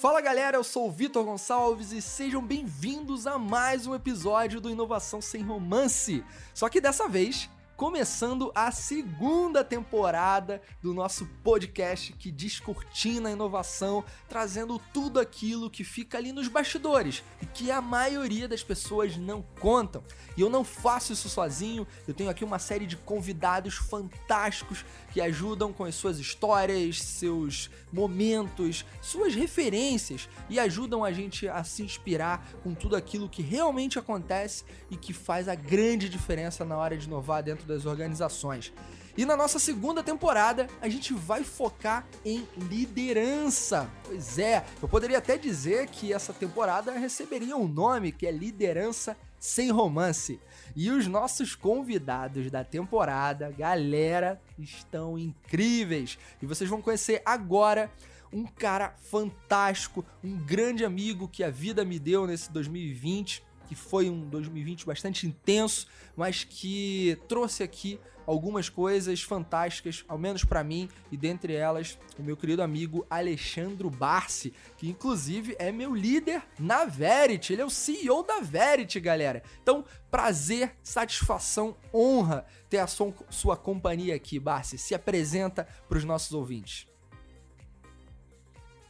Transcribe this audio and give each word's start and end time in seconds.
Fala 0.00 0.20
galera, 0.20 0.56
eu 0.56 0.62
sou 0.62 0.86
o 0.86 0.92
Vitor 0.92 1.24
Gonçalves 1.24 1.90
e 1.90 2.00
sejam 2.00 2.40
bem-vindos 2.40 3.26
a 3.26 3.36
mais 3.36 3.84
um 3.84 3.96
episódio 3.96 4.60
do 4.60 4.70
Inovação 4.70 5.20
Sem 5.20 5.42
Romance. 5.42 6.24
Só 6.54 6.68
que 6.68 6.80
dessa 6.80 7.08
vez 7.08 7.50
começando 7.78 8.50
a 8.56 8.72
segunda 8.72 9.62
temporada 9.62 10.60
do 10.82 10.92
nosso 10.92 11.24
podcast 11.44 12.12
que 12.12 12.28
descortina 12.28 13.28
a 13.28 13.32
inovação, 13.32 14.04
trazendo 14.28 14.80
tudo 14.92 15.20
aquilo 15.20 15.70
que 15.70 15.84
fica 15.84 16.18
ali 16.18 16.32
nos 16.32 16.48
bastidores 16.48 17.22
e 17.40 17.46
que 17.46 17.70
a 17.70 17.80
maioria 17.80 18.48
das 18.48 18.64
pessoas 18.64 19.16
não 19.16 19.42
contam. 19.60 20.02
E 20.36 20.40
eu 20.40 20.50
não 20.50 20.64
faço 20.64 21.12
isso 21.12 21.28
sozinho, 21.28 21.86
eu 22.08 22.12
tenho 22.12 22.28
aqui 22.28 22.44
uma 22.44 22.58
série 22.58 22.84
de 22.84 22.96
convidados 22.96 23.76
fantásticos 23.76 24.84
que 25.12 25.20
ajudam 25.20 25.72
com 25.72 25.84
as 25.84 25.94
suas 25.94 26.18
histórias, 26.18 27.00
seus 27.00 27.70
momentos, 27.92 28.84
suas 29.00 29.36
referências 29.36 30.28
e 30.50 30.58
ajudam 30.58 31.04
a 31.04 31.12
gente 31.12 31.46
a 31.46 31.62
se 31.62 31.84
inspirar 31.84 32.44
com 32.64 32.74
tudo 32.74 32.96
aquilo 32.96 33.28
que 33.28 33.40
realmente 33.40 34.00
acontece 34.00 34.64
e 34.90 34.96
que 34.96 35.12
faz 35.12 35.48
a 35.48 35.54
grande 35.54 36.08
diferença 36.08 36.64
na 36.64 36.76
hora 36.76 36.98
de 36.98 37.06
inovar 37.06 37.40
dentro 37.40 37.67
das 37.68 37.86
organizações. 37.86 38.72
E 39.16 39.24
na 39.24 39.36
nossa 39.36 39.58
segunda 39.58 40.02
temporada, 40.02 40.68
a 40.80 40.88
gente 40.88 41.12
vai 41.12 41.44
focar 41.44 42.06
em 42.24 42.46
liderança. 42.56 43.90
Pois 44.04 44.38
é, 44.38 44.64
eu 44.80 44.88
poderia 44.88 45.18
até 45.18 45.36
dizer 45.36 45.88
que 45.88 46.12
essa 46.12 46.32
temporada 46.32 46.92
receberia 46.92 47.56
um 47.56 47.68
nome 47.68 48.12
que 48.12 48.26
é 48.26 48.30
Liderança 48.30 49.16
Sem 49.38 49.70
Romance. 49.70 50.40
E 50.74 50.88
os 50.90 51.06
nossos 51.08 51.56
convidados 51.56 52.48
da 52.50 52.62
temporada, 52.62 53.50
galera, 53.50 54.40
estão 54.56 55.18
incríveis. 55.18 56.16
E 56.40 56.46
vocês 56.46 56.70
vão 56.70 56.80
conhecer 56.80 57.20
agora 57.26 57.90
um 58.32 58.46
cara 58.46 58.94
fantástico, 59.00 60.04
um 60.22 60.36
grande 60.36 60.84
amigo 60.84 61.26
que 61.26 61.42
a 61.42 61.50
vida 61.50 61.84
me 61.84 61.98
deu 61.98 62.26
nesse 62.26 62.52
2020 62.52 63.47
que 63.68 63.74
foi 63.74 64.08
um 64.08 64.28
2020 64.28 64.86
bastante 64.86 65.26
intenso, 65.26 65.86
mas 66.16 66.42
que 66.42 67.18
trouxe 67.28 67.62
aqui 67.62 68.00
algumas 68.26 68.68
coisas 68.68 69.22
fantásticas, 69.22 70.04
ao 70.06 70.18
menos 70.18 70.44
para 70.44 70.62
mim, 70.62 70.86
e 71.10 71.16
dentre 71.16 71.54
elas, 71.54 71.98
o 72.18 72.22
meu 72.22 72.36
querido 72.36 72.62
amigo 72.62 73.06
Alexandro 73.08 73.88
Barsi, 73.88 74.52
que 74.76 74.86
inclusive 74.86 75.56
é 75.58 75.72
meu 75.72 75.94
líder 75.94 76.42
na 76.58 76.84
Verity, 76.84 77.54
ele 77.54 77.62
é 77.62 77.64
o 77.64 77.70
CEO 77.70 78.22
da 78.22 78.40
Verity, 78.40 79.00
galera. 79.00 79.42
Então, 79.62 79.82
prazer, 80.10 80.76
satisfação, 80.82 81.74
honra 81.92 82.44
ter 82.68 82.78
a 82.78 82.86
sua 82.86 83.56
companhia 83.56 84.14
aqui, 84.14 84.38
Barsi. 84.38 84.76
Se 84.76 84.94
apresenta 84.94 85.66
para 85.88 85.96
os 85.96 86.04
nossos 86.04 86.32
ouvintes. 86.32 86.86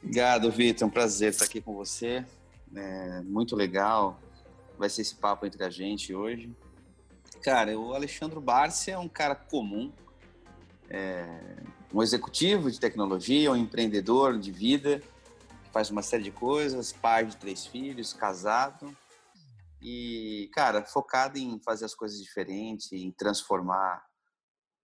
Obrigado, 0.02 0.50
Vitor. 0.50 0.82
É 0.82 0.86
um 0.86 0.90
prazer 0.90 1.30
estar 1.30 1.44
aqui 1.44 1.60
com 1.60 1.74
você. 1.74 2.24
É 2.74 3.20
muito 3.22 3.54
legal 3.54 4.20
vai 4.78 4.88
ser 4.88 5.02
esse 5.02 5.14
papo 5.14 5.44
entre 5.44 5.62
a 5.64 5.70
gente 5.70 6.14
hoje. 6.14 6.54
Cara, 7.42 7.78
o 7.78 7.94
Alexandre 7.94 8.40
Barsi 8.40 8.90
é 8.90 8.98
um 8.98 9.08
cara 9.08 9.34
comum, 9.34 9.92
é 10.88 11.56
um 11.92 12.02
executivo 12.02 12.70
de 12.70 12.78
tecnologia, 12.78 13.50
um 13.50 13.56
empreendedor 13.56 14.38
de 14.38 14.50
vida, 14.50 15.00
que 15.64 15.70
faz 15.70 15.90
uma 15.90 16.02
série 16.02 16.22
de 16.22 16.30
coisas, 16.30 16.92
pai 16.92 17.26
de 17.26 17.36
três 17.36 17.66
filhos, 17.66 18.12
casado 18.12 18.96
e, 19.80 20.50
cara, 20.52 20.84
focado 20.84 21.38
em 21.38 21.60
fazer 21.60 21.84
as 21.84 21.94
coisas 21.94 22.20
diferentes, 22.20 22.92
em 22.92 23.10
transformar 23.12 24.04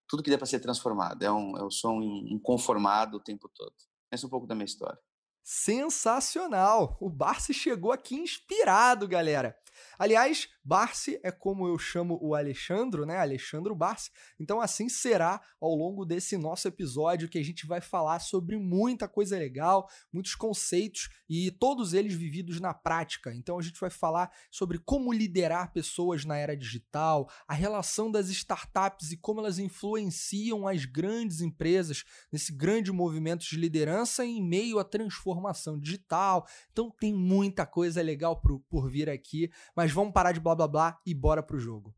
tudo 0.09 0.23
que 0.23 0.31
dê 0.31 0.37
para 0.37 0.47
ser 0.47 0.61
transformado. 0.61 1.23
É 1.23 1.33
um, 1.33 1.57
eu 1.59 1.71
sou 1.71 1.93
um 1.93 2.27
inconformado 2.29 3.17
o 3.17 3.21
tempo 3.21 3.51
todo. 3.55 3.75
Essa 4.11 4.27
é 4.27 4.29
um 4.29 4.31
pouco 4.31 4.47
da 4.47 4.55
minha 4.55 4.65
história. 4.65 4.99
Sensacional! 5.45 6.97
O 6.99 7.11
Barsi 7.11 7.53
chegou 7.53 7.93
aqui 7.93 8.15
inspirado, 8.15 9.07
galera. 9.07 9.55
Aliás, 9.99 10.49
Barsi 10.65 11.21
é 11.23 11.31
como 11.31 11.69
eu 11.69 11.79
chamo 11.79 12.19
o 12.23 12.35
Alexandro, 12.35 13.05
né? 13.05 13.19
Alexandro 13.19 13.75
Barsi. 13.75 14.11
Então, 14.41 14.61
assim 14.61 14.89
será 14.89 15.41
ao 15.61 15.75
longo 15.75 16.07
desse 16.07 16.39
nosso 16.39 16.67
episódio 16.67 17.29
que 17.29 17.39
a 17.39 17.45
gente 17.45 17.67
vai 17.67 17.83
falar 17.83 18.19
sobre 18.19 18.57
muita 18.57 19.07
coisa 19.07 19.37
legal, 19.37 19.87
muitos 20.11 20.35
conceitos 20.35 21.11
e 21.29 21.51
todos 21.51 21.93
eles 21.93 22.15
vividos 22.15 22.61
na 22.61 22.73
prática. 22.73 23.35
Então, 23.35 23.59
a 23.59 23.63
gente 23.63 23.79
vai 23.79 23.91
falar 23.91 24.31
sobre 24.51 24.79
como 24.79 25.13
liderar 25.13 25.73
pessoas 25.73 26.25
na 26.25 26.37
era 26.39 26.57
digital, 26.57 27.29
a 27.47 27.53
relação 27.53 28.11
das 28.11 28.31
startups 28.31 29.13
e 29.13 29.19
como 29.19 29.41
elas 29.41 29.59
influenciam 29.59 30.67
as 30.67 30.87
grandes 30.87 31.43
empresas 31.43 32.05
nesse 32.33 32.53
grande 32.53 32.91
movimento 32.91 33.45
de 33.45 33.57
liderança 33.57 34.25
em 34.25 34.43
meio 34.43 34.79
à 34.79 34.85
transformação 34.85 35.79
digital. 35.79 36.47
Então, 36.73 36.91
tem 36.91 37.13
muita 37.13 37.67
coisa 37.67 38.01
legal 38.01 38.41
por, 38.41 38.61
por 38.61 38.91
vir 38.91 39.11
aqui, 39.11 39.51
mas 39.77 39.84
vamos 39.93 40.13
parar 40.13 40.33
de 40.33 40.41
blá 40.41 40.55
blá 40.55 40.69
blá 40.69 41.01
e 41.05 41.15
bora 41.15 41.43
pro 41.43 41.59
jogo. 41.59 41.95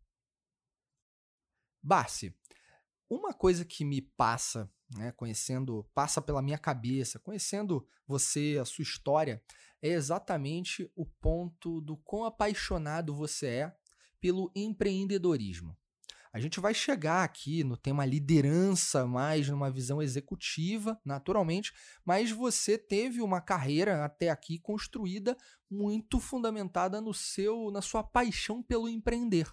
Barsi, 1.83 2.35
uma 3.09 3.33
coisa 3.33 3.65
que 3.65 3.85
me 3.85 4.03
passa, 4.03 4.71
né, 4.97 5.13
conhecendo, 5.13 5.89
passa 5.95 6.21
pela 6.21 6.43
minha 6.43 6.59
cabeça, 6.59 7.19
conhecendo 7.19 7.87
você, 8.07 8.59
a 8.61 8.65
sua 8.65 8.83
história, 8.83 9.43
é 9.81 9.89
exatamente 9.91 10.91
o 10.97 11.07
ponto 11.07 11.81
do 11.81 11.97
quão 11.97 12.25
apaixonado 12.25 13.15
você 13.15 13.47
é 13.47 13.77
pelo 14.21 14.51
empreendedorismo. 14.55 15.77
A 16.37 16.39
gente 16.39 16.61
vai 16.61 16.75
chegar 16.75 17.25
aqui 17.25 17.65
no 17.65 17.79
tema 17.79 18.05
liderança, 18.05 19.07
mais 19.07 19.49
numa 19.49 19.71
visão 19.71 20.03
executiva, 20.03 21.01
naturalmente, 21.03 21.73
mas 22.05 22.31
você 22.31 22.77
teve 22.77 23.23
uma 23.23 23.41
carreira 23.41 24.05
até 24.05 24.29
aqui 24.29 24.59
construída 24.59 25.35
muito 25.71 26.21
fundamentada 26.21 27.01
no 27.01 27.15
seu, 27.15 27.71
na 27.71 27.81
sua 27.81 28.03
paixão 28.03 28.63
pelo 28.63 28.87
empreender. 28.87 29.51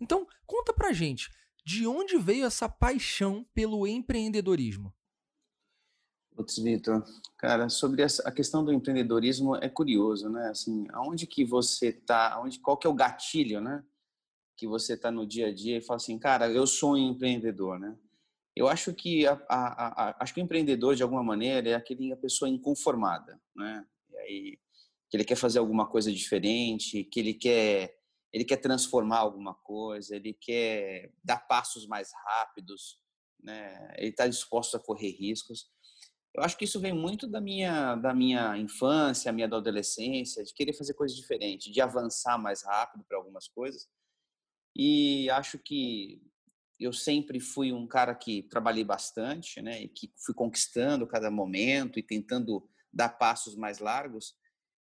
Então, 0.00 0.26
conta 0.44 0.74
pra 0.74 0.92
gente, 0.92 1.30
de 1.64 1.86
onde 1.86 2.18
veio 2.18 2.46
essa 2.46 2.68
paixão 2.68 3.46
pelo 3.54 3.86
empreendedorismo? 3.86 4.92
Putz, 6.34 6.58
Vitor, 6.58 7.04
cara, 7.38 7.68
sobre 7.68 8.02
a 8.02 8.32
questão 8.32 8.64
do 8.64 8.72
empreendedorismo 8.72 9.54
é 9.54 9.68
curioso, 9.68 10.28
né? 10.28 10.48
Assim, 10.48 10.84
aonde 10.90 11.28
que 11.28 11.44
você 11.44 11.92
tá, 11.92 12.32
aonde, 12.32 12.58
qual 12.58 12.76
que 12.76 12.88
é 12.88 12.90
o 12.90 12.94
gatilho, 12.94 13.60
né? 13.60 13.84
Que 14.56 14.66
você 14.66 14.94
está 14.94 15.10
no 15.10 15.26
dia 15.26 15.48
a 15.48 15.54
dia 15.54 15.78
e 15.78 15.82
fala 15.82 15.96
assim, 15.96 16.18
cara, 16.18 16.48
eu 16.50 16.66
sou 16.66 16.94
um 16.94 16.96
empreendedor, 16.96 17.78
né? 17.78 17.96
Eu 18.56 18.68
acho 18.68 18.94
que 18.94 19.26
a, 19.26 19.32
a, 19.48 20.08
a, 20.10 20.16
acho 20.22 20.32
que 20.32 20.40
o 20.40 20.44
empreendedor 20.44 20.94
de 20.94 21.02
alguma 21.02 21.24
maneira 21.24 21.70
é 21.70 21.74
aquele 21.74 22.12
a 22.12 22.16
pessoa 22.16 22.48
inconformada, 22.48 23.40
né? 23.54 23.84
E 24.10 24.16
aí 24.16 24.58
que 25.10 25.16
ele 25.16 25.24
quer 25.24 25.36
fazer 25.36 25.60
alguma 25.60 25.86
coisa 25.86 26.12
diferente, 26.12 27.04
que 27.04 27.20
ele 27.20 27.34
quer 27.34 27.96
ele 28.32 28.44
quer 28.44 28.56
transformar 28.56 29.18
alguma 29.18 29.54
coisa, 29.54 30.16
ele 30.16 30.34
quer 30.34 31.12
dar 31.22 31.38
passos 31.38 31.86
mais 31.86 32.10
rápidos, 32.26 32.98
né? 33.40 33.94
Ele 33.96 34.08
está 34.08 34.26
disposto 34.26 34.76
a 34.76 34.80
correr 34.80 35.10
riscos. 35.10 35.68
Eu 36.34 36.42
acho 36.42 36.56
que 36.56 36.64
isso 36.64 36.80
vem 36.80 36.92
muito 36.92 37.28
da 37.28 37.40
minha 37.40 37.94
da 37.96 38.12
minha 38.12 38.56
infância, 38.56 39.32
minha 39.32 39.46
adolescência, 39.46 40.44
de 40.44 40.52
querer 40.52 40.72
fazer 40.72 40.94
coisas 40.94 41.16
diferentes, 41.16 41.72
de 41.72 41.80
avançar 41.80 42.36
mais 42.38 42.64
rápido 42.64 43.04
para 43.04 43.16
algumas 43.18 43.46
coisas. 43.46 43.88
E 44.74 45.30
acho 45.30 45.58
que 45.58 46.20
eu 46.78 46.92
sempre 46.92 47.38
fui 47.38 47.72
um 47.72 47.86
cara 47.86 48.14
que 48.14 48.42
trabalhei 48.42 48.84
bastante, 48.84 49.62
né? 49.62 49.82
E 49.82 49.88
que 49.88 50.12
fui 50.16 50.34
conquistando 50.34 51.06
cada 51.06 51.30
momento 51.30 51.98
e 51.98 52.02
tentando 52.02 52.68
dar 52.92 53.10
passos 53.10 53.54
mais 53.54 53.78
largos. 53.78 54.34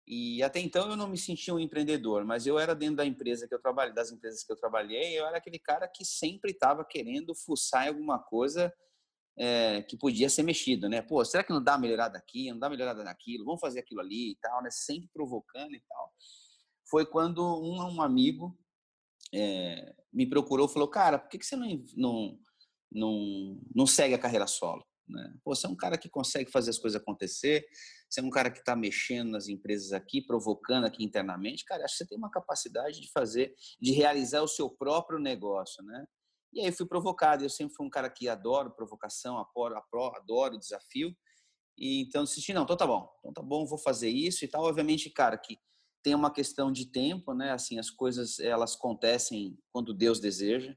E 0.06 0.42
até 0.42 0.60
então 0.60 0.90
eu 0.90 0.96
não 0.96 1.08
me 1.08 1.16
sentia 1.16 1.54
um 1.54 1.58
empreendedor, 1.58 2.24
mas 2.24 2.46
eu 2.46 2.58
era 2.58 2.74
dentro 2.74 2.96
da 2.96 3.06
empresa 3.06 3.46
que 3.46 3.54
eu 3.54 3.60
trabalhei, 3.60 3.94
das 3.94 4.10
empresas 4.10 4.42
que 4.42 4.52
eu 4.52 4.56
trabalhei, 4.56 5.18
eu 5.18 5.24
era 5.24 5.38
aquele 5.38 5.58
cara 5.58 5.86
que 5.86 6.04
sempre 6.04 6.50
estava 6.50 6.84
querendo 6.84 7.34
fuçar 7.34 7.86
em 7.86 7.88
alguma 7.88 8.18
coisa 8.18 8.72
é, 9.38 9.82
que 9.82 9.96
podia 9.96 10.28
ser 10.28 10.42
mexido, 10.42 10.88
né? 10.88 11.00
Pô, 11.00 11.24
será 11.24 11.44
que 11.44 11.52
não 11.52 11.62
dá 11.62 11.78
melhorada 11.78 12.18
aqui, 12.18 12.50
não 12.50 12.58
dá 12.58 12.68
melhorada 12.68 13.04
naquilo? 13.04 13.44
Vamos 13.44 13.60
fazer 13.60 13.80
aquilo 13.80 14.00
ali 14.00 14.32
e 14.32 14.36
tal, 14.36 14.62
né? 14.62 14.70
Sempre 14.70 15.08
provocando 15.12 15.74
e 15.74 15.80
tal. 15.88 16.12
Foi 16.90 17.06
quando 17.06 17.40
um, 17.40 17.80
um 17.94 18.02
amigo 18.02 18.58
é, 19.34 19.94
me 20.12 20.28
procurou 20.28 20.66
e 20.66 20.72
falou, 20.72 20.88
cara, 20.88 21.18
por 21.18 21.28
que, 21.28 21.38
que 21.38 21.46
você 21.46 21.56
não, 21.56 21.84
não, 21.96 22.38
não, 22.92 23.60
não 23.74 23.86
segue 23.86 24.14
a 24.14 24.18
carreira 24.18 24.46
solo? 24.46 24.84
Né? 25.08 25.34
Pô, 25.42 25.54
você 25.54 25.66
é 25.66 25.70
um 25.70 25.76
cara 25.76 25.98
que 25.98 26.08
consegue 26.08 26.50
fazer 26.50 26.70
as 26.70 26.78
coisas 26.78 27.00
acontecer, 27.00 27.66
você 28.08 28.20
é 28.20 28.22
um 28.22 28.30
cara 28.30 28.50
que 28.50 28.58
está 28.58 28.76
mexendo 28.76 29.30
nas 29.30 29.48
empresas 29.48 29.92
aqui, 29.92 30.22
provocando 30.24 30.84
aqui 30.84 31.04
internamente, 31.04 31.64
cara, 31.64 31.84
acho 31.84 31.94
que 31.94 32.04
você 32.04 32.08
tem 32.08 32.18
uma 32.18 32.30
capacidade 32.30 33.00
de 33.00 33.10
fazer, 33.10 33.54
de 33.80 33.92
realizar 33.92 34.42
o 34.42 34.48
seu 34.48 34.70
próprio 34.70 35.18
negócio, 35.18 35.82
né? 35.84 36.04
E 36.52 36.60
aí 36.60 36.72
fui 36.72 36.86
provocado, 36.86 37.44
eu 37.44 37.50
sempre 37.50 37.74
fui 37.76 37.86
um 37.86 37.90
cara 37.90 38.10
que 38.10 38.28
adoro 38.28 38.74
provocação, 38.74 39.38
adoro, 39.38 39.76
adoro 40.16 40.58
desafio, 40.58 41.14
e 41.78 42.02
então 42.02 42.24
disse, 42.24 42.52
não, 42.52 42.64
então 42.64 42.76
tá 42.76 42.86
bom, 42.86 43.08
então 43.18 43.32
tá 43.32 43.42
bom, 43.42 43.64
vou 43.64 43.78
fazer 43.78 44.10
isso 44.10 44.44
e 44.44 44.48
tal. 44.48 44.64
Obviamente, 44.64 45.08
cara, 45.10 45.38
que 45.38 45.56
tem 46.02 46.14
uma 46.14 46.32
questão 46.32 46.72
de 46.72 46.90
tempo, 46.90 47.34
né? 47.34 47.52
Assim, 47.52 47.78
as 47.78 47.90
coisas 47.90 48.38
elas 48.38 48.74
acontecem 48.74 49.58
quando 49.72 49.94
Deus 49.94 50.20
deseja, 50.20 50.74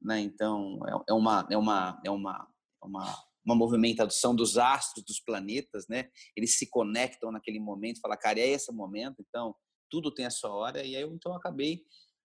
né? 0.00 0.20
Então 0.20 0.78
é, 0.86 1.12
é 1.12 1.12
uma 1.12 1.46
é 1.50 1.56
uma 1.56 2.00
é 2.04 2.10
uma 2.10 2.48
é 2.82 2.86
uma, 2.86 3.24
uma 3.44 3.54
movimentação 3.54 4.34
dos 4.34 4.56
astros, 4.56 5.04
dos 5.04 5.20
planetas, 5.20 5.86
né? 5.88 6.08
Eles 6.36 6.56
se 6.56 6.68
conectam 6.68 7.30
naquele 7.30 7.60
momento, 7.60 8.00
fala, 8.00 8.16
cara, 8.16 8.40
é 8.40 8.48
esse 8.48 8.72
momento, 8.72 9.16
então 9.20 9.54
tudo 9.90 10.12
tem 10.12 10.26
a 10.26 10.30
sua 10.30 10.50
hora. 10.50 10.84
E 10.84 10.96
aí 10.96 11.02
eu 11.02 11.12
então 11.12 11.34
acabei 11.34 11.82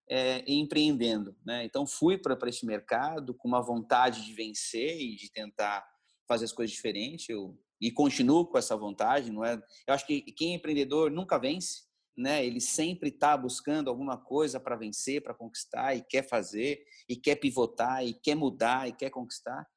é, 0.09 0.43
empreendendo, 0.47 1.35
né? 1.45 1.65
Então 1.65 1.85
fui 1.85 2.17
para 2.17 2.37
esse 2.47 2.65
mercado 2.65 3.33
com 3.33 3.47
uma 3.47 3.61
vontade 3.61 4.25
de 4.25 4.33
vencer 4.33 4.99
e 4.99 5.15
de 5.15 5.31
tentar 5.31 5.85
fazer 6.27 6.45
as 6.45 6.53
coisas 6.53 6.73
diferentes. 6.73 7.27
Eu 7.29 7.57
e 7.81 7.91
continuo 7.91 8.45
com 8.45 8.57
essa 8.57 8.75
vontade, 8.75 9.31
não 9.31 9.43
é? 9.43 9.61
Eu 9.87 9.93
acho 9.93 10.05
que 10.07 10.21
quem 10.21 10.53
é 10.53 10.55
empreendedor 10.55 11.11
nunca 11.11 11.37
vence, 11.37 11.83
né? 12.17 12.45
Ele 12.45 12.61
sempre 12.61 13.09
está 13.09 13.35
buscando 13.35 13.89
alguma 13.89 14.17
coisa 14.17 14.59
para 14.59 14.75
vencer, 14.75 15.21
para 15.21 15.33
conquistar 15.33 15.95
e 15.95 16.01
quer 16.01 16.27
fazer 16.27 16.83
e 17.09 17.15
quer 17.15 17.35
pivotar 17.35 18.05
e 18.05 18.13
quer 18.13 18.35
mudar 18.35 18.87
e 18.87 18.93
quer 18.93 19.09
conquistar. 19.09 19.67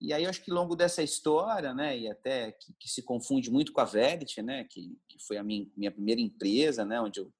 E 0.00 0.12
aí 0.12 0.24
eu 0.24 0.30
acho 0.30 0.42
que 0.42 0.50
ao 0.50 0.56
longo 0.56 0.76
dessa 0.76 1.02
história, 1.02 1.72
né, 1.72 1.98
e 1.98 2.08
até 2.08 2.52
que, 2.52 2.74
que 2.78 2.88
se 2.88 3.02
confunde 3.02 3.50
muito 3.50 3.72
com 3.72 3.80
a 3.80 3.84
Verity, 3.84 4.42
né, 4.42 4.64
que, 4.64 4.94
que 5.08 5.18
foi 5.26 5.38
a 5.38 5.42
minha, 5.42 5.66
minha 5.76 5.90
primeira 5.90 6.20
empresa, 6.20 6.84
né, 6.84 7.00
onde 7.00 7.20
eu 7.20 7.32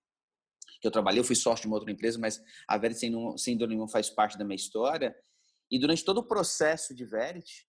que 0.80 0.86
eu 0.86 0.90
trabalhei, 0.90 1.20
eu 1.20 1.24
fui 1.24 1.34
sócio 1.34 1.62
de 1.62 1.68
uma 1.68 1.76
outra 1.76 1.90
empresa, 1.90 2.18
mas 2.18 2.42
a 2.68 2.76
Verity 2.76 3.00
sem, 3.00 3.38
sem 3.38 3.54
dúvida 3.56 3.68
nenhuma 3.68 3.88
faz 3.88 4.10
parte 4.10 4.36
da 4.36 4.44
minha 4.44 4.56
história. 4.56 5.16
E 5.70 5.78
durante 5.78 6.04
todo 6.04 6.18
o 6.18 6.26
processo 6.26 6.94
de 6.94 7.04
Verity, 7.04 7.65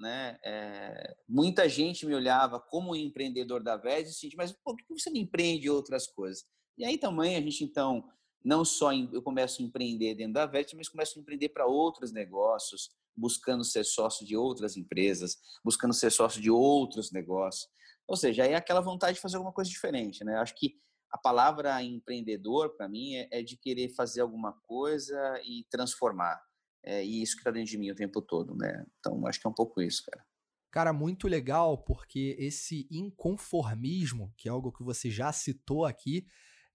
né? 0.00 0.38
É, 0.44 1.16
muita 1.28 1.68
gente 1.68 2.06
me 2.06 2.14
olhava 2.14 2.58
como 2.58 2.96
empreendedor 2.96 3.62
da 3.62 3.76
VES 3.76 4.08
e 4.08 4.20
disse, 4.26 4.36
mas 4.36 4.52
por 4.52 4.76
que 4.76 4.84
você 4.88 5.10
não 5.10 5.18
empreende 5.18 5.68
outras 5.68 6.06
coisas? 6.06 6.44
E 6.78 6.84
aí 6.84 6.96
também 6.96 7.36
a 7.36 7.40
gente 7.40 7.62
então 7.62 8.08
não 8.42 8.64
só 8.64 8.92
eu 8.92 9.22
começo 9.22 9.60
a 9.60 9.64
empreender 9.64 10.14
dentro 10.14 10.32
da 10.32 10.46
VET, 10.46 10.74
mas 10.74 10.88
começo 10.88 11.18
a 11.18 11.20
empreender 11.20 11.50
para 11.50 11.66
outros 11.66 12.10
negócios, 12.10 12.90
buscando 13.14 13.62
ser 13.64 13.84
sócio 13.84 14.26
de 14.26 14.36
outras 14.36 14.76
empresas, 14.76 15.36
buscando 15.62 15.92
ser 15.92 16.10
sócio 16.10 16.40
de 16.40 16.50
outros 16.50 17.12
negócios. 17.12 17.68
Ou 18.08 18.16
seja, 18.16 18.46
é 18.46 18.54
aquela 18.54 18.80
vontade 18.80 19.14
de 19.14 19.20
fazer 19.20 19.36
alguma 19.36 19.52
coisa 19.52 19.70
diferente, 19.70 20.24
né? 20.24 20.36
Acho 20.36 20.54
que 20.56 20.80
a 21.12 21.18
palavra 21.18 21.82
empreendedor 21.82 22.76
para 22.76 22.88
mim 22.88 23.14
é, 23.14 23.28
é 23.30 23.42
de 23.42 23.56
querer 23.56 23.90
fazer 23.90 24.20
alguma 24.22 24.52
coisa 24.62 25.40
e 25.44 25.66
transformar. 25.70 26.40
É, 26.82 27.04
e 27.04 27.22
isso 27.22 27.34
que 27.34 27.40
está 27.40 27.50
dentro 27.50 27.70
de 27.70 27.78
mim 27.78 27.90
o 27.90 27.94
tempo 27.94 28.22
todo, 28.22 28.54
né? 28.56 28.84
Então, 28.98 29.26
acho 29.26 29.40
que 29.40 29.46
é 29.46 29.50
um 29.50 29.54
pouco 29.54 29.82
isso, 29.82 30.02
cara. 30.04 30.24
Cara, 30.70 30.92
muito 30.92 31.26
legal, 31.26 31.78
porque 31.78 32.36
esse 32.38 32.86
inconformismo, 32.90 34.32
que 34.36 34.48
é 34.48 34.52
algo 34.52 34.72
que 34.72 34.84
você 34.84 35.10
já 35.10 35.32
citou 35.32 35.84
aqui, 35.84 36.26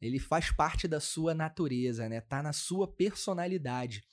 ele 0.02 0.20
faz 0.20 0.52
parte 0.52 0.88
da 0.88 1.00
sua 1.00 1.34
natureza, 1.34 2.08
né? 2.10 2.20
Tá 2.22 2.44
na 2.44 2.52
sua 2.52 2.88
personalidade. 2.88 4.04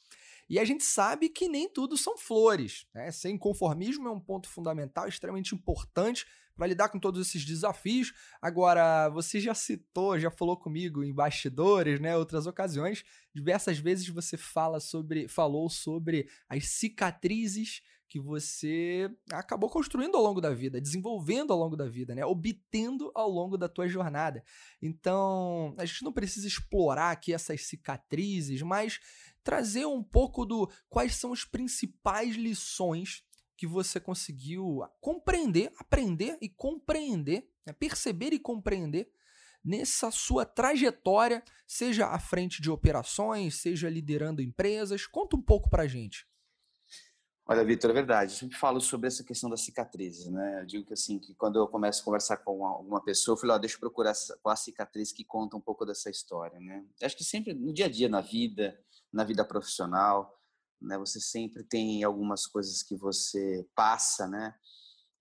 E 0.49 0.59
a 0.59 0.65
gente 0.65 0.85
sabe 0.85 1.29
que 1.29 1.49
nem 1.49 1.69
tudo 1.69 1.97
são 1.97 2.17
flores, 2.17 2.87
né? 2.95 3.11
Ser 3.11 3.31
inconformismo 3.31 4.09
é 4.09 4.11
um 4.11 4.21
ponto 4.21 4.49
fundamental, 4.49 5.09
extremamente 5.09 5.55
importante 5.55 6.27
para 6.62 6.69
lidar 6.69 6.91
com 6.91 7.00
todos 7.00 7.26
esses 7.26 7.44
desafios. 7.44 8.12
Agora, 8.41 9.09
você 9.09 9.41
já 9.41 9.53
citou, 9.53 10.17
já 10.17 10.31
falou 10.31 10.56
comigo 10.56 11.03
em 11.03 11.12
bastidores, 11.12 11.99
né, 11.99 12.17
outras 12.17 12.47
ocasiões, 12.47 13.03
diversas 13.35 13.81
vezes 13.81 14.06
você 14.09 14.37
fala 14.37 14.79
sobre, 14.79 15.26
falou 15.26 15.69
sobre 15.69 16.29
as 16.49 16.69
cicatrizes 16.69 17.82
que 18.09 18.20
você 18.20 19.11
acabou 19.32 19.69
construindo 19.69 20.17
ao 20.17 20.23
longo 20.23 20.41
da 20.41 20.50
vida, 20.50 20.81
desenvolvendo 20.81 21.53
ao 21.53 21.59
longo 21.59 21.75
da 21.75 21.88
vida, 21.88 22.14
né? 22.14 22.25
Obtendo 22.25 23.11
ao 23.12 23.29
longo 23.29 23.56
da 23.56 23.69
tua 23.69 23.88
jornada. 23.88 24.44
Então, 24.81 25.75
a 25.79 25.85
gente 25.85 26.05
não 26.05 26.12
precisa 26.12 26.47
explorar 26.47 27.11
aqui 27.11 27.32
essas 27.32 27.62
cicatrizes, 27.62 28.62
mas 28.62 29.00
trazer 29.43 29.87
um 29.87 30.03
pouco 30.03 30.44
do 30.44 30.70
quais 30.88 31.17
são 31.17 31.32
as 31.32 31.44
principais 31.44 32.37
lições 32.37 33.25
que 33.62 33.67
você 33.69 34.00
conseguiu 34.00 34.81
compreender, 35.00 35.73
aprender 35.79 36.37
e 36.43 36.49
compreender, 36.49 37.49
né? 37.64 37.73
perceber 37.73 38.32
e 38.32 38.38
compreender 38.41 39.09
nessa 39.64 40.11
sua 40.11 40.44
trajetória, 40.44 41.44
seja 41.64 42.09
à 42.09 42.19
frente 42.19 42.61
de 42.61 42.69
operações, 42.69 43.61
seja 43.61 43.88
liderando 43.88 44.43
empresas. 44.43 45.06
Conta 45.06 45.37
um 45.37 45.41
pouco 45.41 45.70
para 45.70 45.87
gente. 45.87 46.26
Olha, 47.47 47.64
Vitor, 47.64 47.93
é 47.93 47.94
verdade. 47.94 48.32
Eu 48.32 48.37
sempre 48.37 48.59
falo 48.59 48.81
sobre 48.81 49.06
essa 49.06 49.23
questão 49.23 49.49
das 49.49 49.61
cicatrizes, 49.61 50.26
né? 50.26 50.62
Eu 50.62 50.67
digo 50.67 50.85
que 50.85 50.94
assim, 50.94 51.20
que 51.20 51.32
quando 51.37 51.61
eu 51.61 51.69
começo 51.69 52.03
a 52.03 52.05
conversar 52.05 52.38
com 52.38 52.67
alguma 52.67 53.00
pessoa, 53.00 53.37
eu 53.37 53.41
falo, 53.41 53.56
deixa 53.61 53.76
eu 53.76 53.81
procurar 53.81 54.12
qual 54.43 54.53
a 54.53 54.56
cicatriz 54.56 55.12
que 55.12 55.23
conta 55.23 55.56
um 55.56 55.61
pouco 55.61 55.87
dessa 55.87 56.11
história, 56.11 56.59
né? 56.59 56.85
Acho 57.00 57.17
que 57.17 57.23
sempre 57.23 57.55
no 57.55 57.73
dia 57.73 57.87
a 57.87 57.88
dia, 57.88 58.09
na 58.09 58.20
vida, 58.20 58.76
na 59.12 59.23
vida 59.23 59.44
profissional, 59.44 60.37
né? 60.82 60.99
Você 60.99 61.20
sempre 61.20 61.64
tem 61.64 62.02
algumas 62.05 62.46
coisas 62.46 62.82
que 62.82 62.96
você 62.96 63.67
passa, 63.75 64.26
né? 64.26 64.55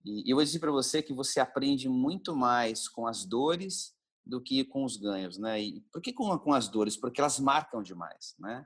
E 0.04 0.32
eu 0.32 0.36
vou 0.36 0.44
dizer 0.44 0.60
para 0.60 0.72
você 0.72 1.02
que 1.02 1.14
você 1.14 1.40
aprende 1.40 1.88
muito 1.88 2.36
mais 2.36 2.88
com 2.88 3.06
as 3.06 3.24
dores 3.24 3.96
do 4.26 4.42
que 4.42 4.64
com 4.66 4.84
os 4.84 4.98
ganhos, 4.98 5.38
né? 5.38 5.62
E 5.62 5.82
por 5.92 6.02
que 6.02 6.12
com, 6.14 6.38
com 6.40 6.54
as 6.54 6.68
dores? 6.68 6.98
Porque 6.98 7.22
elas 7.22 7.40
marcam 7.40 7.82
demais, 7.84 8.36
né? 8.40 8.66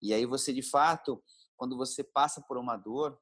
E 0.00 0.12
aí 0.12 0.26
você, 0.26 0.52
de 0.52 0.62
fato, 0.62 1.22
quando 1.56 1.76
você 1.76 2.04
passa 2.04 2.40
por 2.40 2.56
uma 2.56 2.76
dor, 2.76 3.18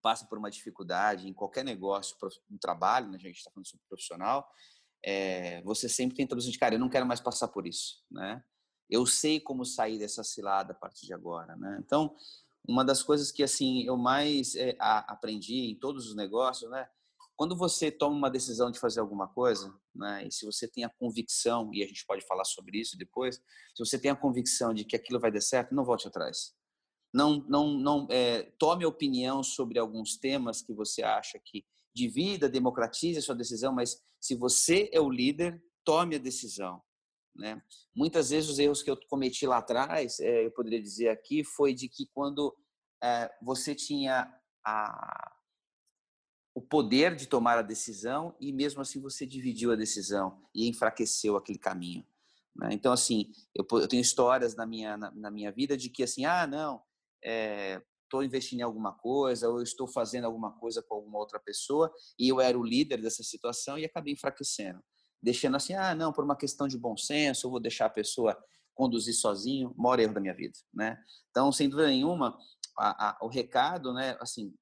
passa 0.00 0.26
por 0.26 0.38
uma 0.38 0.50
dificuldade 0.50 1.28
em 1.28 1.32
qualquer 1.32 1.64
negócio, 1.64 2.16
no 2.50 2.58
trabalho, 2.58 3.08
né? 3.08 3.16
a 3.16 3.20
gente 3.20 3.36
está 3.36 3.50
falando 3.50 3.68
sobre 3.68 3.86
profissional, 3.86 4.48
é, 5.04 5.62
você 5.62 5.88
sempre 5.88 6.16
tenta 6.16 6.34
dizer, 6.36 6.56
cara, 6.58 6.74
eu 6.74 6.78
não 6.78 6.88
quero 6.88 7.06
mais 7.06 7.20
passar 7.20 7.48
por 7.48 7.66
isso, 7.66 8.04
né? 8.10 8.42
Eu 8.92 9.06
sei 9.06 9.40
como 9.40 9.64
sair 9.64 9.98
dessa 9.98 10.22
cilada 10.22 10.72
a 10.72 10.76
partir 10.76 11.06
de 11.06 11.14
agora, 11.14 11.56
né? 11.56 11.80
Então, 11.82 12.14
uma 12.68 12.84
das 12.84 13.02
coisas 13.02 13.32
que 13.32 13.42
assim 13.42 13.82
eu 13.84 13.96
mais 13.96 14.54
é, 14.54 14.76
a, 14.78 14.98
aprendi 15.12 15.70
em 15.70 15.74
todos 15.74 16.06
os 16.08 16.14
negócios, 16.14 16.70
né? 16.70 16.86
Quando 17.34 17.56
você 17.56 17.90
toma 17.90 18.14
uma 18.14 18.30
decisão 18.30 18.70
de 18.70 18.78
fazer 18.78 19.00
alguma 19.00 19.26
coisa, 19.26 19.74
né? 19.94 20.26
E 20.26 20.30
se 20.30 20.44
você 20.44 20.68
tem 20.68 20.84
a 20.84 20.90
convicção 20.90 21.70
e 21.72 21.82
a 21.82 21.86
gente 21.86 22.04
pode 22.04 22.24
falar 22.26 22.44
sobre 22.44 22.78
isso 22.78 22.98
depois, 22.98 23.36
se 23.36 23.78
você 23.78 23.98
tem 23.98 24.10
a 24.10 24.16
convicção 24.16 24.74
de 24.74 24.84
que 24.84 24.94
aquilo 24.94 25.18
vai 25.18 25.32
dar 25.32 25.40
certo, 25.40 25.74
não 25.74 25.86
volte 25.86 26.06
atrás. 26.06 26.54
Não, 27.14 27.42
não, 27.48 27.72
não 27.72 28.06
é, 28.10 28.42
tome 28.58 28.84
opinião 28.84 29.42
sobre 29.42 29.78
alguns 29.78 30.18
temas 30.18 30.60
que 30.60 30.74
você 30.74 31.02
acha 31.02 31.38
que 31.42 31.64
divida, 31.94 32.46
democratize 32.46 33.18
a 33.18 33.22
sua 33.22 33.34
decisão, 33.34 33.72
mas 33.72 34.02
se 34.20 34.34
você 34.34 34.90
é 34.92 35.00
o 35.00 35.10
líder, 35.10 35.62
tome 35.82 36.16
a 36.16 36.18
decisão. 36.18 36.82
Né? 37.34 37.62
Muitas 37.94 38.30
vezes 38.30 38.50
os 38.50 38.58
erros 38.58 38.82
que 38.82 38.90
eu 38.90 38.96
cometi 39.08 39.46
lá 39.46 39.58
atrás, 39.58 40.20
é, 40.20 40.44
eu 40.44 40.50
poderia 40.50 40.80
dizer 40.80 41.08
aqui, 41.08 41.42
foi 41.42 41.74
de 41.74 41.88
que 41.88 42.06
quando 42.12 42.54
é, 43.02 43.30
você 43.42 43.74
tinha 43.74 44.32
a, 44.64 45.32
o 46.54 46.60
poder 46.60 47.16
de 47.16 47.26
tomar 47.26 47.58
a 47.58 47.62
decisão 47.62 48.36
e 48.38 48.52
mesmo 48.52 48.82
assim 48.82 49.00
você 49.00 49.26
dividiu 49.26 49.72
a 49.72 49.76
decisão 49.76 50.42
e 50.54 50.68
enfraqueceu 50.68 51.36
aquele 51.36 51.58
caminho. 51.58 52.06
Né? 52.54 52.68
Então, 52.72 52.92
assim, 52.92 53.32
eu, 53.54 53.66
eu, 53.72 53.88
tenho 53.88 54.02
histórias 54.02 54.54
na 54.54 54.66
minha, 54.66 54.96
na, 54.96 55.10
na, 55.12 55.30
minha 55.30 55.50
vida 55.50 55.74
de 55.74 55.88
que, 55.88 56.02
assim, 56.02 56.26
ah, 56.26 56.46
não, 56.46 56.82
estou 57.22 58.22
é, 58.22 58.26
investindo 58.26 58.60
em 58.60 58.64
alguma 58.64 58.92
coisa 58.92 59.48
ou 59.48 59.62
estou 59.62 59.88
fazendo 59.88 60.26
alguma 60.26 60.52
coisa 60.58 60.82
com 60.82 60.96
alguma 60.96 61.18
outra 61.18 61.40
pessoa 61.40 61.90
e 62.18 62.28
eu 62.28 62.42
era 62.42 62.58
o 62.58 62.62
líder 62.62 63.00
dessa 63.00 63.22
situação 63.22 63.78
e 63.78 63.86
acabei 63.86 64.12
enfraquecendo 64.12 64.82
deixando 65.22 65.56
assim, 65.56 65.74
ah, 65.74 65.94
não, 65.94 66.12
por 66.12 66.24
uma 66.24 66.36
questão 66.36 66.66
de 66.66 66.76
bom 66.76 66.96
senso, 66.96 67.46
eu 67.46 67.50
vou 67.50 67.60
deixar 67.60 67.86
a 67.86 67.90
pessoa 67.90 68.36
conduzir 68.74 69.14
sozinho, 69.14 69.74
maior 69.76 70.00
erro 70.00 70.14
da 70.14 70.20
minha 70.20 70.34
vida, 70.34 70.58
né? 70.74 70.98
Então, 71.30 71.52
sem 71.52 71.68
dúvida 71.68 71.88
nenhuma, 71.88 72.36
a, 72.76 73.10
a, 73.10 73.18
o 73.22 73.28
recado, 73.28 73.92
né, 73.92 74.16
assim, 74.20 74.54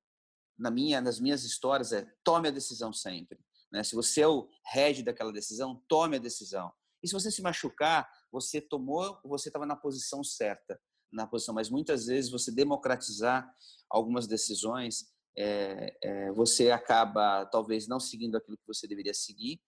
na 0.58 0.70
minha, 0.70 1.00
nas 1.00 1.18
minhas 1.18 1.44
histórias 1.44 1.92
é 1.92 2.06
tome 2.22 2.48
a 2.48 2.50
decisão 2.50 2.92
sempre, 2.92 3.38
né? 3.72 3.82
Se 3.82 3.94
você 3.94 4.20
é 4.20 4.28
o 4.28 4.48
head 4.72 5.02
daquela 5.02 5.32
decisão, 5.32 5.82
tome 5.88 6.16
a 6.16 6.20
decisão. 6.20 6.70
E 7.02 7.08
se 7.08 7.14
você 7.14 7.30
se 7.30 7.40
machucar, 7.40 8.10
você 8.30 8.60
tomou, 8.60 9.18
você 9.24 9.48
estava 9.48 9.64
na 9.64 9.76
posição 9.76 10.22
certa, 10.22 10.78
na 11.10 11.26
posição, 11.26 11.54
mas 11.54 11.70
muitas 11.70 12.06
vezes 12.06 12.30
você 12.30 12.52
democratizar 12.52 13.50
algumas 13.88 14.26
decisões, 14.26 15.06
é, 15.36 15.96
é, 16.02 16.32
você 16.32 16.70
acaba 16.70 17.46
talvez 17.46 17.88
não 17.88 17.98
seguindo 17.98 18.36
aquilo 18.36 18.58
que 18.58 18.66
você 18.66 18.86
deveria 18.86 19.14
seguir 19.14 19.60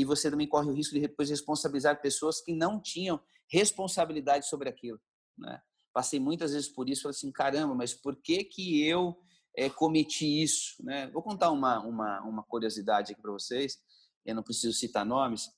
e 0.00 0.04
você 0.04 0.30
também 0.30 0.46
corre 0.46 0.68
o 0.68 0.74
risco 0.74 0.94
de 0.94 1.00
depois 1.00 1.30
responsabilizar 1.30 2.02
pessoas 2.02 2.40
que 2.42 2.52
não 2.52 2.78
tinham 2.78 3.18
responsabilidade 3.48 4.46
sobre 4.46 4.68
aquilo, 4.68 5.00
né? 5.38 5.60
Passei 5.92 6.20
muitas 6.20 6.52
vezes 6.52 6.68
por 6.68 6.90
isso, 6.90 7.02
falei 7.02 7.16
assim, 7.16 7.32
caramba, 7.32 7.74
mas 7.74 7.94
por 7.94 8.14
que 8.16 8.44
que 8.44 8.86
eu 8.86 9.18
é, 9.56 9.70
cometi 9.70 10.42
isso, 10.42 10.74
né? 10.84 11.08
Vou 11.08 11.22
contar 11.22 11.50
uma 11.50 11.80
uma, 11.80 12.20
uma 12.22 12.42
curiosidade 12.42 13.12
aqui 13.12 13.22
para 13.22 13.32
vocês, 13.32 13.78
eu 14.26 14.34
não 14.34 14.42
preciso 14.42 14.76
citar 14.76 15.06
nomes, 15.06 15.48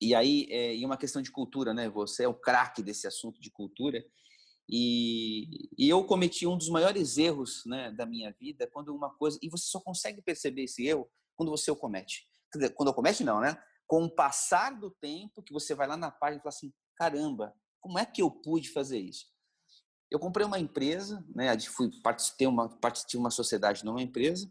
e 0.00 0.12
aí 0.12 0.48
é 0.50 0.74
e 0.74 0.84
uma 0.84 0.96
questão 0.96 1.22
de 1.22 1.30
cultura, 1.30 1.72
né? 1.72 1.88
Você 1.88 2.24
é 2.24 2.28
o 2.28 2.34
craque 2.34 2.82
desse 2.82 3.06
assunto 3.06 3.40
de 3.40 3.50
cultura. 3.50 4.04
E, 4.68 5.68
e, 5.76 5.88
eu 5.88 6.04
cometi 6.04 6.46
um 6.46 6.56
dos 6.56 6.68
maiores 6.68 7.18
erros 7.18 7.64
né, 7.66 7.90
da 7.90 8.06
minha 8.06 8.32
vida 8.40 8.66
quando 8.72 8.94
uma 8.94 9.10
coisa 9.10 9.36
e 9.42 9.48
você 9.48 9.64
só 9.66 9.80
consegue 9.80 10.22
perceber 10.22 10.62
esse 10.62 10.86
erro 10.86 11.10
quando 11.34 11.50
você 11.50 11.68
o 11.70 11.76
comete 11.76 12.26
quando 12.74 12.88
eu 12.88 12.94
comete 12.94 13.24
não, 13.24 13.40
né? 13.40 13.56
Com 13.86 14.04
o 14.04 14.14
passar 14.14 14.78
do 14.78 14.90
tempo 14.90 15.42
que 15.42 15.52
você 15.52 15.74
vai 15.74 15.86
lá 15.86 15.96
na 15.96 16.10
página 16.10 16.38
e 16.38 16.42
fala 16.42 16.54
assim, 16.54 16.72
caramba, 16.96 17.54
como 17.80 17.98
é 17.98 18.06
que 18.06 18.22
eu 18.22 18.30
pude 18.30 18.70
fazer 18.70 18.98
isso? 18.98 19.26
Eu 20.10 20.18
comprei 20.18 20.46
uma 20.46 20.58
empresa, 20.58 21.24
né? 21.34 21.58
Fui 21.60 21.90
participei 22.02 22.46
uma 22.46 22.68
participei 22.68 23.18
uma 23.18 23.30
sociedade 23.30 23.84
numa 23.84 24.02
empresa 24.02 24.50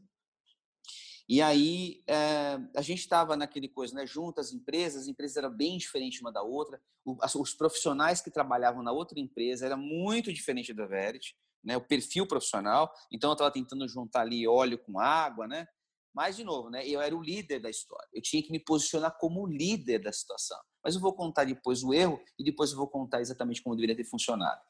E 1.30 1.42
aí 1.42 2.04
é, 2.08 2.60
a 2.76 2.82
gente 2.82 3.00
estava 3.00 3.38
naquele 3.38 3.70
coisa, 3.70 3.96
né, 3.96 4.06
junto 4.06 4.42
as 4.42 4.52
empresas, 4.52 5.04
as 5.04 5.08
empresas 5.08 5.38
eram 5.38 5.50
bem 5.50 5.78
diferentes 5.78 6.20
uma 6.20 6.32
da 6.32 6.42
outra, 6.42 6.82
o, 7.06 7.16
as, 7.22 7.36
os 7.36 7.54
profissionais 7.54 8.22
que 8.22 8.32
trabalhavam 8.32 8.84
na 8.84 8.92
outra 8.92 9.20
empresa 9.20 9.66
era 9.66 9.78
muito 9.78 10.34
diferente 10.34 10.74
da 10.74 10.86
Verity, 10.86 11.36
né, 11.64 11.78
o 11.78 11.82
perfil 11.82 12.28
profissional. 12.28 12.92
Então 13.12 13.30
eu 13.30 13.34
estava 13.34 13.52
tentando 13.52 13.88
juntar 13.88 14.22
ali 14.22 14.48
óleo 14.48 14.78
com 14.80 15.00
água, 15.00 15.48
né? 15.48 15.68
Mas 16.14 16.36
de 16.36 16.44
novo, 16.44 16.70
né, 16.70 16.86
eu 16.88 17.00
era 17.00 17.16
o 17.16 17.22
líder 17.22 17.60
da 17.60 17.70
história. 17.70 18.08
Eu 18.14 18.22
tinha 18.22 18.44
que 18.44 18.52
me 18.52 18.60
posicionar 18.60 19.18
como 19.18 19.48
líder 19.48 20.00
da 20.00 20.12
situação. 20.12 20.60
Mas 20.84 20.96
eu 20.96 21.02
vou 21.02 21.14
contar 21.14 21.46
depois 21.46 21.84
o 21.84 21.94
erro 21.94 22.22
e 22.38 22.44
depois 22.44 22.72
eu 22.72 22.78
vou 22.78 22.88
contar 22.88 23.22
exatamente 23.22 23.62
como 23.62 23.76
deveria 23.76 23.96
ter 23.96 24.04
funcionado. 24.04 24.62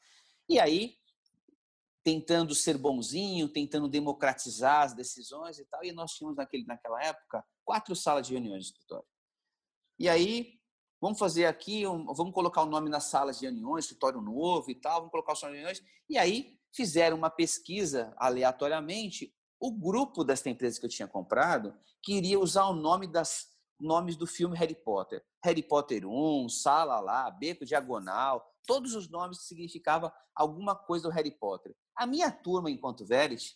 E 0.48 0.60
aí 0.60 0.95
tentando 2.03 2.55
ser 2.55 2.77
bonzinho, 2.77 3.48
tentando 3.48 3.88
democratizar 3.88 4.83
as 4.83 4.93
decisões 4.93 5.60
e 5.60 5.65
tal. 5.65 5.83
E 5.83 5.91
nós 5.91 6.13
tínhamos 6.13 6.38
naquele, 6.38 6.65
naquela 6.65 7.01
época 7.03 7.45
quatro 7.63 7.95
salas 7.95 8.27
de 8.27 8.33
reuniões 8.33 8.65
no 8.65 8.74
escritório. 8.74 9.05
E 10.00 10.10
aí, 10.10 10.60
vamos 11.00 11.19
fazer 11.19 11.45
aqui, 11.45 11.86
um, 11.86 12.05
vamos 12.13 12.33
colocar 12.33 12.63
o 12.63 12.65
nome 12.65 12.89
nas 12.89 13.05
salas 13.05 13.39
de 13.39 13.45
reuniões, 13.45 13.86
escritório 13.86 14.19
novo 14.19 14.69
e 14.71 14.75
tal, 14.75 14.98
vamos 14.98 15.12
colocar 15.12 15.33
os 15.33 15.39
de 15.39 15.45
reuniões. 15.45 15.83
E 16.10 16.17
aí, 16.17 16.57
fizeram 16.74 17.17
uma 17.17 17.29
pesquisa 17.29 18.13
aleatoriamente. 18.17 19.33
O 19.62 19.72
grupo 19.72 20.24
desta 20.24 20.50
empresa 20.50 20.80
que 20.80 20.88
eu 20.88 20.89
tinha 20.89 21.08
comprado 21.08 21.77
queria 22.01 22.39
usar 22.39 22.65
o 22.65 22.74
nome 22.74 23.06
das 23.06 23.51
nomes 23.80 24.15
do 24.15 24.25
filme 24.25 24.58
Harry 24.58 24.74
Potter. 24.74 25.24
Harry 25.44 25.62
Potter 25.62 26.03
1, 26.08 26.50
Sala 26.50 27.00
lá, 27.00 27.30
Beco 27.30 27.63
Diagonal, 27.63 28.44
todos 28.65 28.96
os 28.96 29.08
nomes 29.08 29.38
que 29.38 29.44
significavam 29.44 30.12
alguma 30.36 30.75
coisa 30.75 31.08
do 31.08 31.13
Harry 31.13 31.30
Potter. 31.30 31.75
A 31.96 32.08
minha 32.08 32.32
turma, 32.32 32.72
enquanto 32.72 33.06
Veres, 33.06 33.56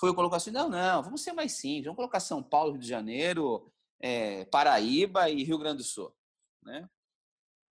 foi 0.00 0.14
colocar 0.14 0.38
assim: 0.38 0.50
não, 0.50 0.70
não, 0.70 1.02
vamos 1.02 1.20
ser 1.20 1.34
mais 1.34 1.52
simples, 1.52 1.84
vamos 1.84 1.96
colocar 1.96 2.20
São 2.20 2.42
Paulo, 2.42 2.72
Rio 2.72 2.80
de 2.80 2.88
Janeiro, 2.88 3.70
é, 4.00 4.46
Paraíba 4.46 5.28
e 5.28 5.44
Rio 5.44 5.58
Grande 5.58 5.78
do 5.78 5.84
Sul. 5.84 6.14
Né? 6.62 6.88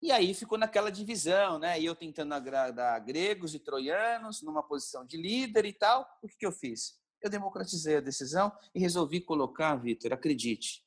E 0.02 0.12
aí 0.12 0.34
ficou 0.34 0.58
naquela 0.58 0.92
divisão, 0.92 1.58
né? 1.58 1.80
E 1.80 1.86
eu 1.86 1.96
tentando 1.96 2.34
agradar 2.34 3.02
gregos 3.02 3.54
e 3.54 3.58
troianos 3.58 4.42
numa 4.42 4.62
posição 4.62 5.06
de 5.06 5.16
líder 5.16 5.64
e 5.64 5.72
tal. 5.72 6.06
O 6.22 6.28
que, 6.28 6.36
que 6.36 6.46
eu 6.46 6.52
fiz? 6.52 6.99
Eu 7.22 7.30
democratizei 7.30 7.96
a 7.96 8.00
decisão 8.00 8.52
e 8.74 8.80
resolvi 8.80 9.20
colocar, 9.20 9.76
Vitor, 9.76 10.12
acredite, 10.12 10.84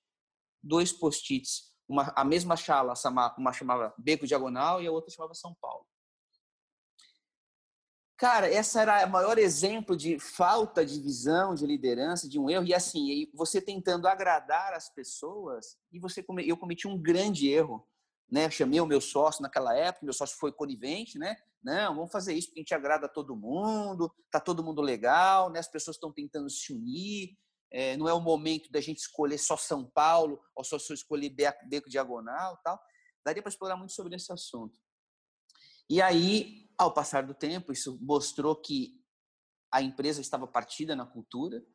dois 0.62 0.92
post-its. 0.92 1.74
A 2.16 2.24
mesma 2.24 2.56
chala, 2.56 2.94
uma 3.38 3.54
chamava 3.54 3.94
Beco 3.98 4.26
Diagonal 4.26 4.82
e 4.82 4.88
a 4.88 4.92
outra 4.92 5.12
chamava 5.12 5.34
São 5.34 5.56
Paulo. 5.62 5.86
Cara, 8.18 8.48
essa 8.50 8.82
era 8.82 9.06
o 9.06 9.10
maior 9.10 9.38
exemplo 9.38 9.98
de 9.98 10.18
falta 10.18 10.86
de 10.86 11.00
visão, 11.02 11.54
de 11.54 11.66
liderança, 11.66 12.30
de 12.30 12.40
um 12.40 12.50
erro. 12.50 12.64
E 12.66 12.74
assim, 12.74 13.30
você 13.34 13.62
tentando 13.62 14.08
agradar 14.08 14.74
as 14.74 14.88
pessoas, 14.88 15.78
e 15.92 16.00
você 16.00 16.24
eu 16.46 16.58
cometi 16.58 16.88
um 16.88 16.98
grande 16.98 17.50
erro. 17.50 17.86
Né? 18.32 18.50
Chamei 18.50 18.80
o 18.80 18.86
meu 18.86 19.02
sócio 19.02 19.42
naquela 19.42 19.76
época, 19.76 20.06
meu 20.06 20.14
sócio 20.14 20.38
foi 20.38 20.52
conivente, 20.52 21.20
né? 21.20 21.36
Não, 21.64 21.96
vamos 21.96 22.12
fazer 22.12 22.34
isso 22.34 22.48
porque 22.48 22.60
a 22.60 22.64
gente 22.64 22.74
agrada 22.74 23.06
a 23.06 23.10
todo 23.10 23.36
mundo, 23.36 24.14
tá 24.30 24.40
todo 24.40 24.64
mundo 24.64 24.82
legal, 24.82 25.50
né? 25.50 25.60
As 25.60 25.68
pessoas 25.68 25.96
estão 25.96 26.12
tentando 26.12 26.50
se 26.50 26.74
unir, 26.74 27.38
é, 27.72 27.96
não 27.96 28.08
é 28.10 28.14
o 28.14 28.20
momento 28.20 28.70
da 28.72 28.82
gente 28.82 29.00
escolher 29.00 29.38
só 29.38 29.56
São 29.56 29.90
Paulo 29.90 30.40
ou 30.56 30.64
só 30.64 30.78
escolher 30.94 31.30
Beco 31.30 31.90
Diagonal, 31.90 32.60
tal. 32.64 32.80
Daria 33.26 33.42
para 33.42 33.50
explorar 33.50 33.78
muito 33.78 33.94
sobre 33.94 34.16
esse 34.16 34.32
assunto. 34.32 34.78
E 35.90 36.02
aí, 36.02 36.70
ao 36.78 36.94
passar 36.94 37.26
do 37.26 37.34
tempo, 37.34 37.72
isso 37.72 37.98
mostrou 38.02 38.56
que 38.56 39.02
a 39.72 39.82
empresa 39.82 40.22
estava 40.22 40.46
partida 40.46 40.96
na 40.96 41.06
cultura, 41.06 41.66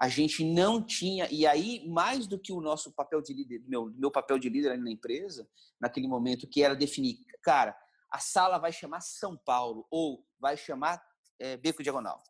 a 0.00 0.08
gente 0.08 0.44
não 0.44 0.84
tinha, 0.84 1.28
e 1.30 1.46
aí, 1.46 1.88
mais 1.88 2.26
do 2.26 2.38
que 2.38 2.52
o 2.52 2.60
nosso 2.60 2.92
papel 2.92 3.20
de 3.20 3.32
líder, 3.32 3.64
meu, 3.66 3.86
meu 3.96 4.10
papel 4.10 4.38
de 4.38 4.48
líder 4.48 4.78
na 4.78 4.90
empresa, 4.90 5.48
naquele 5.80 6.06
momento, 6.06 6.46
que 6.46 6.62
era 6.62 6.76
definir, 6.76 7.18
cara, 7.42 7.76
a 8.10 8.18
sala 8.18 8.58
vai 8.58 8.72
chamar 8.72 9.00
São 9.00 9.36
Paulo, 9.36 9.86
ou 9.90 10.26
vai 10.38 10.56
chamar 10.56 11.02
é, 11.38 11.56
Beco 11.56 11.82
Diagonal. 11.82 12.22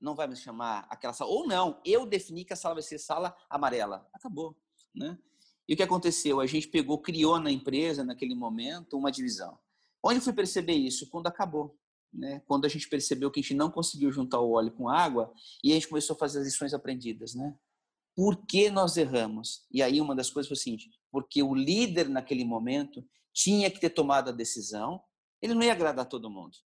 Não 0.00 0.14
vai 0.14 0.26
me 0.26 0.36
chamar 0.36 0.86
aquela 0.90 1.12
sala, 1.12 1.30
ou 1.30 1.46
não, 1.46 1.80
eu 1.84 2.06
defini 2.06 2.44
que 2.44 2.52
a 2.52 2.56
sala 2.56 2.74
vai 2.74 2.82
ser 2.82 2.98
sala 2.98 3.36
amarela. 3.48 4.08
Acabou, 4.12 4.56
né? 4.94 5.18
E 5.68 5.74
o 5.74 5.76
que 5.76 5.82
aconteceu? 5.82 6.40
A 6.40 6.46
gente 6.46 6.68
pegou, 6.68 6.98
criou 6.98 7.38
na 7.38 7.50
empresa, 7.50 8.04
naquele 8.04 8.34
momento, 8.34 8.98
uma 8.98 9.12
divisão. 9.12 9.58
Onde 10.02 10.18
eu 10.18 10.22
fui 10.22 10.32
perceber 10.32 10.74
isso? 10.74 11.08
Quando 11.08 11.28
acabou. 11.28 11.78
Né? 12.12 12.42
Quando 12.46 12.64
a 12.64 12.68
gente 12.68 12.88
percebeu 12.88 13.30
que 13.30 13.40
a 13.40 13.42
gente 13.42 13.54
não 13.54 13.70
conseguiu 13.70 14.12
juntar 14.12 14.40
o 14.40 14.52
óleo 14.52 14.72
com 14.72 14.88
água 14.88 15.32
e 15.62 15.70
a 15.70 15.74
gente 15.74 15.88
começou 15.88 16.14
a 16.14 16.18
fazer 16.18 16.40
as 16.40 16.44
lições 16.44 16.74
aprendidas. 16.74 17.34
Né? 17.34 17.56
Por 18.14 18.46
que 18.46 18.70
nós 18.70 18.96
erramos? 18.96 19.66
E 19.70 19.82
aí 19.82 20.00
uma 20.00 20.14
das 20.14 20.30
coisas 20.30 20.48
foi 20.48 20.56
o 20.56 20.60
seguinte, 20.60 20.90
porque 21.10 21.42
o 21.42 21.54
líder 21.54 22.08
naquele 22.08 22.44
momento 22.44 23.04
tinha 23.32 23.70
que 23.70 23.80
ter 23.80 23.90
tomado 23.90 24.28
a 24.28 24.32
decisão, 24.32 25.02
ele 25.40 25.54
não 25.54 25.62
ia 25.62 25.72
agradar 25.72 26.06
todo 26.06 26.30
mundo, 26.30 26.56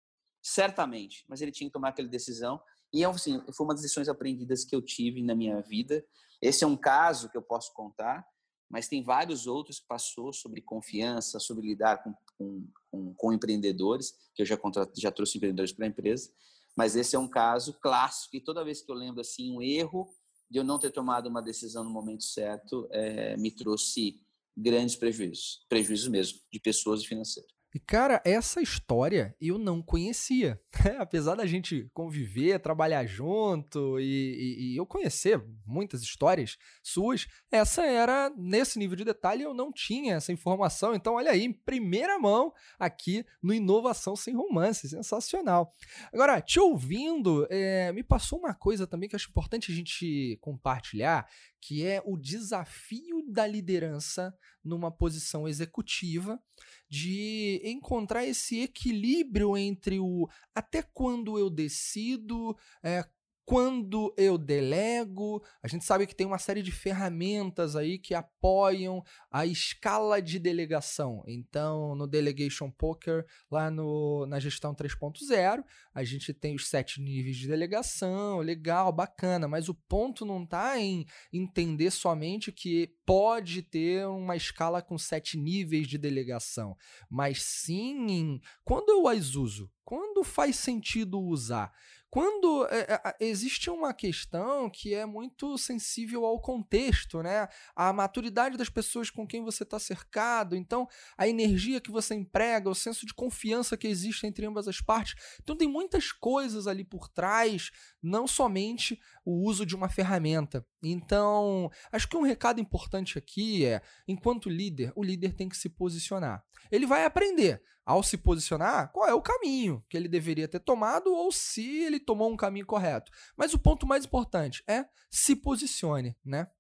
certamente, 0.42 1.24
mas 1.28 1.40
ele 1.40 1.52
tinha 1.52 1.68
que 1.68 1.72
tomar 1.72 1.90
aquela 1.90 2.08
decisão 2.08 2.60
e 2.92 3.04
assim, 3.04 3.42
foi 3.52 3.66
uma 3.66 3.74
das 3.74 3.82
lições 3.82 4.08
aprendidas 4.08 4.64
que 4.64 4.74
eu 4.74 4.82
tive 4.82 5.22
na 5.22 5.34
minha 5.34 5.60
vida. 5.60 6.04
Esse 6.40 6.64
é 6.64 6.66
um 6.66 6.76
caso 6.76 7.28
que 7.28 7.36
eu 7.36 7.42
posso 7.42 7.72
contar, 7.74 8.26
mas 8.70 8.88
tem 8.88 9.02
vários 9.02 9.46
outros 9.46 9.80
que 9.80 9.86
passou 9.86 10.32
sobre 10.32 10.60
confiança, 10.60 11.38
sobre 11.38 11.66
lidar 11.66 12.02
com, 12.02 12.14
com, 12.36 12.68
com, 12.90 13.14
com 13.14 13.32
empreendedores, 13.32 14.14
que 14.34 14.42
eu 14.42 14.46
já, 14.46 14.58
já 14.96 15.10
trouxe 15.10 15.36
empreendedores 15.36 15.72
para 15.72 15.86
a 15.86 15.88
empresa, 15.88 16.30
mas 16.76 16.96
esse 16.96 17.16
é 17.16 17.18
um 17.18 17.28
caso 17.28 17.78
clássico 17.80 18.36
e 18.36 18.40
toda 18.40 18.64
vez 18.64 18.82
que 18.82 18.90
eu 18.90 18.96
lembro 18.96 19.20
assim 19.20 19.50
um 19.50 19.62
erro 19.62 20.08
de 20.50 20.58
eu 20.58 20.64
não 20.64 20.78
ter 20.78 20.90
tomado 20.90 21.28
uma 21.28 21.42
decisão 21.42 21.82
no 21.82 21.90
momento 21.90 22.24
certo 22.24 22.88
é, 22.90 23.36
me 23.36 23.50
trouxe 23.50 24.20
grandes 24.56 24.96
prejuízos, 24.96 25.64
prejuízos 25.68 26.08
mesmo 26.08 26.38
de 26.52 26.60
pessoas 26.60 27.02
e 27.02 27.06
financeiro. 27.06 27.48
E, 27.76 27.78
cara, 27.78 28.22
essa 28.24 28.62
história 28.62 29.36
eu 29.38 29.58
não 29.58 29.82
conhecia. 29.82 30.58
Né? 30.86 30.94
Apesar 30.98 31.34
da 31.34 31.46
gente 31.46 31.90
conviver, 31.92 32.60
trabalhar 32.60 33.06
junto 33.06 33.98
e, 33.98 34.04
e, 34.04 34.72
e, 34.72 34.76
eu 34.76 34.84
conhecer 34.84 35.42
muitas 35.66 36.02
histórias 36.02 36.58
suas, 36.82 37.26
essa 37.50 37.84
era, 37.84 38.30
nesse 38.36 38.78
nível 38.78 38.94
de 38.94 39.02
detalhe, 39.02 39.42
eu 39.42 39.54
não 39.54 39.72
tinha 39.72 40.16
essa 40.16 40.32
informação. 40.32 40.94
Então, 40.94 41.14
olha 41.14 41.32
aí, 41.32 41.42
em 41.42 41.52
primeira 41.52 42.18
mão, 42.18 42.52
aqui 42.78 43.24
no 43.42 43.54
Inovação 43.54 44.14
Sem 44.14 44.34
Romance. 44.34 44.88
Sensacional. 44.88 45.72
Agora, 46.12 46.42
te 46.42 46.60
ouvindo, 46.60 47.46
é, 47.50 47.90
me 47.92 48.04
passou 48.04 48.38
uma 48.38 48.54
coisa 48.54 48.86
também 48.86 49.08
que 49.08 49.16
acho 49.16 49.30
importante 49.30 49.72
a 49.72 49.74
gente 49.74 50.38
compartilhar, 50.42 51.26
que 51.66 51.84
é 51.84 52.00
o 52.06 52.16
desafio 52.16 53.24
da 53.26 53.44
liderança 53.44 54.32
numa 54.62 54.88
posição 54.88 55.48
executiva 55.48 56.40
de 56.88 57.60
encontrar 57.64 58.24
esse 58.24 58.60
equilíbrio 58.60 59.56
entre 59.56 59.98
o 59.98 60.28
até 60.54 60.80
quando 60.80 61.36
eu 61.36 61.50
decido, 61.50 62.56
é, 62.84 63.04
quando 63.46 64.12
eu 64.16 64.36
delego, 64.36 65.40
a 65.62 65.68
gente 65.68 65.84
sabe 65.84 66.04
que 66.04 66.16
tem 66.16 66.26
uma 66.26 66.36
série 66.36 66.62
de 66.62 66.72
ferramentas 66.72 67.76
aí 67.76 67.96
que 67.96 68.12
apoiam 68.12 69.04
a 69.30 69.46
escala 69.46 70.20
de 70.20 70.40
delegação. 70.40 71.22
Então, 71.28 71.94
no 71.94 72.08
Delegation 72.08 72.68
Poker, 72.72 73.24
lá 73.48 73.70
no, 73.70 74.26
na 74.26 74.40
gestão 74.40 74.74
3.0, 74.74 75.62
a 75.94 76.02
gente 76.02 76.34
tem 76.34 76.56
os 76.56 76.66
sete 76.66 77.00
níveis 77.00 77.36
de 77.36 77.46
delegação, 77.46 78.40
legal, 78.40 78.90
bacana, 78.90 79.46
mas 79.46 79.68
o 79.68 79.74
ponto 79.74 80.26
não 80.26 80.42
está 80.42 80.80
em 80.80 81.06
entender 81.32 81.92
somente 81.92 82.50
que 82.50 82.92
pode 83.06 83.62
ter 83.62 84.08
uma 84.08 84.34
escala 84.34 84.82
com 84.82 84.98
sete 84.98 85.38
níveis 85.38 85.86
de 85.86 85.96
delegação, 85.96 86.76
mas 87.08 87.44
sim 87.44 88.10
em 88.10 88.40
quando 88.64 88.88
eu 88.88 89.06
as 89.06 89.36
uso, 89.36 89.70
quando 89.84 90.24
faz 90.24 90.56
sentido 90.56 91.20
usar. 91.20 91.72
Quando 92.16 92.66
é, 92.70 92.94
é, 92.94 93.16
existe 93.20 93.68
uma 93.68 93.92
questão 93.92 94.70
que 94.70 94.94
é 94.94 95.04
muito 95.04 95.58
sensível 95.58 96.24
ao 96.24 96.40
contexto, 96.40 97.22
né? 97.22 97.46
A 97.74 97.92
maturidade 97.92 98.56
das 98.56 98.70
pessoas 98.70 99.10
com 99.10 99.26
quem 99.26 99.44
você 99.44 99.64
está 99.64 99.78
cercado, 99.78 100.56
então 100.56 100.88
a 101.18 101.28
energia 101.28 101.78
que 101.78 101.90
você 101.90 102.14
emprega, 102.14 102.70
o 102.70 102.74
senso 102.74 103.04
de 103.04 103.12
confiança 103.12 103.76
que 103.76 103.86
existe 103.86 104.26
entre 104.26 104.46
ambas 104.46 104.66
as 104.66 104.80
partes. 104.80 105.14
Então 105.42 105.54
tem 105.54 105.68
muitas 105.68 106.10
coisas 106.10 106.66
ali 106.66 106.84
por 106.84 107.06
trás, 107.06 107.70
não 108.02 108.26
somente 108.26 108.98
o 109.22 109.46
uso 109.46 109.66
de 109.66 109.76
uma 109.76 109.90
ferramenta. 109.90 110.64
Então, 110.82 111.70
acho 111.92 112.08
que 112.08 112.16
um 112.16 112.22
recado 112.22 112.58
importante 112.58 113.18
aqui 113.18 113.66
é, 113.66 113.82
enquanto 114.08 114.48
líder, 114.48 114.90
o 114.96 115.04
líder 115.04 115.34
tem 115.34 115.50
que 115.50 115.56
se 115.58 115.68
posicionar. 115.68 116.45
Ele 116.70 116.86
vai 116.86 117.04
aprender 117.04 117.62
ao 117.84 118.02
se 118.02 118.18
posicionar, 118.18 118.90
qual 118.92 119.08
é 119.08 119.14
o 119.14 119.22
caminho 119.22 119.84
que 119.88 119.96
ele 119.96 120.08
deveria 120.08 120.48
ter 120.48 120.58
tomado 120.58 121.14
ou 121.14 121.30
se 121.30 121.84
ele 121.84 122.00
tomou 122.00 122.28
um 122.30 122.36
caminho 122.36 122.66
correto. 122.66 123.12
Mas 123.36 123.54
o 123.54 123.58
ponto 123.58 123.86
mais 123.86 124.04
importante 124.04 124.64
é 124.66 124.84
se 125.08 125.36
posicione, 125.36 126.16
né? 126.24 126.50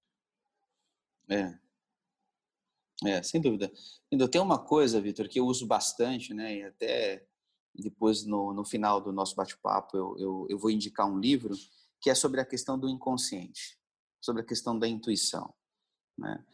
É. 1.28 1.58
É, 3.04 3.22
sem 3.22 3.40
dúvida. 3.40 3.70
Tem 4.30 4.40
uma 4.40 4.58
coisa, 4.58 5.00
Vitor, 5.00 5.28
que 5.28 5.40
eu 5.40 5.46
uso 5.46 5.66
bastante, 5.66 6.32
né? 6.32 6.56
E 6.58 6.62
até 6.62 7.26
depois, 7.74 8.24
no, 8.24 8.54
no 8.54 8.64
final 8.64 9.00
do 9.00 9.12
nosso 9.12 9.34
bate-papo, 9.34 9.96
eu, 9.96 10.16
eu, 10.18 10.46
eu 10.48 10.58
vou 10.58 10.70
indicar 10.70 11.06
um 11.06 11.18
livro 11.18 11.54
que 12.00 12.08
é 12.08 12.14
sobre 12.14 12.40
a 12.40 12.46
questão 12.46 12.78
do 12.78 12.88
inconsciente. 12.88 13.78
sobre 14.20 14.42
a 14.42 14.44
questão 14.44 14.78
da 14.78 14.88
intuição. 14.88 15.52
Né? 16.16 16.44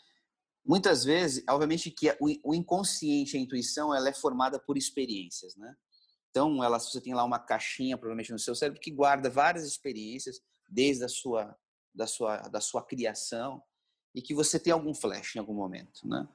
Muitas 0.64 1.04
vezes, 1.04 1.45
obviamente 1.49 1.90
que 1.90 2.16
o 2.21 2.54
inconsciente, 2.54 3.37
a 3.37 3.40
intuição, 3.40 3.95
ela 3.95 4.09
é 4.09 4.14
formada 4.14 4.61
por 4.61 4.76
experiências, 4.76 5.57
né? 5.57 5.75
Então, 6.31 6.62
ela, 6.64 6.78
você 6.78 7.00
tem 7.00 7.12
lá 7.12 7.25
uma 7.25 7.38
caixinha, 7.38 7.99
provavelmente 7.99 8.33
no 8.33 8.38
seu 8.38 8.54
cérebro, 8.54 8.81
que 8.81 8.90
guarda 8.90 9.28
várias 9.28 9.64
experiências 9.64 10.40
desde 10.69 11.04
a 11.04 11.09
sua 11.09 11.54
da 11.95 12.07
sua 12.07 12.38
da 12.49 12.61
sua 12.61 12.83
criação 12.83 13.62
e 14.14 14.23
que 14.23 14.35
você 14.35 14.59
tem 14.59 14.73
algum 14.73 14.95
flash 14.95 15.37
em 15.37 15.38
algum 15.40 15.54
momento, 15.54 16.07
né? 16.09 16.26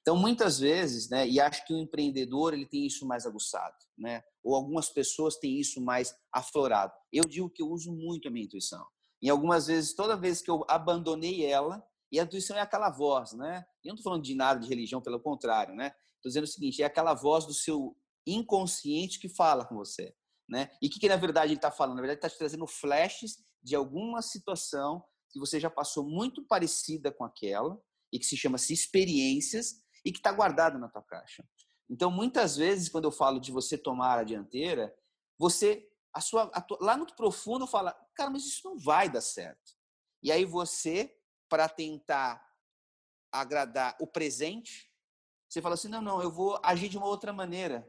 Então, 0.00 0.16
muitas 0.16 0.58
vezes, 0.58 1.10
né, 1.10 1.28
e 1.28 1.38
acho 1.38 1.66
que 1.66 1.74
o 1.74 1.78
empreendedor 1.78 2.54
ele 2.54 2.66
tem 2.66 2.86
isso 2.86 3.06
mais 3.06 3.26
aguçado, 3.26 3.76
né? 3.96 4.22
Ou 4.42 4.54
algumas 4.54 4.88
pessoas 4.88 5.36
têm 5.36 5.60
isso 5.60 5.82
mais 5.82 6.14
aflorado. 6.32 6.92
Eu 7.12 7.24
digo 7.24 7.50
que 7.50 7.62
eu 7.62 7.68
uso 7.68 7.92
muito 7.92 8.26
a 8.26 8.30
minha 8.30 8.46
intuição. 8.46 8.84
E 9.20 9.28
algumas 9.28 9.66
vezes, 9.66 9.94
toda 9.94 10.16
vez 10.16 10.40
que 10.40 10.50
eu 10.50 10.64
abandonei 10.66 11.44
ela, 11.44 11.84
e 12.12 12.20
a 12.20 12.24
intuição 12.24 12.56
é 12.56 12.60
aquela 12.60 12.90
voz, 12.90 13.32
né? 13.32 13.64
Eu 13.82 13.88
não 13.88 13.94
estou 13.94 14.12
falando 14.12 14.22
de 14.22 14.34
nada 14.34 14.60
de 14.60 14.68
religião, 14.68 15.00
pelo 15.00 15.18
contrário, 15.18 15.74
né? 15.74 15.94
Estou 16.16 16.28
dizendo 16.28 16.44
o 16.44 16.46
seguinte: 16.46 16.82
é 16.82 16.84
aquela 16.84 17.14
voz 17.14 17.46
do 17.46 17.54
seu 17.54 17.96
inconsciente 18.26 19.18
que 19.18 19.30
fala 19.30 19.64
com 19.64 19.74
você, 19.74 20.14
né? 20.48 20.70
E 20.82 20.86
o 20.86 20.90
que, 20.90 21.00
que 21.00 21.08
na 21.08 21.16
verdade 21.16 21.48
ele 21.48 21.58
está 21.58 21.70
falando? 21.70 21.96
Na 21.96 22.02
verdade, 22.02 22.18
está 22.18 22.28
te 22.28 22.36
trazendo 22.36 22.66
flashes 22.66 23.42
de 23.62 23.74
alguma 23.74 24.20
situação 24.20 25.02
que 25.30 25.40
você 25.40 25.58
já 25.58 25.70
passou 25.70 26.06
muito 26.06 26.44
parecida 26.46 27.10
com 27.10 27.24
aquela 27.24 27.80
e 28.12 28.18
que 28.18 28.26
se 28.26 28.36
chama-se 28.36 28.74
experiências 28.74 29.82
e 30.04 30.12
que 30.12 30.18
está 30.18 30.30
guardada 30.30 30.78
na 30.78 30.88
tua 30.88 31.02
caixa. 31.02 31.42
Então, 31.88 32.10
muitas 32.10 32.56
vezes, 32.56 32.88
quando 32.88 33.04
eu 33.04 33.12
falo 33.12 33.40
de 33.40 33.50
você 33.50 33.78
tomar 33.78 34.18
a 34.18 34.24
dianteira, 34.24 34.94
você, 35.38 35.88
a 36.12 36.20
sua, 36.20 36.42
a 36.52 36.60
tua, 36.60 36.78
lá 36.80 36.96
no 36.96 37.06
profundo, 37.06 37.66
fala, 37.66 37.92
cara, 38.14 38.30
mas 38.30 38.44
isso 38.44 38.60
não 38.64 38.78
vai 38.78 39.10
dar 39.10 39.20
certo. 39.22 39.72
E 40.22 40.30
aí 40.30 40.44
você, 40.44 41.14
para 41.52 41.68
tentar 41.68 42.42
agradar 43.30 43.94
o 44.00 44.06
presente, 44.06 44.90
você 45.46 45.60
fala 45.60 45.74
assim, 45.74 45.88
não, 45.88 46.00
não, 46.00 46.22
eu 46.22 46.30
vou 46.30 46.58
agir 46.62 46.88
de 46.88 46.96
uma 46.96 47.06
outra 47.06 47.30
maneira. 47.30 47.86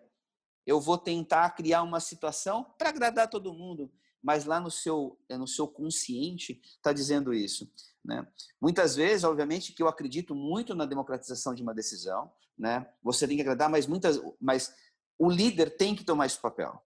Eu 0.65 0.81
vou 0.81 0.97
tentar 0.97 1.49
criar 1.51 1.81
uma 1.81 2.01
situação 2.01 2.65
para 2.77 2.89
agradar 2.89 3.29
todo 3.29 3.53
mundo 3.53 3.89
mas 4.23 4.45
lá 4.45 4.59
no 4.59 4.71
seu, 4.71 5.19
eh, 5.27 5.37
no 5.37 5.45
seu 5.45 5.67
consciente 5.67 6.61
está 6.63 6.93
dizendo 6.93 7.33
isso. 7.33 7.69
Né? 8.03 8.25
Muitas 8.59 8.95
vezes, 8.95 9.25
obviamente, 9.25 9.73
que 9.73 9.83
eu 9.83 9.87
acredito 9.89 10.33
muito 10.33 10.73
na 10.73 10.85
democratização 10.85 11.53
de 11.53 11.61
uma 11.61 11.73
decisão, 11.73 12.31
né? 12.57 12.89
você 13.03 13.27
tem 13.27 13.35
que 13.35 13.41
agradar, 13.41 13.69
mas, 13.69 13.85
muitas, 13.85 14.21
mas 14.39 14.73
o 15.19 15.29
líder 15.29 15.75
tem 15.75 15.93
que 15.93 16.05
tomar 16.05 16.25
esse 16.25 16.39
papel. 16.39 16.81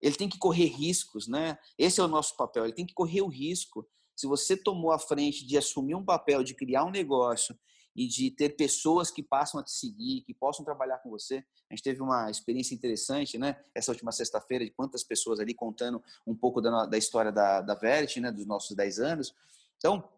Ele 0.00 0.14
tem 0.14 0.28
que 0.28 0.38
correr 0.38 0.66
riscos, 0.66 1.26
né? 1.26 1.58
Esse 1.78 1.98
é 1.98 2.04
o 2.04 2.08
nosso 2.08 2.36
papel. 2.36 2.64
Ele 2.64 2.74
tem 2.74 2.84
que 2.84 2.92
correr 2.92 3.22
o 3.22 3.26
risco. 3.26 3.88
Se 4.16 4.26
você 4.26 4.56
tomou 4.56 4.92
a 4.92 4.98
frente 4.98 5.46
de 5.46 5.56
assumir 5.56 5.94
um 5.94 6.04
papel, 6.04 6.42
de 6.42 6.54
criar 6.54 6.84
um 6.84 6.90
negócio 6.90 7.56
e 7.96 8.08
de 8.08 8.30
ter 8.30 8.50
pessoas 8.50 9.10
que 9.10 9.22
passam 9.22 9.60
a 9.60 9.62
te 9.62 9.70
seguir, 9.70 10.22
que 10.22 10.34
possam 10.34 10.64
trabalhar 10.64 10.98
com 10.98 11.10
você. 11.10 11.44
A 11.70 11.74
gente 11.74 11.82
teve 11.82 12.02
uma 12.02 12.28
experiência 12.30 12.74
interessante, 12.74 13.38
né? 13.38 13.62
Essa 13.74 13.92
última 13.92 14.10
sexta-feira, 14.10 14.64
de 14.64 14.72
quantas 14.72 15.04
pessoas 15.04 15.38
ali 15.38 15.54
contando 15.54 16.02
um 16.26 16.34
pouco 16.34 16.60
da, 16.60 16.86
da 16.86 16.98
história 16.98 17.30
da, 17.30 17.60
da 17.60 17.74
Verity, 17.74 18.20
né? 18.20 18.32
Dos 18.32 18.46
nossos 18.46 18.74
10 18.74 18.98
anos. 18.98 19.34
Então, 19.76 20.08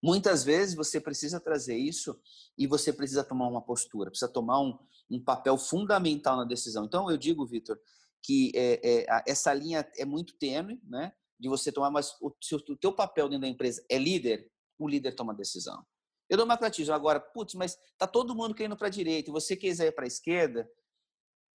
muitas 0.00 0.44
vezes 0.44 0.76
você 0.76 1.00
precisa 1.00 1.40
trazer 1.40 1.76
isso 1.76 2.18
e 2.56 2.68
você 2.68 2.92
precisa 2.92 3.24
tomar 3.24 3.48
uma 3.48 3.62
postura, 3.62 4.10
precisa 4.10 4.30
tomar 4.30 4.60
um, 4.60 4.78
um 5.10 5.20
papel 5.20 5.58
fundamental 5.58 6.36
na 6.36 6.44
decisão. 6.44 6.84
Então, 6.84 7.10
eu 7.10 7.16
digo, 7.16 7.44
Vitor, 7.44 7.80
que 8.22 8.52
é, 8.54 9.06
é, 9.08 9.24
essa 9.26 9.52
linha 9.52 9.84
é 9.96 10.04
muito 10.04 10.34
tênue, 10.34 10.80
né? 10.84 11.12
De 11.42 11.48
você 11.48 11.72
tomar, 11.72 11.90
mas 11.90 12.14
o, 12.20 12.32
se 12.40 12.54
o 12.54 12.76
teu 12.76 12.92
papel 12.92 13.28
dentro 13.28 13.42
da 13.42 13.48
empresa 13.48 13.84
é 13.90 13.98
líder, 13.98 14.48
o 14.78 14.88
líder 14.88 15.12
toma 15.16 15.32
a 15.32 15.36
decisão. 15.36 15.84
Eu 16.30 16.38
democratizo. 16.38 16.92
Agora, 16.92 17.18
putz, 17.18 17.54
mas 17.54 17.76
tá 17.98 18.06
todo 18.06 18.32
mundo 18.32 18.54
querendo 18.54 18.76
para 18.76 18.86
a 18.86 18.90
direita 18.90 19.28
e 19.28 19.32
você 19.32 19.56
quiser 19.56 19.88
ir 19.88 19.92
para 19.92 20.04
a 20.04 20.06
esquerda, 20.06 20.70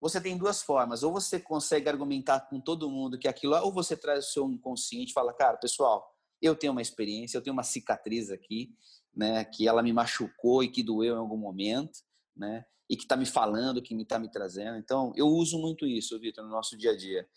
você 0.01 0.19
tem 0.19 0.35
duas 0.35 0.63
formas. 0.63 1.03
Ou 1.03 1.13
você 1.13 1.39
consegue 1.39 1.87
argumentar 1.87 2.39
com 2.41 2.59
todo 2.59 2.89
mundo 2.89 3.19
que 3.19 3.27
aquilo, 3.27 3.55
ou 3.57 3.71
você 3.71 3.95
traz 3.95 4.27
o 4.27 4.31
seu 4.31 4.51
inconsciente 4.51 5.11
e 5.11 5.13
fala, 5.13 5.31
cara, 5.33 5.57
pessoal, 5.57 6.03
eu 6.41 6.55
tenho 6.55 6.71
uma 6.71 6.81
experiência, 6.81 7.37
eu 7.37 7.43
tenho 7.43 7.53
uma 7.53 7.63
cicatriz 7.63 8.31
aqui, 8.31 8.75
né, 9.15 9.45
que 9.45 9.67
ela 9.67 9.83
me 9.83 9.93
machucou 9.93 10.63
e 10.63 10.67
que 10.67 10.83
doeu 10.83 11.15
em 11.15 11.19
algum 11.19 11.37
momento, 11.37 11.99
né, 12.35 12.65
e 12.89 12.97
que 12.97 13.03
está 13.03 13.15
me 13.15 13.25
falando, 13.25 13.81
que 13.81 13.95
me 13.95 14.03
está 14.03 14.19
me 14.19 14.29
trazendo. 14.29 14.77
Então, 14.77 15.13
eu 15.15 15.27
uso 15.27 15.59
muito 15.59 15.85
isso, 15.85 16.19
Vitor, 16.19 16.43
no 16.43 16.49
nosso 16.49 16.75
dia 16.77 16.91
a 16.91 16.97
dia. 16.97 17.27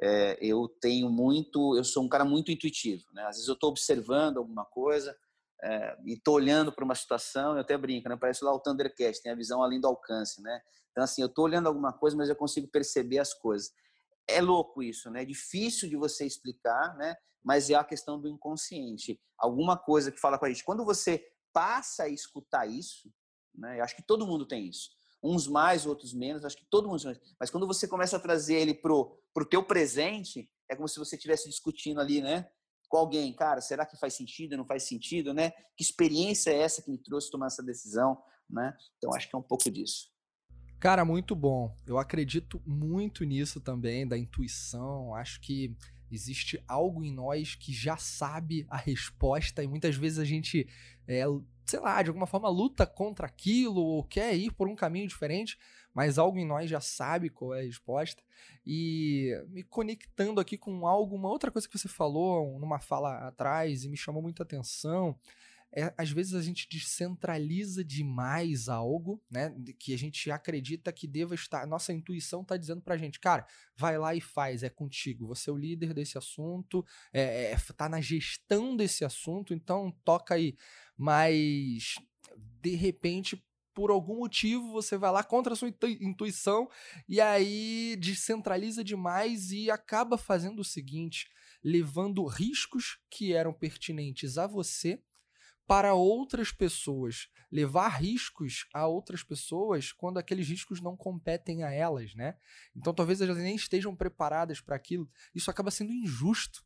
É, 0.00 0.38
eu 0.40 0.68
tenho 0.80 1.08
muito, 1.08 1.76
eu 1.76 1.84
sou 1.84 2.02
um 2.04 2.08
cara 2.08 2.24
muito 2.24 2.52
intuitivo, 2.52 3.04
né? 3.12 3.22
Às 3.22 3.36
vezes 3.36 3.48
eu 3.48 3.54
estou 3.54 3.70
observando 3.70 4.38
alguma 4.38 4.64
coisa, 4.64 5.16
é, 5.62 5.96
e 6.04 6.16
tô 6.18 6.32
olhando 6.32 6.70
para 6.70 6.84
uma 6.84 6.94
situação, 6.94 7.54
eu 7.54 7.60
até 7.60 7.76
brinco, 7.78 8.08
né? 8.08 8.16
Parece 8.16 8.44
lá 8.44 8.52
o 8.52 8.60
Thundercast, 8.60 9.22
tem 9.22 9.32
a 9.32 9.36
visão 9.36 9.62
além 9.62 9.80
do 9.80 9.86
alcance, 9.86 10.42
né? 10.42 10.60
Então, 10.90 11.04
assim, 11.04 11.22
eu 11.22 11.28
tô 11.28 11.42
olhando 11.42 11.66
alguma 11.66 11.92
coisa, 11.92 12.16
mas 12.16 12.28
eu 12.28 12.36
consigo 12.36 12.68
perceber 12.68 13.18
as 13.18 13.32
coisas. 13.32 13.72
É 14.28 14.40
louco 14.40 14.82
isso, 14.82 15.10
né? 15.10 15.22
É 15.22 15.24
difícil 15.24 15.88
de 15.88 15.96
você 15.96 16.26
explicar, 16.26 16.96
né? 16.96 17.14
Mas 17.44 17.70
é 17.70 17.74
a 17.74 17.84
questão 17.84 18.20
do 18.20 18.28
inconsciente. 18.28 19.20
Alguma 19.38 19.76
coisa 19.76 20.10
que 20.10 20.18
fala 20.18 20.38
com 20.38 20.46
a 20.46 20.48
gente. 20.48 20.64
Quando 20.64 20.84
você 20.84 21.24
passa 21.52 22.04
a 22.04 22.08
escutar 22.08 22.66
isso, 22.66 23.12
né? 23.54 23.78
Eu 23.78 23.84
acho 23.84 23.96
que 23.96 24.02
todo 24.02 24.26
mundo 24.26 24.46
tem 24.46 24.66
isso. 24.68 24.95
Uns 25.22 25.46
mais, 25.46 25.86
outros 25.86 26.12
menos, 26.12 26.44
acho 26.44 26.56
que 26.56 26.66
todo 26.70 26.88
mundo 26.88 27.02
Mas 27.40 27.50
quando 27.50 27.66
você 27.66 27.88
começa 27.88 28.16
a 28.16 28.20
trazer 28.20 28.54
ele 28.54 28.74
pro, 28.74 29.18
pro 29.34 29.44
teu 29.44 29.62
presente, 29.62 30.48
é 30.68 30.76
como 30.76 30.86
se 30.86 30.98
você 30.98 31.16
estivesse 31.16 31.48
discutindo 31.48 32.00
ali, 32.00 32.20
né? 32.20 32.48
com 32.88 32.96
alguém, 32.96 33.32
cara, 33.32 33.60
será 33.60 33.84
que 33.84 33.98
faz 33.98 34.14
sentido, 34.14 34.56
não 34.56 34.64
faz 34.64 34.84
sentido, 34.84 35.34
né? 35.34 35.50
Que 35.76 35.82
experiência 35.82 36.50
é 36.50 36.58
essa 36.58 36.82
que 36.82 36.90
me 36.90 36.98
trouxe 36.98 37.30
tomar 37.30 37.46
essa 37.46 37.62
decisão, 37.62 38.16
né? 38.48 38.76
Então 38.96 39.14
acho 39.14 39.28
que 39.28 39.34
é 39.34 39.38
um 39.38 39.42
pouco 39.42 39.70
disso. 39.70 40.10
Cara, 40.78 41.04
muito 41.04 41.34
bom. 41.34 41.74
Eu 41.86 41.98
acredito 41.98 42.62
muito 42.66 43.24
nisso 43.24 43.60
também, 43.60 44.06
da 44.06 44.16
intuição. 44.16 45.14
Acho 45.14 45.40
que 45.40 45.74
existe 46.10 46.62
algo 46.68 47.02
em 47.02 47.12
nós 47.12 47.54
que 47.54 47.72
já 47.72 47.96
sabe 47.96 48.66
a 48.68 48.76
resposta 48.76 49.62
e 49.64 49.66
muitas 49.66 49.96
vezes 49.96 50.18
a 50.18 50.24
gente, 50.24 50.68
é, 51.08 51.24
sei 51.66 51.80
lá, 51.80 52.00
de 52.02 52.10
alguma 52.10 52.26
forma 52.26 52.48
luta 52.48 52.86
contra 52.86 53.26
aquilo 53.26 53.80
ou 53.80 54.04
quer 54.04 54.34
ir 54.36 54.52
por 54.52 54.68
um 54.68 54.76
caminho 54.76 55.08
diferente, 55.08 55.58
mas 55.92 56.18
algo 56.18 56.38
em 56.38 56.46
nós 56.46 56.70
já 56.70 56.80
sabe 56.80 57.28
qual 57.28 57.54
é 57.54 57.60
a 57.60 57.64
resposta. 57.64 58.22
E 58.64 59.32
me 59.48 59.62
conectando 59.64 60.40
aqui 60.40 60.56
com 60.56 60.86
algo, 60.86 61.16
uma 61.16 61.28
outra 61.28 61.50
coisa 61.50 61.68
que 61.68 61.76
você 61.76 61.88
falou 61.88 62.58
numa 62.60 62.78
fala 62.78 63.28
atrás 63.28 63.84
e 63.84 63.88
me 63.88 63.96
chamou 63.96 64.22
muita 64.22 64.42
atenção, 64.42 65.18
é, 65.74 65.92
às 65.98 66.10
vezes 66.10 66.34
a 66.34 66.40
gente 66.40 66.66
descentraliza 66.70 67.84
demais 67.84 68.68
algo, 68.68 69.22
né? 69.30 69.54
Que 69.78 69.92
a 69.92 69.98
gente 69.98 70.30
acredita 70.30 70.92
que 70.92 71.06
deva 71.06 71.34
estar. 71.34 71.66
Nossa 71.66 71.92
intuição 71.92 72.42
está 72.42 72.56
dizendo 72.56 72.80
pra 72.80 72.96
gente, 72.96 73.20
cara, 73.20 73.46
vai 73.76 73.98
lá 73.98 74.14
e 74.14 74.20
faz, 74.20 74.62
é 74.62 74.70
contigo. 74.70 75.26
Você 75.26 75.50
é 75.50 75.52
o 75.52 75.56
líder 75.56 75.92
desse 75.92 76.16
assunto, 76.16 76.84
é, 77.12 77.52
é, 77.52 77.56
tá 77.76 77.88
na 77.88 78.00
gestão 78.00 78.74
desse 78.74 79.04
assunto, 79.04 79.52
então 79.52 79.90
toca 80.04 80.34
aí. 80.34 80.56
Mas 80.96 81.94
de 82.60 82.74
repente 82.74 83.42
por 83.76 83.90
algum 83.90 84.16
motivo 84.20 84.72
você 84.72 84.96
vai 84.96 85.12
lá 85.12 85.22
contra 85.22 85.52
a 85.52 85.56
sua 85.56 85.68
intuição 86.00 86.66
e 87.06 87.20
aí 87.20 87.94
descentraliza 88.00 88.82
demais 88.82 89.52
e 89.52 89.70
acaba 89.70 90.16
fazendo 90.16 90.60
o 90.60 90.64
seguinte, 90.64 91.28
levando 91.62 92.24
riscos 92.24 92.98
que 93.10 93.34
eram 93.34 93.52
pertinentes 93.52 94.38
a 94.38 94.46
você 94.46 95.02
para 95.66 95.92
outras 95.92 96.50
pessoas, 96.50 97.28
levar 97.52 97.88
riscos 97.88 98.66
a 98.72 98.86
outras 98.86 99.22
pessoas 99.22 99.92
quando 99.92 100.16
aqueles 100.16 100.48
riscos 100.48 100.80
não 100.80 100.96
competem 100.96 101.62
a 101.62 101.70
elas, 101.70 102.14
né? 102.14 102.38
Então 102.74 102.94
talvez 102.94 103.20
elas 103.20 103.36
nem 103.36 103.56
estejam 103.56 103.94
preparadas 103.94 104.58
para 104.58 104.74
aquilo. 104.74 105.06
Isso 105.34 105.50
acaba 105.50 105.70
sendo 105.70 105.92
injusto. 105.92 106.64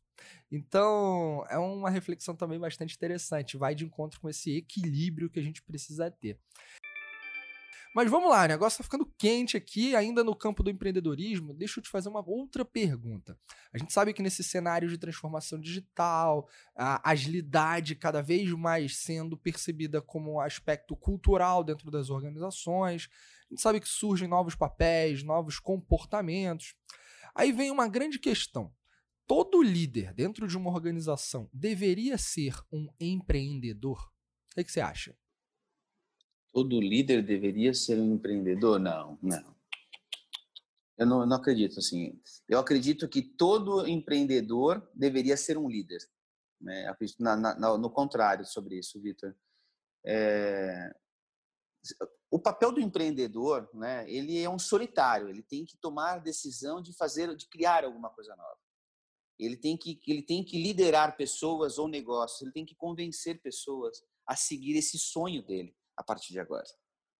Então, 0.51 1.45
é 1.49 1.57
uma 1.57 1.89
reflexão 1.89 2.35
também 2.35 2.59
bastante 2.59 2.95
interessante, 2.95 3.57
vai 3.57 3.73
de 3.73 3.85
encontro 3.85 4.19
com 4.19 4.29
esse 4.29 4.57
equilíbrio 4.57 5.29
que 5.29 5.39
a 5.39 5.43
gente 5.43 5.61
precisa 5.61 6.11
ter. 6.11 6.39
Mas 7.93 8.09
vamos 8.09 8.29
lá, 8.29 8.45
o 8.45 8.47
negócio 8.47 8.77
tá 8.77 8.85
ficando 8.85 9.05
quente 9.17 9.57
aqui, 9.57 9.93
ainda 9.97 10.23
no 10.23 10.33
campo 10.33 10.63
do 10.63 10.69
empreendedorismo. 10.69 11.53
Deixa 11.53 11.77
eu 11.79 11.83
te 11.83 11.89
fazer 11.89 12.07
uma 12.07 12.23
outra 12.25 12.63
pergunta. 12.63 13.37
A 13.73 13.77
gente 13.77 13.91
sabe 13.91 14.13
que 14.13 14.21
nesse 14.21 14.45
cenário 14.45 14.87
de 14.87 14.97
transformação 14.97 15.59
digital, 15.59 16.47
a 16.73 17.09
agilidade 17.11 17.95
cada 17.95 18.21
vez 18.21 18.49
mais 18.51 18.95
sendo 18.95 19.35
percebida 19.35 20.01
como 20.01 20.35
um 20.35 20.39
aspecto 20.39 20.95
cultural 20.95 21.65
dentro 21.65 21.91
das 21.91 22.09
organizações, 22.09 23.09
a 23.49 23.53
gente 23.53 23.61
sabe 23.61 23.81
que 23.81 23.89
surgem 23.89 24.25
novos 24.25 24.55
papéis, 24.55 25.21
novos 25.21 25.59
comportamentos. 25.59 26.75
Aí 27.35 27.51
vem 27.51 27.71
uma 27.71 27.89
grande 27.89 28.19
questão. 28.19 28.73
Todo 29.33 29.61
líder 29.61 30.13
dentro 30.13 30.45
de 30.45 30.57
uma 30.57 30.69
organização 30.69 31.49
deveria 31.53 32.17
ser 32.17 32.53
um 32.69 32.89
empreendedor? 32.99 34.11
O 34.51 34.61
que, 34.61 34.69
você 34.69 34.81
acha? 34.81 35.17
todo 36.51 36.81
líder 36.81 37.23
deveria 37.25 37.73
ser 37.73 37.97
um 37.97 38.15
empreendedor? 38.15 38.77
Não, 38.77 39.17
não. 39.23 39.55
Eu 40.97 41.05
não, 41.05 41.25
não, 41.25 41.37
acredito 41.37 41.79
assim. 41.79 42.21
Eu 42.45 42.59
acredito 42.59 43.07
que 43.07 43.21
todo 43.21 43.87
empreendedor 43.87 44.85
deveria 44.93 45.37
ser 45.37 45.57
um 45.57 45.69
líder, 45.69 46.01
Né? 46.59 46.93
Na, 47.17 47.37
na, 47.37 47.77
no 47.77 47.89
contrário 47.89 48.45
sobre 48.45 48.79
isso, 48.79 49.01
Vitor. 49.01 49.33
É... 50.05 50.93
O 52.29 52.37
papel 52.37 52.73
do 52.73 52.81
empreendedor, 52.81 53.69
né, 53.73 54.03
ele 54.11 54.37
é 54.37 54.49
um 54.49 54.59
solitário, 54.59 55.29
ele 55.29 55.41
tem 55.41 55.63
que 55.63 55.77
tomar 55.77 56.15
a 56.15 56.19
decisão 56.19 56.81
de 56.81 56.93
fazer, 56.97 57.33
de 57.33 57.47
criar 57.47 57.85
alguma 57.85 58.09
coisa 58.09 58.35
nova. 58.35 58.59
Ele 59.41 59.57
tem 59.57 59.75
que, 59.75 59.99
ele 60.07 60.21
tem 60.21 60.43
que 60.43 60.61
liderar 60.61 61.17
pessoas 61.17 61.79
ou 61.79 61.87
negócios, 61.87 62.41
ele 62.41 62.51
tem 62.51 62.65
que 62.65 62.75
convencer 62.75 63.41
pessoas 63.41 64.03
a 64.25 64.35
seguir 64.35 64.77
esse 64.77 64.99
sonho 64.99 65.41
dele 65.41 65.75
a 65.97 66.03
partir 66.03 66.31
de 66.31 66.39
agora. 66.39 66.67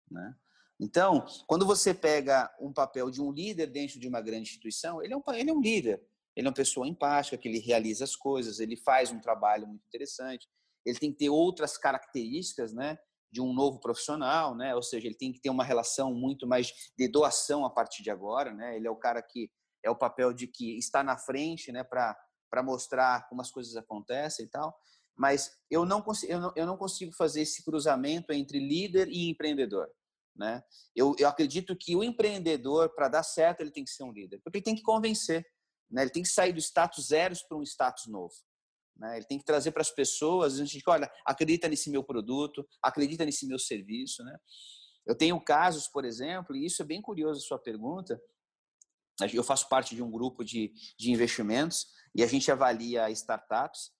Né? 0.09 0.35
Então, 0.79 1.25
quando 1.47 1.65
você 1.65 1.93
pega 1.93 2.53
um 2.59 2.71
papel 2.71 3.09
de 3.09 3.21
um 3.21 3.31
líder 3.31 3.67
dentro 3.67 3.99
de 3.99 4.07
uma 4.07 4.21
grande 4.21 4.49
instituição, 4.49 5.01
ele 5.01 5.13
é 5.13 5.17
um, 5.17 5.23
ele 5.33 5.49
é 5.49 5.53
um 5.53 5.61
líder, 5.61 6.03
ele 6.35 6.47
é 6.47 6.49
uma 6.49 6.55
pessoa 6.55 6.87
empática, 6.87 7.37
que 7.37 7.47
ele 7.47 7.59
realiza 7.59 8.03
as 8.03 8.15
coisas, 8.15 8.59
ele 8.59 8.75
faz 8.75 9.11
um 9.11 9.19
trabalho 9.19 9.67
muito 9.67 9.83
interessante, 9.87 10.47
ele 10.85 10.99
tem 10.99 11.11
que 11.11 11.17
ter 11.17 11.29
outras 11.29 11.77
características, 11.77 12.71
né, 12.71 12.99
de 13.31 13.41
um 13.41 13.53
novo 13.53 13.79
profissional, 13.79 14.55
né, 14.55 14.75
ou 14.75 14.83
seja, 14.83 15.07
ele 15.07 15.15
tem 15.15 15.31
que 15.31 15.39
ter 15.39 15.49
uma 15.49 15.63
relação 15.63 16.13
muito 16.13 16.45
mais 16.45 16.71
de 16.97 17.07
doação 17.07 17.65
a 17.65 17.69
partir 17.69 18.03
de 18.03 18.11
agora, 18.11 18.53
né, 18.53 18.75
ele 18.75 18.87
é 18.87 18.91
o 18.91 18.95
cara 18.95 19.21
que 19.21 19.49
é 19.83 19.89
o 19.89 19.95
papel 19.95 20.33
de 20.33 20.47
que 20.47 20.77
está 20.77 21.03
na 21.03 21.17
frente, 21.17 21.71
né, 21.71 21.83
para 21.83 22.63
mostrar 22.63 23.27
como 23.27 23.41
as 23.41 23.51
coisas 23.51 23.75
acontecem 23.75 24.45
e 24.45 24.49
tal. 24.49 24.75
Mas 25.17 25.51
eu 25.69 25.85
não, 25.85 26.01
consigo, 26.01 26.31
eu, 26.31 26.39
não, 26.39 26.53
eu 26.55 26.65
não 26.65 26.77
consigo 26.77 27.11
fazer 27.13 27.41
esse 27.41 27.63
cruzamento 27.63 28.31
entre 28.31 28.59
líder 28.59 29.07
e 29.09 29.29
empreendedor. 29.29 29.89
Né? 30.35 30.63
Eu, 30.95 31.15
eu 31.19 31.27
acredito 31.27 31.75
que 31.75 31.95
o 31.95 32.03
empreendedor, 32.03 32.93
para 32.95 33.09
dar 33.09 33.23
certo, 33.23 33.61
ele 33.61 33.71
tem 33.71 33.83
que 33.83 33.91
ser 33.91 34.03
um 34.03 34.11
líder, 34.11 34.39
porque 34.43 34.57
ele 34.57 34.65
tem 34.65 34.75
que 34.75 34.81
convencer. 34.81 35.45
Né? 35.89 36.03
Ele 36.03 36.11
tem 36.11 36.23
que 36.23 36.29
sair 36.29 36.53
do 36.53 36.59
status 36.59 37.07
zero 37.07 37.35
para 37.47 37.57
um 37.57 37.63
status 37.63 38.07
novo. 38.07 38.33
Né? 38.95 39.17
Ele 39.17 39.25
tem 39.25 39.37
que 39.37 39.45
trazer 39.45 39.71
para 39.71 39.81
as 39.81 39.91
pessoas, 39.91 40.59
a 40.59 40.65
gente 40.65 40.83
olha, 40.87 41.11
acredita 41.25 41.67
nesse 41.67 41.89
meu 41.89 42.03
produto, 42.03 42.65
acredita 42.81 43.25
nesse 43.25 43.45
meu 43.45 43.59
serviço. 43.59 44.23
Né? 44.23 44.37
Eu 45.05 45.15
tenho 45.15 45.39
casos, 45.43 45.87
por 45.87 46.05
exemplo, 46.05 46.55
e 46.55 46.65
isso 46.65 46.81
é 46.81 46.85
bem 46.85 47.01
curioso 47.01 47.39
a 47.39 47.47
sua 47.47 47.59
pergunta. 47.59 48.19
Eu 49.29 49.43
faço 49.43 49.67
parte 49.69 49.95
de 49.95 50.01
um 50.01 50.09
grupo 50.09 50.43
de, 50.43 50.73
de 50.97 51.11
investimentos 51.11 51.87
e 52.13 52.23
a 52.23 52.27
gente 52.27 52.51
avalia 52.51 53.09
startups. 53.09 53.91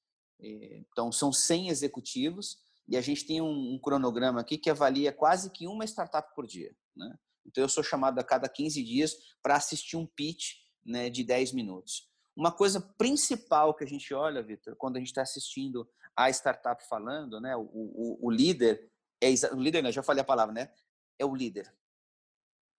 Eh, 0.42 0.84
então, 0.92 1.12
são 1.12 1.32
100 1.32 1.70
executivos 1.70 2.58
e 2.88 2.98
a 2.98 3.02
gente 3.02 3.26
tem 3.26 3.42
um, 3.42 3.74
um 3.74 3.80
cronograma 3.80 4.42
aqui 4.42 4.58
que 4.58 4.70
avalia 4.70 5.12
quase 5.12 5.50
que 5.50 5.68
uma 5.68 5.86
startup 5.86 6.34
por 6.36 6.46
dia. 6.46 6.76
Né? 6.96 7.18
Então, 7.46 7.64
eu 7.64 7.70
sou 7.70 7.84
chamado 7.84 8.20
a 8.20 8.24
cada 8.24 8.48
15 8.50 8.84
dias 8.84 9.16
para 9.42 9.56
assistir 9.56 9.98
um 9.98 10.06
pitch 10.06 10.56
né, 10.86 11.10
de 11.10 11.24
10 11.24 11.54
minutos. 11.54 12.10
Uma 12.36 12.52
coisa 12.52 12.80
principal 12.98 13.74
que 13.74 13.84
a 13.84 13.88
gente 13.88 14.14
olha, 14.14 14.42
Vitor, 14.42 14.76
quando 14.76 14.96
a 14.96 15.00
gente 15.00 15.10
está 15.10 15.22
assistindo 15.22 15.88
a 16.16 16.30
startup 16.30 16.84
falando, 16.88 17.40
né, 17.40 17.56
o, 17.56 17.62
o, 17.62 18.28
o 18.28 18.32
líder, 18.32 18.90
é, 19.22 19.30
o 19.54 19.60
líder, 19.60 19.84
né, 19.84 19.92
já 19.92 20.02
falei 20.02 20.22
a 20.22 20.26
palavra, 20.26 20.54
né? 20.54 20.72
É 21.20 21.26
o 21.26 21.36
líder. 21.36 21.74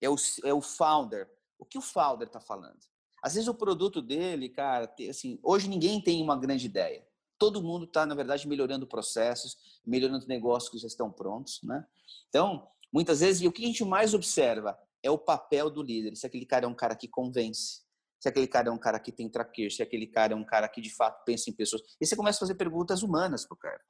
É 0.01 0.09
o, 0.09 0.15
é 0.43 0.53
o 0.53 0.61
founder. 0.61 1.29
O 1.57 1.65
que 1.65 1.77
o 1.77 1.81
founder 1.81 2.27
está 2.27 2.39
falando? 2.39 2.79
Às 3.21 3.35
vezes 3.35 3.47
o 3.47 3.53
produto 3.53 4.01
dele, 4.01 4.49
cara, 4.49 4.93
assim, 5.09 5.39
hoje 5.41 5.69
ninguém 5.69 6.01
tem 6.01 6.21
uma 6.21 6.37
grande 6.37 6.65
ideia. 6.65 7.05
Todo 7.39 7.63
mundo 7.63 7.85
está, 7.85 8.05
na 8.05 8.15
verdade, 8.15 8.47
melhorando 8.47 8.85
processos, 8.85 9.57
melhorando 9.85 10.27
negócios 10.27 10.69
que 10.69 10.77
já 10.77 10.87
estão 10.87 11.11
prontos, 11.11 11.61
né? 11.63 11.85
Então, 12.29 12.67
muitas 12.91 13.21
vezes, 13.21 13.41
e 13.41 13.47
o 13.47 13.51
que 13.51 13.63
a 13.63 13.67
gente 13.67 13.83
mais 13.85 14.13
observa 14.13 14.77
é 15.01 15.09
o 15.09 15.17
papel 15.17 15.69
do 15.69 15.81
líder. 15.81 16.15
Se 16.15 16.25
aquele 16.25 16.45
cara 16.45 16.65
é 16.65 16.67
um 16.67 16.75
cara 16.75 16.95
que 16.95 17.07
convence, 17.07 17.81
se 18.19 18.29
aquele 18.29 18.47
cara 18.47 18.69
é 18.69 18.71
um 18.71 18.77
cara 18.77 18.99
que 18.99 19.11
tem 19.11 19.29
traquejo, 19.29 19.75
se 19.75 19.83
aquele 19.83 20.07
cara 20.07 20.33
é 20.33 20.35
um 20.35 20.45
cara 20.45 20.67
que 20.69 20.79
de 20.79 20.93
fato 20.93 21.23
pensa 21.25 21.49
em 21.49 21.53
pessoas. 21.53 21.81
E 21.99 22.05
você 22.05 22.15
começa 22.15 22.37
a 22.37 22.41
fazer 22.41 22.55
perguntas 22.55 23.03
humanas 23.03 23.45
para 23.45 23.55
o 23.55 23.57
cara. 23.57 23.81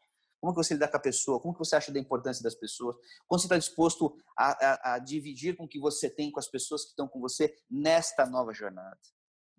Como 0.44 0.54
que 0.54 0.62
você 0.62 0.74
lida 0.74 0.90
com 0.90 0.98
a 0.98 1.00
pessoa? 1.00 1.40
Como 1.40 1.54
que 1.54 1.60
você 1.60 1.74
acha 1.74 1.90
da 1.90 1.98
importância 1.98 2.44
das 2.44 2.54
pessoas? 2.54 2.98
Como 3.26 3.40
você 3.40 3.46
está 3.46 3.58
disposto 3.58 4.14
a, 4.38 4.52
a, 4.52 4.96
a, 4.96 5.00
dividir 5.00 5.56
com 5.56 5.64
o 5.64 5.68
que 5.70 5.80
você 5.80 6.10
tem 6.10 6.30
com 6.30 6.38
as 6.38 6.50
pessoas 6.50 6.84
que 6.84 6.90
estão 6.90 7.08
com 7.08 7.22
você 7.22 7.56
nesta 7.72 8.26
nova 8.26 8.54
jornada? 8.54 9.00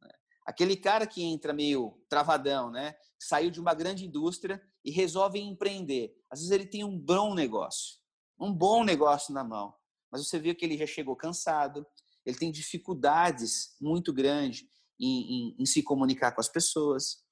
Né? 0.02 0.10
Aquele 0.44 0.76
cara 0.76 1.06
que 1.06 1.22
entra 1.22 1.54
meio 1.54 1.98
travadão, 2.06 2.70
né? 2.70 2.94
Saiu 3.18 3.50
de 3.50 3.58
uma 3.58 3.72
grande 3.72 4.04
indústria 4.04 4.60
e 4.84 4.90
resolve 4.90 5.40
empreender. 5.40 6.14
Às 6.30 6.40
vezes 6.40 6.52
ele 6.52 6.66
tem 6.66 6.84
um 6.84 6.98
bom 6.98 7.32
negócio, 7.32 7.96
um 8.38 8.52
bom 8.52 8.84
negócio 8.84 9.32
na 9.32 9.42
mão, 9.42 9.74
mas 10.12 10.28
você 10.28 10.38
vê 10.38 10.54
que 10.54 10.66
ele 10.66 10.76
já 10.76 10.86
chegou 10.86 11.16
cansado, 11.16 11.86
ele 12.26 12.36
tem 12.36 12.52
dificuldades 12.52 13.74
muito 13.80 14.12
grandes 14.12 14.66
em, 15.00 15.54
em, 15.54 15.56
em 15.60 15.64
se 15.64 15.82
comunicar 15.82 16.32
com 16.32 16.42
as 16.42 16.48
pessoas, 16.50 17.23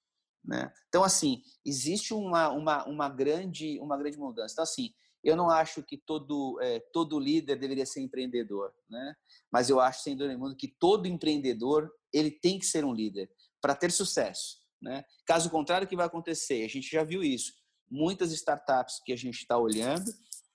né? 0.45 0.73
Então, 0.89 1.05
assim, 1.05 1.43
existe 1.65 2.13
uma, 2.13 2.51
uma, 2.51 2.85
uma, 2.87 3.09
grande, 3.09 3.79
uma 3.81 3.97
grande 3.97 4.19
mudança. 4.19 4.53
Então, 4.53 4.63
assim, 4.63 4.93
eu 5.23 5.37
não 5.37 5.49
acho 5.49 5.83
que 5.83 5.97
todo, 5.97 6.59
é, 6.61 6.81
todo 6.93 7.19
líder 7.19 7.59
deveria 7.59 7.87
ser 7.87 8.01
empreendedor, 8.01 8.73
né? 8.91 9.15
mas 9.53 9.71
eu 9.71 9.79
acho, 9.79 10.03
sem 10.03 10.17
dúvida 10.17 10.35
nenhuma, 10.35 10.57
que 10.57 10.67
todo 10.67 11.07
empreendedor 11.07 11.93
ele 12.13 12.31
tem 12.31 12.59
que 12.59 12.67
ser 12.67 12.85
um 12.85 12.93
líder 12.93 13.31
para 13.61 13.75
ter 13.75 13.93
sucesso. 13.93 14.59
Né? 14.81 15.05
Caso 15.25 15.49
contrário, 15.49 15.87
o 15.87 15.89
que 15.89 15.95
vai 15.95 16.07
acontecer? 16.07 16.65
A 16.65 16.69
gente 16.69 16.91
já 16.91 17.05
viu 17.05 17.23
isso. 17.23 17.53
Muitas 17.89 18.33
startups 18.33 19.01
que 19.05 19.13
a 19.13 19.17
gente 19.17 19.37
está 19.37 19.57
olhando, 19.57 20.13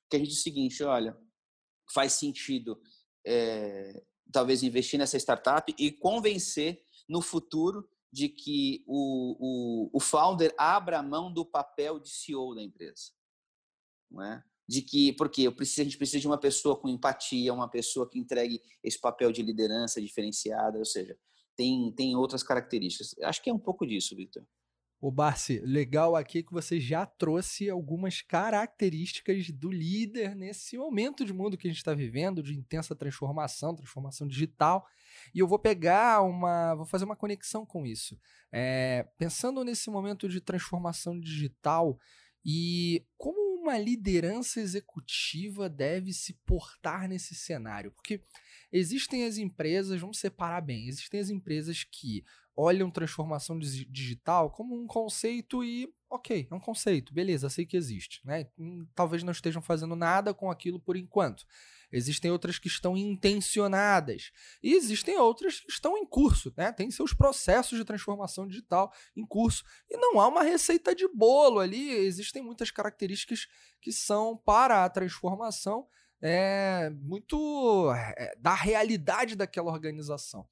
que 0.09 0.17
a 0.17 0.19
gente 0.19 0.29
diz 0.29 0.39
o 0.39 0.43
seguinte, 0.43 0.83
olha, 0.83 1.17
faz 1.93 2.13
sentido 2.13 2.77
é, 3.25 4.03
talvez 4.31 4.63
investir 4.63 4.99
nessa 4.99 5.17
startup 5.17 5.73
e 5.77 5.91
convencer 5.91 6.81
no 7.07 7.21
futuro 7.21 7.87
de 8.11 8.29
que 8.29 8.83
o, 8.87 9.37
o, 9.39 9.97
o 9.97 9.99
founder 9.99 10.53
abra 10.57 11.03
mão 11.03 11.31
do 11.31 11.45
papel 11.45 11.99
de 11.99 12.09
CEO 12.09 12.55
da 12.55 12.63
empresa. 12.63 13.11
Não 14.09 14.23
é? 14.23 14.43
De 14.67 14.81
que, 14.81 15.13
porque 15.13 15.49
preciso, 15.51 15.81
a 15.81 15.83
gente 15.85 15.97
precisa 15.97 16.19
de 16.19 16.27
uma 16.27 16.37
pessoa 16.37 16.77
com 16.79 16.89
empatia, 16.89 17.53
uma 17.53 17.69
pessoa 17.69 18.09
que 18.09 18.19
entregue 18.19 18.61
esse 18.83 18.99
papel 18.99 19.31
de 19.31 19.41
liderança 19.41 20.01
diferenciada, 20.01 20.77
ou 20.77 20.85
seja, 20.85 21.17
tem, 21.55 21.91
tem 21.93 22.15
outras 22.15 22.43
características. 22.43 23.15
Acho 23.23 23.41
que 23.41 23.49
é 23.49 23.53
um 23.53 23.59
pouco 23.59 23.85
disso, 23.85 24.15
Victor. 24.15 24.45
O 24.99 25.11
Barsi, 25.11 25.59
legal 25.59 26.15
aqui 26.15 26.41
que 26.41 26.51
você 26.51 26.79
já 26.79 27.05
trouxe 27.05 27.69
algumas 27.69 28.21
características 28.21 29.51
do 29.51 29.71
líder 29.71 30.35
nesse 30.35 30.75
momento 30.75 31.23
de 31.23 31.31
mundo 31.31 31.55
que 31.55 31.67
a 31.67 31.69
gente 31.69 31.77
está 31.77 31.93
vivendo, 31.93 32.41
de 32.41 32.55
intensa 32.55 32.95
transformação, 32.95 33.75
transformação 33.75 34.27
digital. 34.27 34.87
E 35.33 35.39
eu 35.39 35.47
vou 35.47 35.59
pegar 35.59 36.21
uma. 36.21 36.75
vou 36.75 36.85
fazer 36.85 37.05
uma 37.05 37.15
conexão 37.15 37.65
com 37.65 37.85
isso. 37.85 38.19
É, 38.51 39.07
pensando 39.17 39.63
nesse 39.63 39.89
momento 39.89 40.27
de 40.27 40.41
transformação 40.41 41.19
digital 41.19 41.97
e 42.45 43.05
como 43.17 43.47
uma 43.61 43.77
liderança 43.77 44.61
executiva 44.61 45.69
deve 45.69 46.13
se 46.13 46.33
portar 46.45 47.09
nesse 47.09 47.35
cenário? 47.35 47.91
Porque 47.91 48.23
existem 48.71 49.25
as 49.25 49.37
empresas, 49.37 49.99
vamos 49.99 50.19
separar 50.19 50.61
bem, 50.61 50.87
existem 50.87 51.19
as 51.19 51.29
empresas 51.29 51.83
que 51.83 52.23
olham 52.55 52.89
transformação 52.89 53.59
digital 53.59 54.49
como 54.49 54.81
um 54.81 54.87
conceito 54.87 55.63
e, 55.63 55.87
ok, 56.09 56.47
é 56.49 56.55
um 56.55 56.59
conceito, 56.59 57.13
beleza, 57.13 57.49
sei 57.49 57.65
que 57.65 57.77
existe. 57.77 58.25
Né? 58.25 58.47
Hum, 58.57 58.87
talvez 58.95 59.23
não 59.23 59.31
estejam 59.31 59.61
fazendo 59.61 59.95
nada 59.95 60.33
com 60.33 60.49
aquilo 60.49 60.79
por 60.79 60.95
enquanto. 60.95 61.45
Existem 61.91 62.29
outras 62.31 62.59
que 62.59 62.67
estão 62.67 62.97
intencionadas. 62.97 64.31
E 64.61 64.73
existem 64.73 65.17
outras 65.17 65.61
que 65.61 65.71
estão 65.71 65.97
em 65.97 66.05
curso, 66.05 66.53
né? 66.57 66.71
Tem 66.71 66.91
seus 66.91 67.13
processos 67.13 67.77
de 67.77 67.85
transformação 67.85 68.45
digital 68.45 68.91
em 69.15 69.25
curso. 69.25 69.63
E 69.89 69.95
não 69.95 70.19
há 70.19 70.27
uma 70.27 70.43
receita 70.43 70.93
de 70.93 71.07
bolo 71.07 71.59
ali. 71.59 71.89
Existem 71.91 72.43
muitas 72.43 72.71
características 72.71 73.47
que 73.79 73.93
são 73.93 74.35
para 74.35 74.83
a 74.83 74.89
transformação 74.89 75.87
é, 76.21 76.89
muito 76.89 77.91
é, 77.93 78.35
da 78.37 78.53
realidade 78.53 79.35
daquela 79.35 79.71
organização. 79.71 80.47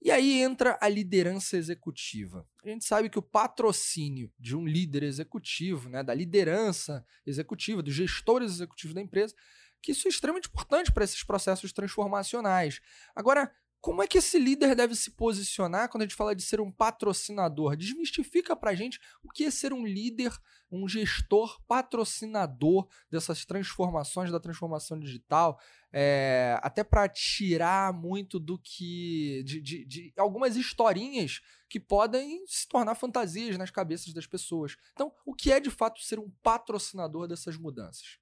E 0.00 0.10
aí 0.10 0.40
entra 0.40 0.78
a 0.80 0.88
liderança 0.88 1.56
executiva. 1.56 2.46
A 2.64 2.68
gente 2.68 2.84
sabe 2.84 3.10
que 3.10 3.18
o 3.18 3.22
patrocínio 3.22 4.32
de 4.38 4.56
um 4.56 4.64
líder 4.64 5.02
executivo, 5.02 5.88
né, 5.88 6.02
da 6.02 6.14
liderança 6.14 7.04
executiva, 7.26 7.82
dos 7.82 7.94
gestores 7.94 8.52
executivos 8.52 8.94
da 8.94 9.00
empresa, 9.00 9.34
que 9.82 9.92
isso 9.92 10.06
é 10.06 10.10
extremamente 10.10 10.48
importante 10.48 10.92
para 10.92 11.04
esses 11.04 11.22
processos 11.24 11.72
transformacionais. 11.72 12.80
Agora, 13.14 13.52
como 13.80 14.02
é 14.02 14.08
que 14.08 14.18
esse 14.18 14.38
líder 14.38 14.74
deve 14.74 14.94
se 14.96 15.10
posicionar 15.12 15.88
quando 15.88 16.02
a 16.02 16.04
gente 16.04 16.16
fala 16.16 16.34
de 16.34 16.42
ser 16.42 16.60
um 16.60 16.70
patrocinador? 16.70 17.76
Desmistifica 17.76 18.56
para 18.56 18.70
a 18.72 18.74
gente 18.74 19.00
o 19.22 19.30
que 19.30 19.44
é 19.44 19.50
ser 19.50 19.72
um 19.72 19.86
líder, 19.86 20.36
um 20.70 20.88
gestor 20.88 21.60
patrocinador 21.62 22.88
dessas 23.08 23.44
transformações, 23.44 24.32
da 24.32 24.40
transformação 24.40 24.98
digital, 24.98 25.60
é, 25.92 26.58
até 26.60 26.82
para 26.82 27.08
tirar 27.08 27.92
muito 27.92 28.40
do 28.40 28.58
que. 28.58 29.42
De, 29.44 29.60
de, 29.60 29.84
de, 29.84 30.12
algumas 30.16 30.56
historinhas 30.56 31.40
que 31.68 31.78
podem 31.78 32.44
se 32.46 32.66
tornar 32.66 32.96
fantasias 32.96 33.56
nas 33.56 33.70
cabeças 33.70 34.12
das 34.12 34.26
pessoas. 34.26 34.76
Então, 34.92 35.12
o 35.24 35.34
que 35.34 35.52
é 35.52 35.60
de 35.60 35.70
fato 35.70 36.02
ser 36.02 36.18
um 36.18 36.30
patrocinador 36.42 37.28
dessas 37.28 37.56
mudanças? 37.56 38.18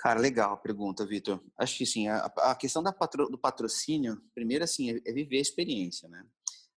Cara, 0.00 0.18
legal 0.18 0.54
a 0.54 0.56
pergunta, 0.56 1.04
Vitor. 1.04 1.42
Acho 1.58 1.76
que 1.76 1.84
sim, 1.84 2.08
a, 2.08 2.24
a 2.38 2.54
questão 2.54 2.82
da 2.82 2.90
patro, 2.90 3.28
do 3.28 3.36
patrocínio, 3.36 4.18
primeiro 4.34 4.64
assim, 4.64 4.90
é, 4.92 5.00
é, 5.06 5.12
viver 5.12 5.36
a 5.36 5.42
experiência, 5.42 6.08
né? 6.08 6.24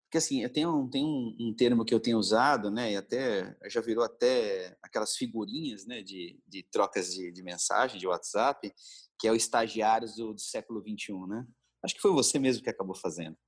Porque 0.05 0.19
assim, 0.19 0.47
tem 0.49 0.67
um, 0.67 0.91
tem 0.91 1.05
um, 1.05 1.37
um, 1.39 1.55
termo 1.55 1.85
que 1.85 1.95
eu 1.95 2.01
tenho 2.01 2.19
usado, 2.19 2.69
né? 2.69 2.93
E 2.93 2.97
até 2.97 3.57
já 3.71 3.81
virou 3.81 4.03
até 4.03 4.77
aquelas 4.83 5.15
figurinhas, 5.15 5.87
né? 5.87 6.03
De, 6.03 6.37
de 6.49 6.65
trocas 6.65 7.15
de, 7.15 7.31
de 7.31 7.43
mensagem, 7.45 8.01
de 8.01 8.09
WhatsApp, 8.09 8.73
que 9.17 9.29
é 9.29 9.31
o 9.31 9.37
estagiários 9.37 10.17
do, 10.17 10.35
do 10.35 10.41
século 10.41 10.83
XXI, 10.83 11.13
né? 11.29 11.47
Acho 11.85 11.95
que 11.95 12.01
foi 12.01 12.11
você 12.11 12.41
mesmo 12.41 12.65
que 12.65 12.71
acabou 12.71 12.97
fazendo. 12.97 13.39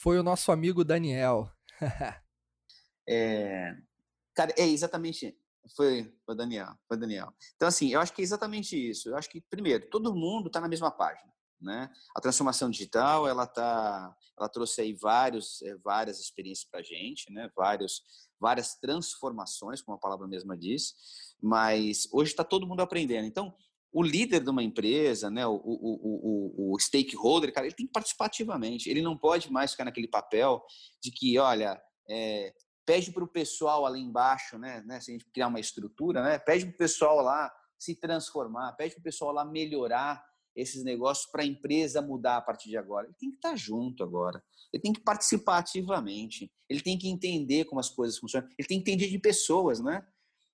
Foi 0.00 0.18
o 0.18 0.24
nosso 0.24 0.50
amigo 0.50 0.84
Daniel. 0.84 1.48
é, 3.08 3.76
cara, 4.34 4.52
é 4.58 4.66
exatamente. 4.66 5.38
Foi 5.76 6.12
o 6.26 6.34
Daniel, 6.34 6.74
foi 6.86 6.96
Daniel. 6.96 7.32
Então, 7.56 7.68
assim, 7.68 7.88
eu 7.88 8.00
acho 8.00 8.12
que 8.12 8.20
é 8.20 8.24
exatamente 8.24 8.76
isso. 8.76 9.08
Eu 9.08 9.16
acho 9.16 9.28
que, 9.28 9.40
primeiro, 9.40 9.88
todo 9.88 10.14
mundo 10.14 10.48
está 10.48 10.60
na 10.60 10.68
mesma 10.68 10.90
página. 10.90 11.32
Né? 11.60 11.90
A 12.14 12.20
transformação 12.20 12.68
digital, 12.68 13.26
ela 13.26 13.46
tá, 13.46 14.14
ela 14.38 14.48
trouxe 14.48 14.82
aí 14.82 14.92
vários, 14.92 15.62
eh, 15.62 15.76
várias 15.82 16.20
experiências 16.20 16.68
para 16.68 16.80
a 16.80 16.82
gente, 16.82 17.32
né? 17.32 17.50
Vários, 17.56 18.02
várias 18.38 18.74
transformações, 18.74 19.80
como 19.80 19.96
a 19.96 20.00
palavra 20.00 20.28
mesma 20.28 20.58
diz. 20.58 20.94
Mas 21.40 22.06
hoje 22.12 22.32
está 22.32 22.44
todo 22.44 22.66
mundo 22.66 22.80
aprendendo. 22.80 23.26
Então, 23.26 23.54
o 23.94 24.02
líder 24.02 24.42
de 24.42 24.50
uma 24.50 24.62
empresa, 24.62 25.30
né, 25.30 25.46
o, 25.46 25.54
o, 25.54 26.72
o, 26.72 26.74
o, 26.74 26.80
stakeholder, 26.80 27.54
cara, 27.54 27.66
ele 27.66 27.76
tem 27.76 27.86
que 27.86 27.92
participar 27.92 28.26
ativamente. 28.26 28.90
Ele 28.90 29.00
não 29.00 29.16
pode 29.16 29.50
mais 29.50 29.70
ficar 29.70 29.84
naquele 29.84 30.08
papel 30.08 30.60
de 31.00 31.12
que, 31.12 31.38
olha, 31.38 31.80
é, 32.10 32.52
pede 32.86 33.12
para 33.12 33.24
o 33.24 33.28
pessoal 33.28 33.86
ali 33.86 34.00
embaixo, 34.00 34.58
né, 34.58 34.82
né, 34.86 35.00
se 35.00 35.10
a 35.10 35.14
gente 35.14 35.24
criar 35.26 35.48
uma 35.48 35.60
estrutura, 35.60 36.22
né, 36.22 36.38
pede 36.38 36.66
para 36.66 36.74
o 36.74 36.78
pessoal 36.78 37.20
lá 37.20 37.52
se 37.78 37.94
transformar, 37.94 38.72
pede 38.72 38.94
para 38.94 39.00
o 39.00 39.04
pessoal 39.04 39.32
lá 39.32 39.44
melhorar 39.44 40.24
esses 40.54 40.84
negócios 40.84 41.26
para 41.30 41.42
a 41.42 41.46
empresa 41.46 42.00
mudar 42.00 42.36
a 42.36 42.40
partir 42.40 42.68
de 42.68 42.76
agora. 42.76 43.06
Ele 43.06 43.16
tem 43.18 43.30
que 43.30 43.36
estar 43.36 43.56
junto 43.56 44.04
agora. 44.04 44.42
Ele 44.72 44.80
tem 44.80 44.92
que 44.92 45.00
participar 45.00 45.58
ativamente. 45.58 46.50
Ele 46.68 46.80
tem 46.80 46.96
que 46.96 47.08
entender 47.08 47.64
como 47.64 47.80
as 47.80 47.90
coisas 47.90 48.18
funcionam. 48.18 48.48
Ele 48.56 48.68
tem 48.68 48.82
que 48.82 48.90
entender 48.90 49.10
de 49.10 49.18
pessoas, 49.18 49.80
né? 49.80 50.06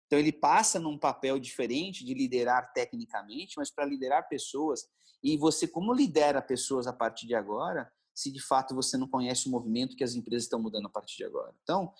Então 0.06 0.18
ele 0.18 0.32
passa 0.32 0.80
num 0.80 0.98
papel 0.98 1.38
diferente 1.38 2.04
de 2.04 2.14
liderar 2.14 2.72
tecnicamente, 2.72 3.54
mas 3.56 3.70
para 3.70 3.84
liderar 3.84 4.28
pessoas. 4.28 4.88
E 5.22 5.36
você, 5.36 5.68
como 5.68 5.92
lidera 5.92 6.40
pessoas 6.40 6.86
a 6.86 6.92
partir 6.92 7.26
de 7.26 7.34
agora, 7.34 7.92
se 8.20 8.30
de 8.30 8.40
fato 8.40 8.74
você 8.74 8.96
não 8.96 9.08
conhece 9.08 9.48
o 9.48 9.50
movimento 9.50 9.96
que 9.96 10.04
as 10.04 10.14
empresas 10.14 10.44
estão 10.44 10.60
mudando 10.60 10.86
a 10.86 10.90
partir 10.90 11.16
de 11.16 11.24
agora? 11.24 11.54
Então, 11.62 11.92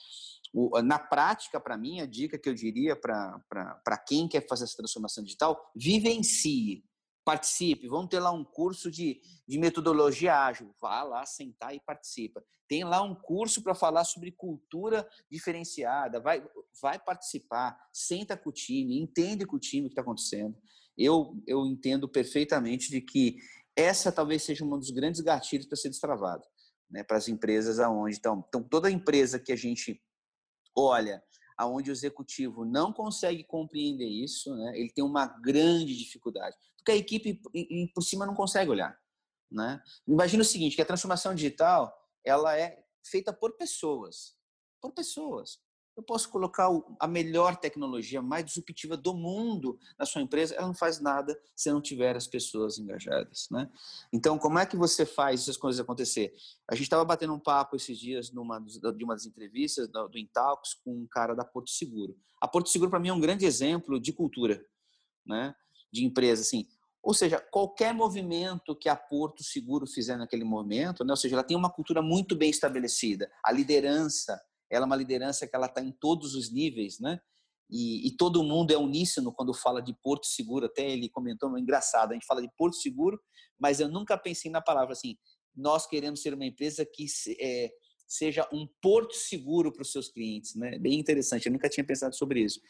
na 0.85 0.99
prática, 0.99 1.61
para 1.61 1.77
mim, 1.77 2.01
a 2.01 2.07
dica 2.07 2.39
que 2.39 2.49
eu 2.49 2.55
diria 2.55 2.97
para 2.97 3.99
quem 4.07 4.29
quer 4.29 4.47
fazer 4.47 4.65
essa 4.65 4.77
transformação 4.77 5.23
digital, 5.25 5.71
vivencie 5.75 6.85
participe. 7.25 7.89
Vamos 7.89 8.09
ter 8.09 8.19
lá 8.19 8.33
um 8.33 8.45
curso 8.45 8.91
de, 8.91 9.21
de 9.47 9.59
metodologia 9.59 10.37
ágil. 10.37 10.75
Vá 10.81 11.03
lá 11.03 11.25
sentar 11.25 11.75
e 11.75 11.81
participa. 11.81 12.43
Tem 12.69 12.85
lá 12.85 13.03
um 13.03 13.15
curso 13.15 13.63
para 13.63 13.75
falar 13.75 14.05
sobre 14.05 14.33
cultura 14.33 15.09
diferenciada. 15.31 16.21
Vai, 16.21 16.45
vai 16.81 16.99
participar, 16.99 17.79
senta 17.93 18.37
com 18.37 18.51
o 18.51 18.53
time, 18.53 19.01
entende 19.01 19.47
com 19.47 19.57
o 19.57 19.61
time 19.61 19.87
o 19.87 19.89
que 19.89 19.93
está 19.93 20.03
acontecendo. 20.03 20.57
Eu, 20.97 21.41
eu 21.47 21.67
entendo 21.67 22.09
perfeitamente 22.09 22.91
de 22.91 23.01
que 23.01 23.39
essa 23.81 24.13
talvez 24.13 24.43
seja 24.43 24.65
um 24.65 24.79
dos 24.79 24.91
grandes 24.91 25.21
gatilhos 25.21 25.67
para 25.67 25.77
ser 25.77 25.89
destravado 25.89 26.45
né, 26.91 27.05
para 27.05 27.17
as 27.17 27.29
empresas 27.29 27.79
aonde 27.79 28.17
então, 28.17 28.45
então 28.49 28.63
toda 28.63 28.91
empresa 28.91 29.39
que 29.39 29.53
a 29.53 29.57
gente 29.57 30.03
olha 30.77 31.23
aonde 31.57 31.91
o 31.91 31.93
executivo 31.93 32.65
não 32.65 32.93
consegue 32.93 33.45
compreender 33.45 34.09
isso, 34.09 34.55
né, 34.57 34.79
ele 34.79 34.91
tem 34.91 35.05
uma 35.05 35.27
grande 35.27 35.97
dificuldade, 35.97 36.57
porque 36.77 36.93
a 36.93 36.97
equipe 36.97 37.41
por 37.95 38.03
cima 38.03 38.25
não 38.25 38.35
consegue 38.35 38.71
olhar. 38.71 38.99
Né? 39.51 39.83
Imagina 40.07 40.43
o 40.43 40.47
seguinte, 40.47 40.75
que 40.75 40.83
a 40.83 40.87
transformação 40.87 41.35
digital 41.35 41.95
ela 42.25 42.57
é 42.59 42.83
feita 43.05 43.33
por 43.33 43.57
pessoas, 43.57 44.37
por 44.81 44.93
pessoas. 44.93 45.61
Eu 46.01 46.05
posso 46.05 46.31
colocar 46.31 46.71
a 46.99 47.07
melhor 47.07 47.57
tecnologia, 47.57 48.23
mais 48.23 48.43
disruptiva 48.43 48.97
do 48.97 49.13
mundo 49.13 49.79
na 49.99 50.07
sua 50.07 50.23
empresa, 50.23 50.55
ela 50.55 50.67
não 50.67 50.73
faz 50.73 50.99
nada 50.99 51.39
se 51.55 51.71
não 51.71 51.79
tiver 51.79 52.17
as 52.17 52.27
pessoas 52.27 52.79
engajadas, 52.79 53.49
né? 53.51 53.71
Então, 54.11 54.39
como 54.39 54.59
é 54.59 54.65
que 54.65 54.79
você 54.79 55.05
faz 55.05 55.43
essas 55.43 55.59
coisas 55.59 55.79
acontecer? 55.79 56.33
A 56.67 56.75
gente 56.75 56.85
estava 56.85 57.05
batendo 57.05 57.35
um 57.35 57.39
papo 57.39 57.77
esses 57.77 57.99
dias 57.99 58.33
numa 58.33 58.59
de 58.59 59.05
uma 59.05 59.15
das 59.15 59.27
entrevistas 59.27 59.89
do, 59.89 60.09
do 60.09 60.19
Intalks 60.19 60.73
com 60.73 61.03
um 61.03 61.07
cara 61.07 61.35
da 61.35 61.45
Porto 61.45 61.69
Seguro. 61.69 62.17
A 62.41 62.49
Porto 62.49 62.71
Seguro 62.71 62.91
para 62.91 62.99
mim 62.99 63.09
é 63.09 63.13
um 63.13 63.21
grande 63.21 63.45
exemplo 63.45 64.01
de 64.01 64.11
cultura, 64.11 64.65
né? 65.27 65.55
De 65.93 66.03
empresa 66.03 66.41
assim. 66.41 66.67
Ou 67.03 67.13
seja, 67.13 67.39
qualquer 67.39 67.93
movimento 67.93 68.75
que 68.75 68.89
a 68.89 68.97
Porto 68.97 69.45
Seguro 69.45 69.87
fizer 69.87 70.17
naquele 70.17 70.45
momento, 70.45 71.05
né? 71.05 71.13
ou 71.13 71.17
seja, 71.17 71.35
ela 71.35 71.45
tem 71.45 71.59
uma 71.59 71.71
cultura 71.71 72.01
muito 72.01 72.35
bem 72.35 72.49
estabelecida. 72.49 73.31
A 73.45 73.53
liderança, 73.53 74.41
ela 74.71 74.85
é 74.85 74.87
uma 74.87 74.97
liderança 74.97 75.47
que 75.47 75.57
ela 75.57 75.67
está 75.67 75.83
em 75.83 75.91
todos 75.91 76.35
os 76.35 76.51
níveis, 76.53 77.01
né? 77.01 77.21
E, 77.69 78.09
e, 78.09 78.17
todo 78.17 78.43
mundo 78.43 78.73
é 78.73 78.77
uníssono 78.77 79.33
quando 79.33 79.55
fala 79.55 79.81
de 79.81 79.95
Porto 80.03 80.27
Seguro. 80.27 80.67
Até 80.67 80.91
ele 80.91 81.09
comentou, 81.09 81.57
engraçado, 81.57 82.11
a 82.11 82.15
gente 82.15 82.27
fala 82.27 82.43
de 82.43 82.51
Porto 82.57 82.77
Seguro, 82.77 83.21
mas 83.59 83.79
eu 83.79 83.89
nunca 83.89 84.19
pensei 84.19 84.51
na 84.51 84.61
palavra 84.61 84.93
assim. 84.93 85.17
Nós 85.55 85.87
queremos 85.87 86.21
ser 86.21 86.35
uma 86.35 86.45
empresa 86.45 86.85
que 86.85 87.07
é, 87.41 87.71
seja 88.09 88.49
um 88.53 88.67
porto 88.83 89.15
seguro 89.15 89.73
para 89.73 89.83
os 89.83 89.93
seus 89.93 90.09
clientes, 90.09 90.57
né? 90.57 90.79
Bem 90.79 90.99
interessante. 90.99 91.47
Eu 91.47 91.53
nunca 91.53 91.69
tinha 91.69 91.87
pensado 91.87 92.15
sobre 92.17 92.43
isso. 92.43 92.61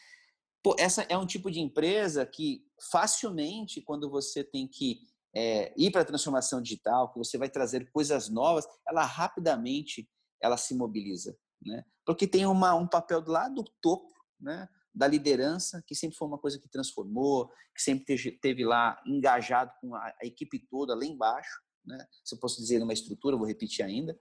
Pô, 0.63 0.75
essa 0.77 1.01
é 1.09 1.17
um 1.17 1.25
tipo 1.25 1.49
de 1.49 1.59
empresa 1.59 2.23
que 2.23 2.63
facilmente, 2.91 3.81
quando 3.81 4.07
você 4.09 4.43
tem 4.43 4.67
que 4.67 4.99
é, 5.35 5.73
ir 5.75 5.89
para 5.89 6.01
a 6.01 6.05
transformação 6.05 6.61
digital, 6.61 7.11
que 7.11 7.17
você 7.17 7.39
vai 7.39 7.49
trazer 7.49 7.89
coisas 7.91 8.29
novas, 8.29 8.67
ela 8.87 9.03
rapidamente 9.03 10.07
ela 10.39 10.57
se 10.57 10.75
mobiliza 10.75 11.35
né? 11.61 11.83
Porque 12.05 12.27
tem 12.27 12.45
uma, 12.45 12.73
um 12.73 12.87
papel 12.87 13.23
lá 13.25 13.47
do 13.47 13.63
topo, 13.81 14.13
né? 14.39 14.67
Da 14.93 15.07
liderança, 15.07 15.83
que 15.87 15.95
sempre 15.95 16.17
foi 16.17 16.27
uma 16.27 16.37
coisa 16.37 16.59
que 16.59 16.69
transformou, 16.69 17.47
que 17.73 17.81
sempre 17.81 18.05
teve, 18.05 18.31
teve 18.31 18.65
lá 18.65 19.01
engajado 19.05 19.71
com 19.79 19.95
a, 19.95 20.05
a, 20.21 20.25
equipe 20.25 20.59
toda 20.69 20.95
lá 20.95 21.05
embaixo, 21.05 21.61
né? 21.85 22.05
Se 22.23 22.35
eu 22.35 22.39
posso 22.39 22.59
dizer 22.59 22.79
numa 22.79 22.93
estrutura, 22.93 23.37
vou 23.37 23.47
repetir 23.47 23.85
ainda. 23.85 24.19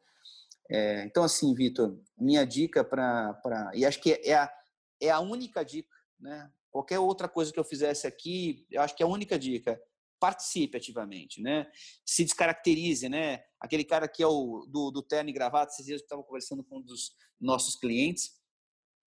É, 0.70 1.04
então, 1.04 1.24
assim, 1.24 1.52
Vitor, 1.54 1.98
minha 2.16 2.44
dica 2.44 2.84
para. 2.84 3.72
E 3.74 3.84
acho 3.84 4.00
que 4.00 4.12
é 4.12 4.34
a, 4.34 4.52
é 5.00 5.10
a 5.10 5.20
única 5.20 5.64
dica, 5.64 5.94
né? 6.18 6.50
Qualquer 6.70 7.00
outra 7.00 7.28
coisa 7.28 7.52
que 7.52 7.58
eu 7.58 7.64
fizesse 7.64 8.06
aqui, 8.06 8.64
eu 8.70 8.80
acho 8.80 8.94
que 8.94 9.02
é 9.02 9.06
a 9.06 9.08
única 9.08 9.36
dica 9.36 9.80
participe 10.20 10.76
ativamente, 10.76 11.40
né? 11.40 11.66
Se 12.04 12.22
descaracterize, 12.22 13.08
né? 13.08 13.42
Aquele 13.58 13.84
cara 13.84 14.06
que 14.06 14.22
é 14.22 14.26
o 14.26 14.66
do, 14.68 14.90
do 14.90 15.02
terno 15.02 15.30
e 15.30 15.32
gravata, 15.32 15.72
esses 15.72 15.86
dias 15.86 16.00
eu 16.00 16.04
estava 16.04 16.22
conversando 16.22 16.62
com 16.62 16.78
um 16.78 16.82
dos 16.82 17.12
nossos 17.40 17.74
clientes, 17.74 18.38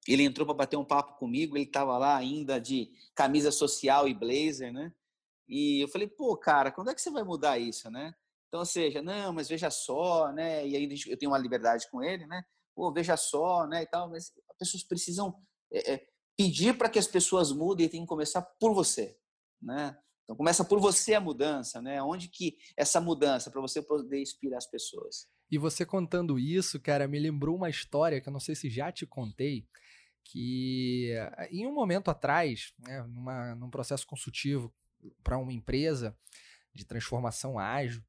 ele 0.09 0.25
entrou 0.25 0.47
para 0.47 0.57
bater 0.57 0.77
um 0.77 0.85
papo 0.85 1.17
comigo, 1.19 1.57
ele 1.57 1.65
estava 1.65 1.97
lá 1.99 2.17
ainda 2.17 2.61
de 2.61 2.91
camisa 3.15 3.53
social 3.53 4.09
e 4.09 4.15
blazer, 4.15 4.73
né? 4.73 4.93
E 5.49 5.85
eu 5.85 5.89
falei, 5.89 6.09
pô, 6.09 6.37
cara, 6.37 6.73
quando 6.73 6.91
é 6.91 6.95
que 6.95 7.01
você 7.01 7.11
vai 7.11 7.23
mudar 7.23 7.59
isso, 7.59 7.91
né? 7.91 8.15
Então, 8.49 8.61
ou 8.61 8.67
seja, 8.67 9.01
não, 9.01 9.33
mas 9.33 9.49
veja 9.49 9.71
só, 9.71 10.33
né? 10.33 10.67
E 10.67 10.77
aí 10.77 10.89
eu 11.07 11.17
tenho 11.17 11.31
uma 11.31 11.39
liberdade 11.39 11.89
com 11.91 12.03
ele, 12.03 12.27
né? 12.27 12.43
Pô, 12.75 12.93
veja 12.93 13.17
só, 13.17 13.67
né? 13.67 13.83
E 13.83 13.87
tal, 13.87 14.11
mas 14.11 14.33
as 14.51 14.57
pessoas 14.59 14.83
precisam 14.83 15.35
é, 15.71 15.95
é, 15.95 16.07
pedir 16.37 16.77
para 16.77 16.89
que 16.89 16.99
as 16.99 17.07
pessoas 17.07 17.53
mudem 17.53 17.87
e 17.87 17.89
tem 17.89 18.01
que 18.03 18.07
começar 18.07 18.43
por 18.43 18.75
você, 18.75 19.17
né? 19.61 19.97
Então 20.33 20.37
começa 20.39 20.65
por 20.65 20.81
você 20.81 21.13
a 21.13 21.21
mudança, 21.21 21.83
né? 21.83 22.03
Onde 22.03 22.27
que 22.27 22.57
essa 22.75 22.99
mudança 22.99 23.51
para 23.51 23.61
você 23.61 23.83
poder 23.83 24.19
inspirar 24.19 24.57
as 24.57 24.67
pessoas. 24.67 25.29
E 25.51 25.59
você 25.59 25.85
contando 25.85 26.39
isso, 26.39 26.81
cara, 26.81 27.07
me 27.07 27.19
lembrou 27.19 27.55
uma 27.55 27.69
história 27.69 28.19
que 28.19 28.27
eu 28.31 28.33
não 28.33 28.41
sei 28.41 28.55
se 28.55 28.71
já 28.71 28.91
te 28.91 29.05
contei, 29.05 29.67
que 30.25 31.13
eh, 31.13 31.49
em 31.53 31.67
um 31.67 31.75
momento 31.75 32.11
atrás, 32.11 32.73
né, 32.79 33.03
numa, 33.03 33.55
num 33.55 33.69
processo 33.69 34.07
consultivo 34.07 34.73
para 35.23 35.37
uma 35.37 35.53
empresa 35.53 36.17
de 36.73 36.87
transformação 36.87 37.59
ágil, 37.59 38.03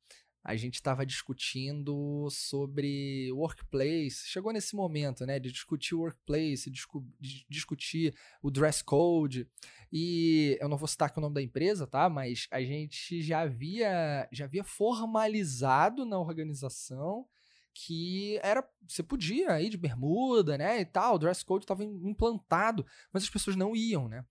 a 0.43 0.55
gente 0.55 0.75
estava 0.75 1.05
discutindo 1.05 2.27
sobre 2.29 3.31
workplace. 3.31 4.27
Chegou 4.27 4.51
nesse 4.51 4.75
momento, 4.75 5.25
né, 5.25 5.39
de 5.39 5.51
discutir 5.51 5.95
workplace, 5.95 6.69
discu 6.69 7.05
de 7.19 7.45
discutir 7.49 8.13
o 8.41 8.51
dress 8.51 8.83
code. 8.83 9.47
E 9.91 10.57
eu 10.59 10.67
não 10.67 10.77
vou 10.77 10.87
citar 10.87 11.07
aqui 11.07 11.17
o 11.17 11.21
nome 11.21 11.35
da 11.35 11.41
empresa, 11.41 11.87
tá? 11.87 12.09
Mas 12.09 12.47
a 12.51 12.61
gente 12.61 13.21
já 13.21 13.41
havia, 13.41 14.27
já 14.31 14.45
havia 14.45 14.63
formalizado 14.63 16.03
na 16.03 16.19
organização 16.19 17.25
que 17.73 18.39
era 18.43 18.63
você 18.87 19.01
podia 19.01 19.59
ir 19.59 19.69
de 19.69 19.77
bermuda, 19.77 20.57
né, 20.57 20.81
e 20.81 20.85
tal, 20.85 21.15
o 21.15 21.17
dress 21.17 21.43
code 21.43 21.63
estava 21.63 21.83
implantado, 21.83 22.85
mas 23.11 23.23
as 23.23 23.29
pessoas 23.29 23.55
não 23.55 23.75
iam, 23.75 24.07
né? 24.07 24.23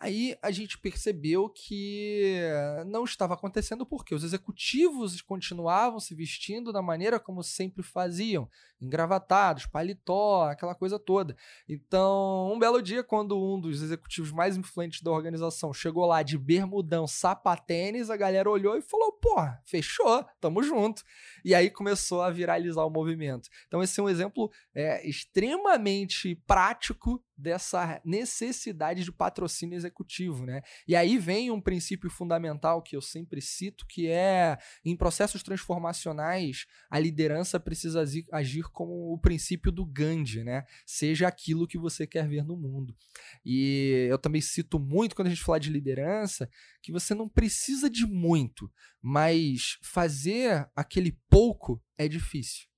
Aí 0.00 0.38
a 0.40 0.52
gente 0.52 0.78
percebeu 0.78 1.48
que 1.48 2.40
não 2.86 3.02
estava 3.02 3.34
acontecendo 3.34 3.84
porque 3.84 4.14
os 4.14 4.22
executivos 4.22 5.20
continuavam 5.20 5.98
se 5.98 6.14
vestindo 6.14 6.72
da 6.72 6.80
maneira 6.80 7.18
como 7.18 7.42
sempre 7.42 7.82
faziam, 7.82 8.48
engravatados, 8.80 9.66
paletó, 9.66 10.44
aquela 10.44 10.72
coisa 10.72 11.00
toda. 11.00 11.36
Então, 11.68 12.52
um 12.52 12.60
belo 12.60 12.80
dia, 12.80 13.02
quando 13.02 13.36
um 13.36 13.60
dos 13.60 13.82
executivos 13.82 14.30
mais 14.30 14.56
influentes 14.56 15.02
da 15.02 15.10
organização 15.10 15.74
chegou 15.74 16.06
lá 16.06 16.22
de 16.22 16.38
bermudão, 16.38 17.04
sapatênis, 17.04 18.08
a 18.08 18.16
galera 18.16 18.48
olhou 18.48 18.76
e 18.76 18.82
falou: 18.82 19.12
pô, 19.14 19.34
fechou, 19.64 20.24
tamo 20.40 20.62
junto. 20.62 21.02
E 21.44 21.56
aí 21.56 21.70
começou 21.70 22.22
a 22.22 22.30
viralizar 22.30 22.84
o 22.84 22.90
movimento. 22.90 23.48
Então, 23.66 23.82
esse 23.82 23.98
é 23.98 24.02
um 24.02 24.08
exemplo 24.08 24.48
é, 24.72 25.04
extremamente 25.08 26.36
prático 26.46 27.20
dessa 27.38 28.00
necessidade 28.04 29.04
de 29.04 29.12
patrocínio 29.12 29.76
executivo, 29.88 30.44
né? 30.44 30.62
E 30.86 30.94
aí 30.94 31.18
vem 31.18 31.50
um 31.50 31.60
princípio 31.60 32.08
fundamental 32.10 32.82
que 32.82 32.94
eu 32.94 33.00
sempre 33.00 33.40
cito, 33.40 33.86
que 33.86 34.06
é 34.08 34.58
em 34.84 34.96
processos 34.96 35.42
transformacionais, 35.42 36.66
a 36.90 36.98
liderança 36.98 37.58
precisa 37.58 38.04
agir 38.32 38.64
como 38.70 39.12
o 39.12 39.18
princípio 39.18 39.72
do 39.72 39.84
Gandhi, 39.84 40.44
né? 40.44 40.64
Seja 40.86 41.26
aquilo 41.26 41.66
que 41.66 41.78
você 41.78 42.06
quer 42.06 42.28
ver 42.28 42.44
no 42.44 42.56
mundo. 42.56 42.94
E 43.44 44.06
eu 44.08 44.18
também 44.18 44.40
cito 44.40 44.78
muito 44.78 45.16
quando 45.16 45.28
a 45.28 45.30
gente 45.30 45.42
fala 45.42 45.58
de 45.58 45.70
liderança, 45.70 46.48
que 46.82 46.92
você 46.92 47.14
não 47.14 47.28
precisa 47.28 47.90
de 47.90 48.06
muito, 48.06 48.70
mas 49.02 49.78
fazer 49.82 50.68
aquele 50.76 51.18
pouco 51.28 51.82
é 51.96 52.06
difícil. 52.06 52.68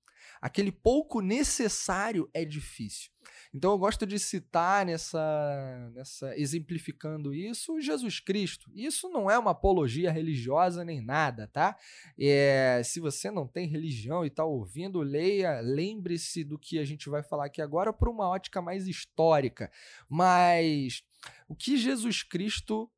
Aquele 0.41 0.71
pouco 0.71 1.21
necessário 1.21 2.27
é 2.33 2.43
difícil. 2.43 3.11
Então 3.53 3.71
eu 3.71 3.77
gosto 3.77 4.05
de 4.05 4.17
citar 4.17 4.85
nessa, 4.85 5.91
nessa 5.93 6.37
exemplificando 6.37 7.33
isso 7.33 7.81
Jesus 7.81 8.19
Cristo. 8.19 8.71
Isso 8.73 9.09
não 9.09 9.29
é 9.29 9.37
uma 9.37 9.51
apologia 9.51 10.11
religiosa 10.11 10.85
nem 10.85 11.01
nada, 11.01 11.47
tá? 11.47 11.77
É, 12.17 12.81
se 12.83 12.99
você 13.01 13.29
não 13.29 13.45
tem 13.45 13.67
religião 13.67 14.23
e 14.23 14.27
está 14.27 14.45
ouvindo, 14.45 15.01
leia, 15.01 15.59
lembre-se 15.59 16.43
do 16.45 16.57
que 16.57 16.79
a 16.79 16.85
gente 16.85 17.09
vai 17.09 17.21
falar 17.21 17.45
aqui 17.45 17.61
agora 17.61 17.91
por 17.91 18.07
uma 18.07 18.29
ótica 18.29 18.61
mais 18.61 18.87
histórica. 18.87 19.69
Mas 20.07 21.03
o 21.49 21.55
que 21.55 21.75
Jesus 21.75 22.23
Cristo 22.23 22.89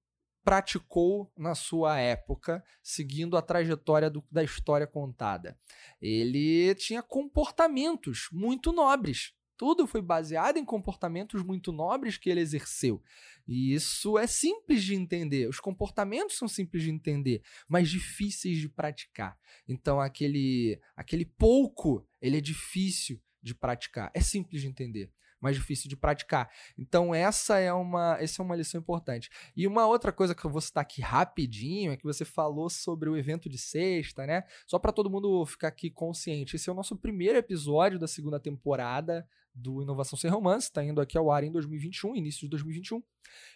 praticou 0.43 1.31
na 1.37 1.55
sua 1.55 1.97
época, 1.99 2.63
seguindo 2.81 3.37
a 3.37 3.41
trajetória 3.41 4.09
do, 4.09 4.23
da 4.29 4.43
história 4.43 4.85
contada. 4.85 5.57
Ele 6.01 6.75
tinha 6.75 7.01
comportamentos 7.01 8.27
muito 8.31 8.71
nobres. 8.73 9.33
Tudo 9.57 9.85
foi 9.87 10.01
baseado 10.01 10.57
em 10.57 10.65
comportamentos 10.65 11.43
muito 11.43 11.71
nobres 11.71 12.17
que 12.17 12.29
ele 12.29 12.39
exerceu. 12.39 13.01
E 13.47 13.73
isso 13.73 14.17
é 14.17 14.25
simples 14.25 14.83
de 14.83 14.95
entender. 14.95 15.47
Os 15.47 15.59
comportamentos 15.59 16.37
são 16.37 16.47
simples 16.47 16.83
de 16.83 16.91
entender, 16.91 17.41
mas 17.67 17.89
difíceis 17.89 18.57
de 18.57 18.69
praticar. 18.69 19.37
Então, 19.67 19.99
aquele, 19.99 20.79
aquele 20.95 21.25
pouco, 21.25 22.07
ele 22.21 22.37
é 22.37 22.41
difícil 22.41 23.21
de 23.41 23.53
praticar. 23.53 24.11
É 24.13 24.21
simples 24.21 24.61
de 24.61 24.67
entender 24.67 25.11
mais 25.43 25.57
difícil 25.57 25.89
de 25.89 25.97
praticar. 25.97 26.49
Então 26.77 27.13
essa 27.13 27.59
é 27.59 27.71
uma, 27.73 28.17
essa 28.17 28.41
é 28.41 28.45
uma 28.45 28.55
lição 28.55 28.79
importante. 28.79 29.29
E 29.53 29.67
uma 29.67 29.85
outra 29.85 30.13
coisa 30.13 30.33
que 30.33 30.45
eu 30.45 30.49
vou 30.49 30.61
citar 30.61 30.81
aqui 30.81 31.01
rapidinho 31.01 31.91
é 31.91 31.97
que 31.97 32.05
você 32.05 32.23
falou 32.23 32.69
sobre 32.69 33.09
o 33.09 33.17
evento 33.17 33.49
de 33.49 33.57
sexta, 33.57 34.25
né? 34.25 34.45
Só 34.65 34.79
para 34.79 34.93
todo 34.93 35.09
mundo 35.09 35.45
ficar 35.45 35.67
aqui 35.67 35.89
consciente. 35.91 36.55
Esse 36.55 36.69
é 36.69 36.71
o 36.71 36.75
nosso 36.75 36.95
primeiro 36.95 37.37
episódio 37.37 37.99
da 37.99 38.07
segunda 38.07 38.39
temporada 38.39 39.27
do 39.53 39.81
Inovação 39.81 40.17
Sem 40.17 40.29
Romance, 40.29 40.67
está 40.67 40.83
indo 40.83 40.99
aqui 40.99 41.17
ao 41.17 41.31
ar 41.31 41.43
em 41.43 41.51
2021, 41.51 42.15
início 42.15 42.41
de 42.41 42.49
2021. 42.49 43.03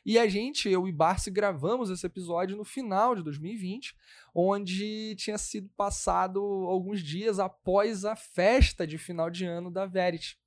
E 0.06 0.18
a 0.18 0.28
gente, 0.28 0.70
eu 0.70 0.88
e 0.88 0.92
Barsi, 0.92 1.32
gravamos 1.32 1.90
esse 1.90 2.06
episódio 2.06 2.56
no 2.56 2.64
final 2.64 3.16
de 3.16 3.24
2020, 3.24 3.96
onde 4.34 5.16
tinha 5.16 5.38
sido 5.38 5.70
passado 5.76 6.40
alguns 6.68 7.02
dias 7.02 7.40
após 7.40 8.06
a 8.06 8.16
festa 8.16 8.86
de 8.86 8.98
final 8.98 9.30
de 9.30 9.46
ano 9.46 9.72
da 9.72 9.86
Verity. 9.86 10.38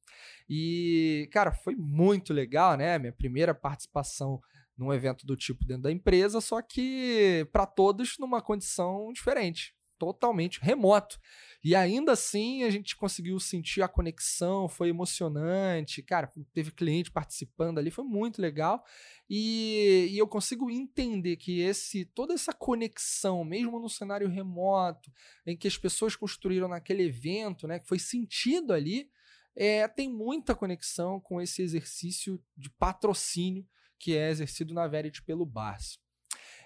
E, 0.48 1.28
cara, 1.32 1.52
foi 1.52 1.74
muito 1.76 2.32
legal, 2.32 2.76
né? 2.76 2.98
Minha 2.98 3.12
primeira 3.12 3.54
participação 3.54 4.40
num 4.76 4.92
evento 4.92 5.26
do 5.26 5.36
tipo 5.36 5.64
dentro 5.64 5.82
da 5.82 5.92
empresa, 5.92 6.40
só 6.40 6.62
que 6.62 7.46
para 7.52 7.66
todos 7.66 8.16
numa 8.18 8.40
condição 8.40 9.12
diferente, 9.12 9.74
totalmente 10.00 10.58
remoto. 10.62 11.18
E 11.62 11.76
ainda 11.76 12.12
assim 12.12 12.62
a 12.62 12.70
gente 12.70 12.96
conseguiu 12.96 13.38
sentir 13.38 13.82
a 13.82 13.88
conexão, 13.88 14.66
foi 14.66 14.88
emocionante. 14.88 16.02
Cara, 16.02 16.32
teve 16.54 16.70
cliente 16.70 17.10
participando 17.10 17.76
ali, 17.76 17.90
foi 17.90 18.04
muito 18.04 18.40
legal. 18.40 18.82
E, 19.28 20.08
e, 20.10 20.18
eu 20.18 20.26
consigo 20.26 20.70
entender 20.70 21.36
que 21.36 21.60
esse 21.60 22.06
toda 22.06 22.32
essa 22.32 22.52
conexão, 22.54 23.44
mesmo 23.44 23.78
no 23.78 23.90
cenário 23.90 24.28
remoto, 24.28 25.12
em 25.46 25.56
que 25.56 25.68
as 25.68 25.76
pessoas 25.76 26.16
construíram 26.16 26.66
naquele 26.66 27.04
evento, 27.04 27.68
né, 27.68 27.78
que 27.78 27.86
foi 27.86 27.98
sentido 27.98 28.72
ali, 28.72 29.10
é, 29.54 29.86
tem 29.86 30.08
muita 30.08 30.54
conexão 30.54 31.20
com 31.20 31.40
esse 31.42 31.60
exercício 31.60 32.42
de 32.56 32.70
patrocínio 32.70 33.66
que 33.98 34.16
é 34.16 34.30
exercido 34.30 34.72
na 34.72 34.88
Verity 34.88 35.22
pelo 35.22 35.44
Barça. 35.44 35.98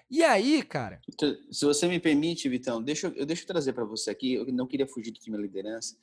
E 0.09 0.23
aí, 0.23 0.61
cara. 0.63 1.01
Então, 1.07 1.35
se 1.51 1.65
você 1.65 1.87
me 1.87 1.99
permite, 1.99 2.47
Vitão, 2.47 2.81
deixa, 2.81 3.07
eu 3.15 3.25
deixo 3.25 3.45
trazer 3.45 3.73
para 3.73 3.85
você 3.85 4.11
aqui. 4.11 4.33
Eu 4.33 4.45
não 4.53 4.67
queria 4.67 4.87
fugir 4.87 5.11
do 5.11 5.19
time 5.19 5.37
liderança. 5.37 5.97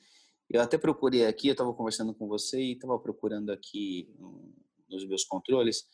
Eu 0.49 0.61
até 0.61 0.77
procurei 0.77 1.25
aqui, 1.25 1.47
eu 1.47 1.53
estava 1.53 1.73
conversando 1.73 2.13
com 2.13 2.27
você 2.27 2.61
e 2.61 2.73
estava 2.73 2.99
procurando 2.99 3.51
aqui 3.51 4.13
nos 4.89 5.07
meus 5.07 5.23
controles. 5.23 5.85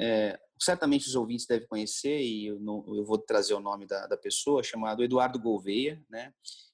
É, 0.00 0.38
certamente 0.58 1.08
os 1.08 1.16
ouvintes 1.16 1.46
devem 1.46 1.66
conhecer, 1.66 2.20
e 2.20 2.46
eu, 2.46 2.60
não, 2.60 2.84
eu 2.96 3.04
vou 3.04 3.18
trazer 3.18 3.54
o 3.54 3.60
nome 3.60 3.86
da, 3.86 4.06
da, 4.06 4.16
pessoa, 4.16 4.62
chamado 4.62 5.02
Eduardo 5.02 5.40
Gouveia, 5.40 6.02
né? 6.08 6.32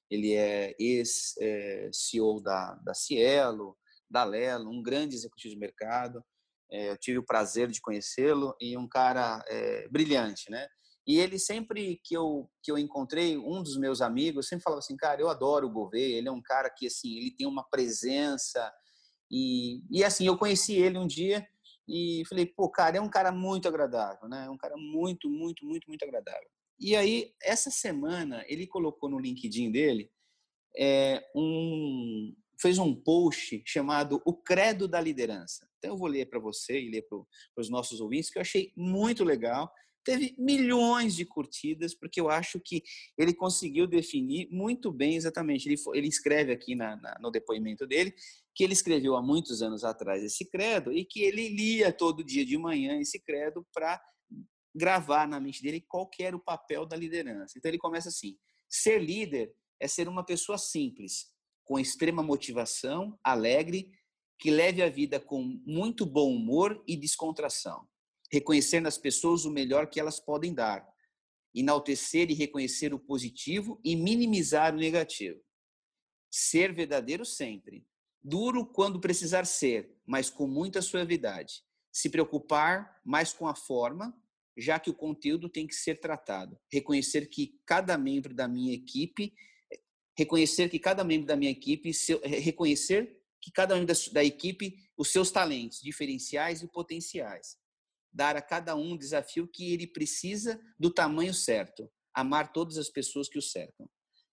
Ele 0.09 0.33
é 0.33 0.75
ex-CEO 0.79 2.37
é, 2.37 2.43
da, 2.43 2.75
da 2.75 2.93
Cielo, 2.93 3.75
da 4.07 4.23
Lelo, 4.23 4.69
um 4.69 4.83
grande 4.83 5.15
executivo 5.15 5.55
de 5.55 5.59
mercado. 5.59 6.23
É, 6.71 6.91
eu 6.91 6.97
tive 6.97 7.19
o 7.19 7.25
prazer 7.25 7.69
de 7.69 7.81
conhecê-lo 7.81 8.55
e 8.59 8.77
um 8.77 8.87
cara 8.87 9.43
é, 9.47 9.87
brilhante, 9.89 10.49
né? 10.49 10.67
E 11.07 11.19
ele 11.19 11.37
sempre 11.37 12.01
que 12.03 12.15
eu 12.17 12.49
que 12.63 12.71
eu 12.71 12.77
encontrei 12.77 13.37
um 13.37 13.61
dos 13.61 13.77
meus 13.77 14.01
amigos 14.01 14.47
sempre 14.47 14.63
falava 14.63 14.79
assim, 14.79 14.97
cara, 14.97 15.21
eu 15.21 15.29
adoro 15.29 15.67
o 15.67 15.71
Gouveia. 15.71 16.17
Ele 16.17 16.27
é 16.27 16.31
um 16.31 16.41
cara 16.41 16.69
que 16.69 16.87
assim 16.87 17.17
ele 17.17 17.31
tem 17.31 17.45
uma 17.45 17.63
presença 17.63 18.73
e 19.29 19.81
e 19.91 20.03
assim 20.03 20.25
eu 20.25 20.37
conheci 20.37 20.73
ele 20.73 20.97
um 20.97 21.05
dia 21.05 21.47
e 21.87 22.23
falei, 22.27 22.45
pô, 22.45 22.69
cara, 22.69 22.97
é 22.97 23.01
um 23.01 23.09
cara 23.09 23.31
muito 23.31 23.67
agradável, 23.67 24.27
né? 24.27 24.45
É 24.47 24.49
um 24.49 24.57
cara 24.57 24.75
muito, 24.75 25.29
muito, 25.29 25.65
muito, 25.65 25.87
muito 25.87 26.03
agradável. 26.03 26.49
E 26.79 26.95
aí, 26.95 27.31
essa 27.41 27.69
semana, 27.69 28.43
ele 28.47 28.67
colocou 28.67 29.09
no 29.09 29.19
LinkedIn 29.19 29.71
dele 29.71 30.11
é, 30.77 31.23
um, 31.35 32.35
fez 32.59 32.77
um 32.77 32.95
post 32.95 33.61
chamado 33.65 34.21
O 34.25 34.33
Credo 34.33 34.87
da 34.87 34.99
Liderança. 34.99 35.67
Então, 35.77 35.91
eu 35.91 35.97
vou 35.97 36.07
ler 36.07 36.27
para 36.27 36.39
você 36.39 36.79
e 36.79 36.89
ler 36.89 37.03
para 37.03 37.19
os 37.57 37.69
nossos 37.69 37.99
ouvintes, 38.01 38.29
que 38.29 38.37
eu 38.37 38.41
achei 38.41 38.71
muito 38.75 39.23
legal. 39.23 39.71
Teve 40.03 40.35
milhões 40.37 41.15
de 41.15 41.25
curtidas, 41.25 41.95
porque 41.95 42.21
eu 42.21 42.29
acho 42.29 42.59
que 42.59 42.83
ele 43.17 43.33
conseguiu 43.33 43.87
definir 43.87 44.47
muito 44.51 44.91
bem 44.91 45.15
exatamente. 45.15 45.67
Ele, 45.67 45.81
ele 45.93 46.07
escreve 46.07 46.51
aqui 46.51 46.75
na, 46.75 46.95
na, 46.95 47.17
no 47.19 47.31
depoimento 47.31 47.87
dele 47.87 48.13
que 48.55 48.63
ele 48.63 48.73
escreveu 48.73 49.17
há 49.17 49.21
muitos 49.21 49.61
anos 49.61 49.83
atrás 49.83 50.23
esse 50.23 50.49
credo 50.49 50.93
e 50.93 51.03
que 51.03 51.21
ele 51.21 51.49
lia 51.49 51.91
todo 51.91 52.23
dia 52.23 52.45
de 52.45 52.57
manhã 52.57 52.97
esse 53.01 53.19
credo 53.19 53.67
para 53.73 54.01
gravar 54.73 55.27
na 55.27 55.39
mente 55.39 55.61
dele 55.61 55.83
qual 55.87 56.09
era 56.19 56.35
o 56.35 56.43
papel 56.43 56.85
da 56.85 56.95
liderança. 56.95 57.57
Então 57.57 57.69
ele 57.69 57.77
começa 57.77 58.09
assim: 58.09 58.37
ser 58.69 58.99
líder 58.99 59.53
é 59.79 59.87
ser 59.87 60.07
uma 60.07 60.25
pessoa 60.25 60.57
simples, 60.57 61.27
com 61.65 61.77
extrema 61.77 62.23
motivação, 62.23 63.19
alegre, 63.23 63.91
que 64.39 64.49
leve 64.49 64.81
a 64.81 64.89
vida 64.89 65.19
com 65.19 65.41
muito 65.65 66.05
bom 66.05 66.33
humor 66.33 66.81
e 66.87 66.95
descontração, 66.95 67.87
reconhecer 68.31 68.79
nas 68.79 68.97
pessoas 68.97 69.43
o 69.43 69.51
melhor 69.51 69.89
que 69.89 69.99
elas 69.99 70.19
podem 70.19 70.53
dar, 70.53 70.87
enaltecer 71.53 72.31
e 72.31 72.33
reconhecer 72.33 72.93
o 72.93 72.99
positivo 72.99 73.79
e 73.83 73.95
minimizar 73.95 74.73
o 74.73 74.77
negativo. 74.77 75.41
Ser 76.31 76.73
verdadeiro 76.73 77.25
sempre, 77.25 77.85
duro 78.23 78.65
quando 78.65 79.01
precisar 79.01 79.45
ser, 79.45 79.93
mas 80.05 80.29
com 80.29 80.47
muita 80.47 80.81
suavidade. 80.81 81.63
Se 81.91 82.09
preocupar 82.09 83.01
mais 83.03 83.33
com 83.33 83.47
a 83.47 83.55
forma 83.55 84.13
já 84.57 84.79
que 84.79 84.89
o 84.89 84.93
conteúdo 84.93 85.49
tem 85.49 85.67
que 85.67 85.75
ser 85.75 85.99
tratado. 85.99 86.57
Reconhecer 86.71 87.27
que 87.27 87.59
cada 87.65 87.97
membro 87.97 88.33
da 88.33 88.47
minha 88.47 88.73
equipe, 88.73 89.33
reconhecer 90.17 90.69
que 90.69 90.79
cada 90.79 91.03
membro 91.03 91.27
da 91.27 91.35
minha 91.35 91.51
equipe, 91.51 91.91
reconhecer 92.23 93.21
que 93.41 93.51
cada 93.51 93.75
membro 93.75 93.93
da 94.11 94.23
equipe 94.23 94.75
os 94.97 95.11
seus 95.11 95.29
talentos 95.29 95.81
diferenciais 95.81 96.61
e 96.61 96.67
potenciais. 96.67 97.57
Dar 98.11 98.35
a 98.35 98.41
cada 98.41 98.75
um 98.75 98.93
o 98.93 98.97
desafio 98.97 99.47
que 99.47 99.73
ele 99.73 99.85
precisa 99.85 100.59
do 100.79 100.89
tamanho 100.89 101.33
certo. 101.33 101.89
Amar 102.13 102.53
todas 102.53 102.77
as 102.77 102.89
pessoas 102.89 103.27
que 103.27 103.37
o 103.37 103.41
cercam. 103.41 103.89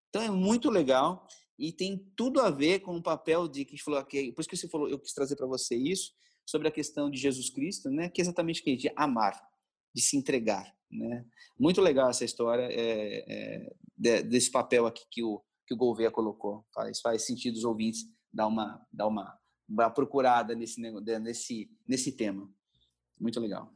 Então 0.08 0.22
é 0.22 0.30
muito 0.30 0.70
legal 0.70 1.26
e 1.58 1.72
tem 1.72 1.98
tudo 2.16 2.40
a 2.40 2.50
ver 2.50 2.80
com 2.80 2.96
o 2.96 3.02
papel 3.02 3.48
de 3.48 3.64
que 3.64 3.76
falou 3.76 3.98
aqui, 3.98 4.32
por 4.32 4.40
isso 4.40 4.48
que 4.48 4.56
você 4.56 4.68
falou, 4.68 4.88
eu 4.88 4.98
quis 4.98 5.12
trazer 5.12 5.36
para 5.36 5.46
você 5.46 5.74
isso 5.74 6.12
sobre 6.46 6.68
a 6.68 6.72
questão 6.72 7.10
de 7.10 7.18
Jesus 7.18 7.50
Cristo, 7.50 7.90
né? 7.90 8.08
Que 8.08 8.20
é 8.20 8.22
exatamente 8.22 8.60
o 8.60 8.64
que 8.64 8.88
é 8.88 8.92
amar 8.96 9.40
de 9.94 10.02
se 10.02 10.16
entregar, 10.16 10.74
né? 10.90 11.24
Muito 11.58 11.80
legal 11.80 12.10
essa 12.10 12.24
história 12.24 12.68
é, 12.70 13.66
é, 14.06 14.22
desse 14.22 14.50
papel 14.50 14.86
aqui 14.86 15.04
que 15.10 15.22
o 15.22 15.42
que 15.72 15.74
o 15.74 15.86
Gouveia 15.86 16.10
colocou. 16.10 16.64
Faz, 16.74 17.00
faz 17.00 17.26
sentido 17.26 17.56
os 17.56 17.64
ouvintes 17.64 18.04
dar 18.32 18.46
uma 18.46 18.86
dar 18.92 19.06
uma, 19.06 19.38
uma 19.68 19.90
procurada 19.90 20.54
nesse 20.54 20.80
nesse 20.80 21.70
nesse 21.86 22.12
tema. 22.12 22.48
Muito 23.18 23.40
legal. 23.40 23.72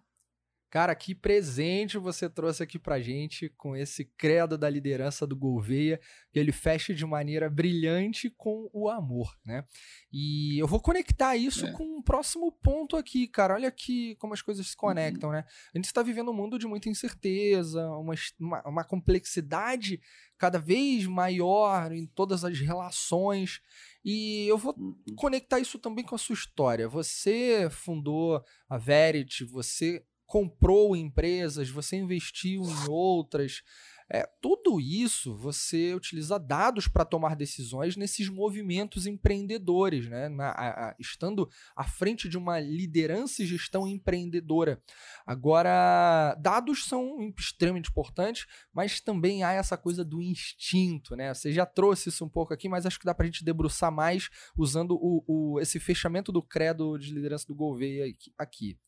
Cara, 0.76 0.94
que 0.94 1.14
presente 1.14 1.96
você 1.96 2.28
trouxe 2.28 2.62
aqui 2.62 2.78
pra 2.78 3.00
gente 3.00 3.48
com 3.56 3.74
esse 3.74 4.04
credo 4.04 4.58
da 4.58 4.68
liderança 4.68 5.26
do 5.26 5.34
Gouveia, 5.34 5.98
que 6.30 6.38
ele 6.38 6.52
fecha 6.52 6.92
de 6.92 7.06
maneira 7.06 7.48
brilhante 7.48 8.28
com 8.36 8.68
o 8.74 8.90
amor, 8.90 9.34
né? 9.42 9.64
E 10.12 10.60
eu 10.60 10.68
vou 10.68 10.78
conectar 10.78 11.34
isso 11.34 11.64
é. 11.64 11.72
com 11.72 11.82
o 11.82 11.96
um 12.00 12.02
próximo 12.02 12.52
ponto 12.52 12.94
aqui, 12.94 13.26
cara. 13.26 13.54
Olha 13.54 13.68
aqui 13.68 14.16
como 14.16 14.34
as 14.34 14.42
coisas 14.42 14.66
se 14.66 14.76
conectam, 14.76 15.30
uhum. 15.30 15.36
né? 15.36 15.46
A 15.74 15.78
gente 15.78 15.86
está 15.86 16.02
vivendo 16.02 16.30
um 16.30 16.34
mundo 16.34 16.58
de 16.58 16.66
muita 16.66 16.90
incerteza, 16.90 17.88
uma, 17.92 18.14
uma, 18.38 18.68
uma 18.68 18.84
complexidade 18.84 19.98
cada 20.36 20.58
vez 20.58 21.06
maior 21.06 21.90
em 21.90 22.06
todas 22.06 22.44
as 22.44 22.60
relações. 22.60 23.62
E 24.04 24.46
eu 24.46 24.58
vou 24.58 24.74
uhum. 24.76 24.94
conectar 25.16 25.58
isso 25.58 25.78
também 25.78 26.04
com 26.04 26.14
a 26.14 26.18
sua 26.18 26.34
história. 26.34 26.86
Você 26.86 27.66
fundou 27.70 28.44
a 28.68 28.76
Verity, 28.76 29.42
você 29.42 30.04
comprou 30.26 30.96
empresas, 30.96 31.68
você 31.68 31.96
investiu 31.96 32.62
em 32.64 32.90
outras. 32.90 33.62
É, 34.08 34.28
tudo 34.40 34.80
isso 34.80 35.36
você 35.36 35.92
utiliza 35.92 36.38
dados 36.38 36.86
para 36.86 37.04
tomar 37.04 37.34
decisões 37.34 37.96
nesses 37.96 38.28
movimentos 38.28 39.04
empreendedores, 39.04 40.08
né? 40.08 40.28
Na, 40.28 40.50
a, 40.50 40.88
a, 40.88 40.96
estando 40.98 41.48
à 41.74 41.82
frente 41.82 42.28
de 42.28 42.38
uma 42.38 42.60
liderança 42.60 43.42
e 43.42 43.46
gestão 43.46 43.86
empreendedora. 43.86 44.80
Agora, 45.26 46.36
dados 46.40 46.84
são 46.84 47.32
extremamente 47.36 47.90
importantes, 47.90 48.46
mas 48.72 49.00
também 49.00 49.42
há 49.42 49.52
essa 49.52 49.76
coisa 49.76 50.04
do 50.04 50.22
instinto, 50.22 51.16
né? 51.16 51.34
Você 51.34 51.52
já 51.52 51.66
trouxe 51.66 52.08
isso 52.10 52.24
um 52.24 52.28
pouco 52.28 52.54
aqui, 52.54 52.68
mas 52.68 52.86
acho 52.86 53.00
que 53.00 53.06
dá 53.06 53.14
para 53.14 53.24
a 53.24 53.26
gente 53.26 53.44
debruçar 53.44 53.90
mais 53.90 54.28
usando 54.56 54.92
o, 54.92 55.24
o, 55.26 55.60
esse 55.60 55.80
fechamento 55.80 56.30
do 56.30 56.42
credo 56.42 56.96
de 56.96 57.12
liderança 57.12 57.46
do 57.46 57.56
Gouveia 57.56 58.04
aqui. 58.38 58.78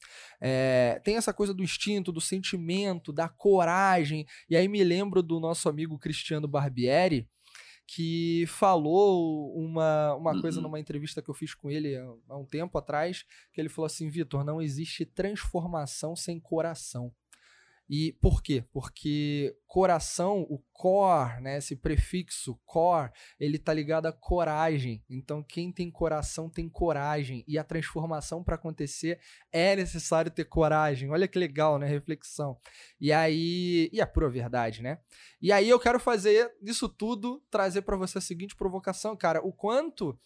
É, 0.40 1.00
tem 1.02 1.16
essa 1.16 1.32
coisa 1.32 1.52
do 1.52 1.62
instinto, 1.62 2.12
do 2.12 2.20
sentimento, 2.20 3.12
da 3.12 3.28
coragem, 3.28 4.24
e 4.48 4.56
aí 4.56 4.68
me 4.68 4.84
lembro 4.84 5.07
lembro 5.08 5.22
do 5.22 5.40
nosso 5.40 5.70
amigo 5.70 5.98
Cristiano 5.98 6.46
Barbieri, 6.46 7.26
que 7.86 8.44
falou 8.46 9.54
uma, 9.56 10.14
uma 10.14 10.34
uhum. 10.34 10.40
coisa 10.42 10.60
numa 10.60 10.78
entrevista 10.78 11.22
que 11.22 11.30
eu 11.30 11.34
fiz 11.34 11.54
com 11.54 11.70
ele 11.70 11.96
há, 11.96 12.06
há 12.28 12.36
um 12.36 12.44
tempo 12.44 12.76
atrás, 12.76 13.24
que 13.50 13.58
ele 13.58 13.70
falou 13.70 13.86
assim, 13.86 14.10
Vitor, 14.10 14.44
não 14.44 14.60
existe 14.60 15.06
transformação 15.06 16.14
sem 16.14 16.38
coração. 16.38 17.10
E 17.88 18.12
por 18.20 18.42
quê? 18.42 18.64
Porque 18.72 19.56
coração, 19.66 20.42
o 20.42 20.58
core, 20.72 21.40
né, 21.40 21.58
esse 21.58 21.74
prefixo 21.74 22.60
core, 22.66 23.10
ele 23.40 23.56
está 23.56 23.72
ligado 23.72 24.06
à 24.06 24.12
coragem. 24.12 25.02
Então, 25.08 25.42
quem 25.42 25.72
tem 25.72 25.90
coração 25.90 26.50
tem 26.50 26.68
coragem. 26.68 27.44
E 27.48 27.58
a 27.58 27.64
transformação 27.64 28.44
para 28.44 28.56
acontecer 28.56 29.18
é 29.50 29.74
necessário 29.74 30.30
ter 30.30 30.44
coragem. 30.44 31.10
Olha 31.10 31.26
que 31.26 31.38
legal, 31.38 31.78
né? 31.78 31.86
Reflexão. 31.86 32.58
E 33.00 33.12
aí. 33.12 33.88
E 33.92 34.00
a 34.00 34.06
pura 34.06 34.28
verdade, 34.28 34.82
né? 34.82 34.98
E 35.40 35.50
aí 35.50 35.68
eu 35.68 35.80
quero 35.80 35.98
fazer 35.98 36.52
isso 36.62 36.88
tudo, 36.88 37.42
trazer 37.50 37.82
para 37.82 37.96
você 37.96 38.18
a 38.18 38.20
seguinte 38.20 38.54
provocação, 38.54 39.16
cara. 39.16 39.40
O 39.42 39.52
quanto 39.52 40.18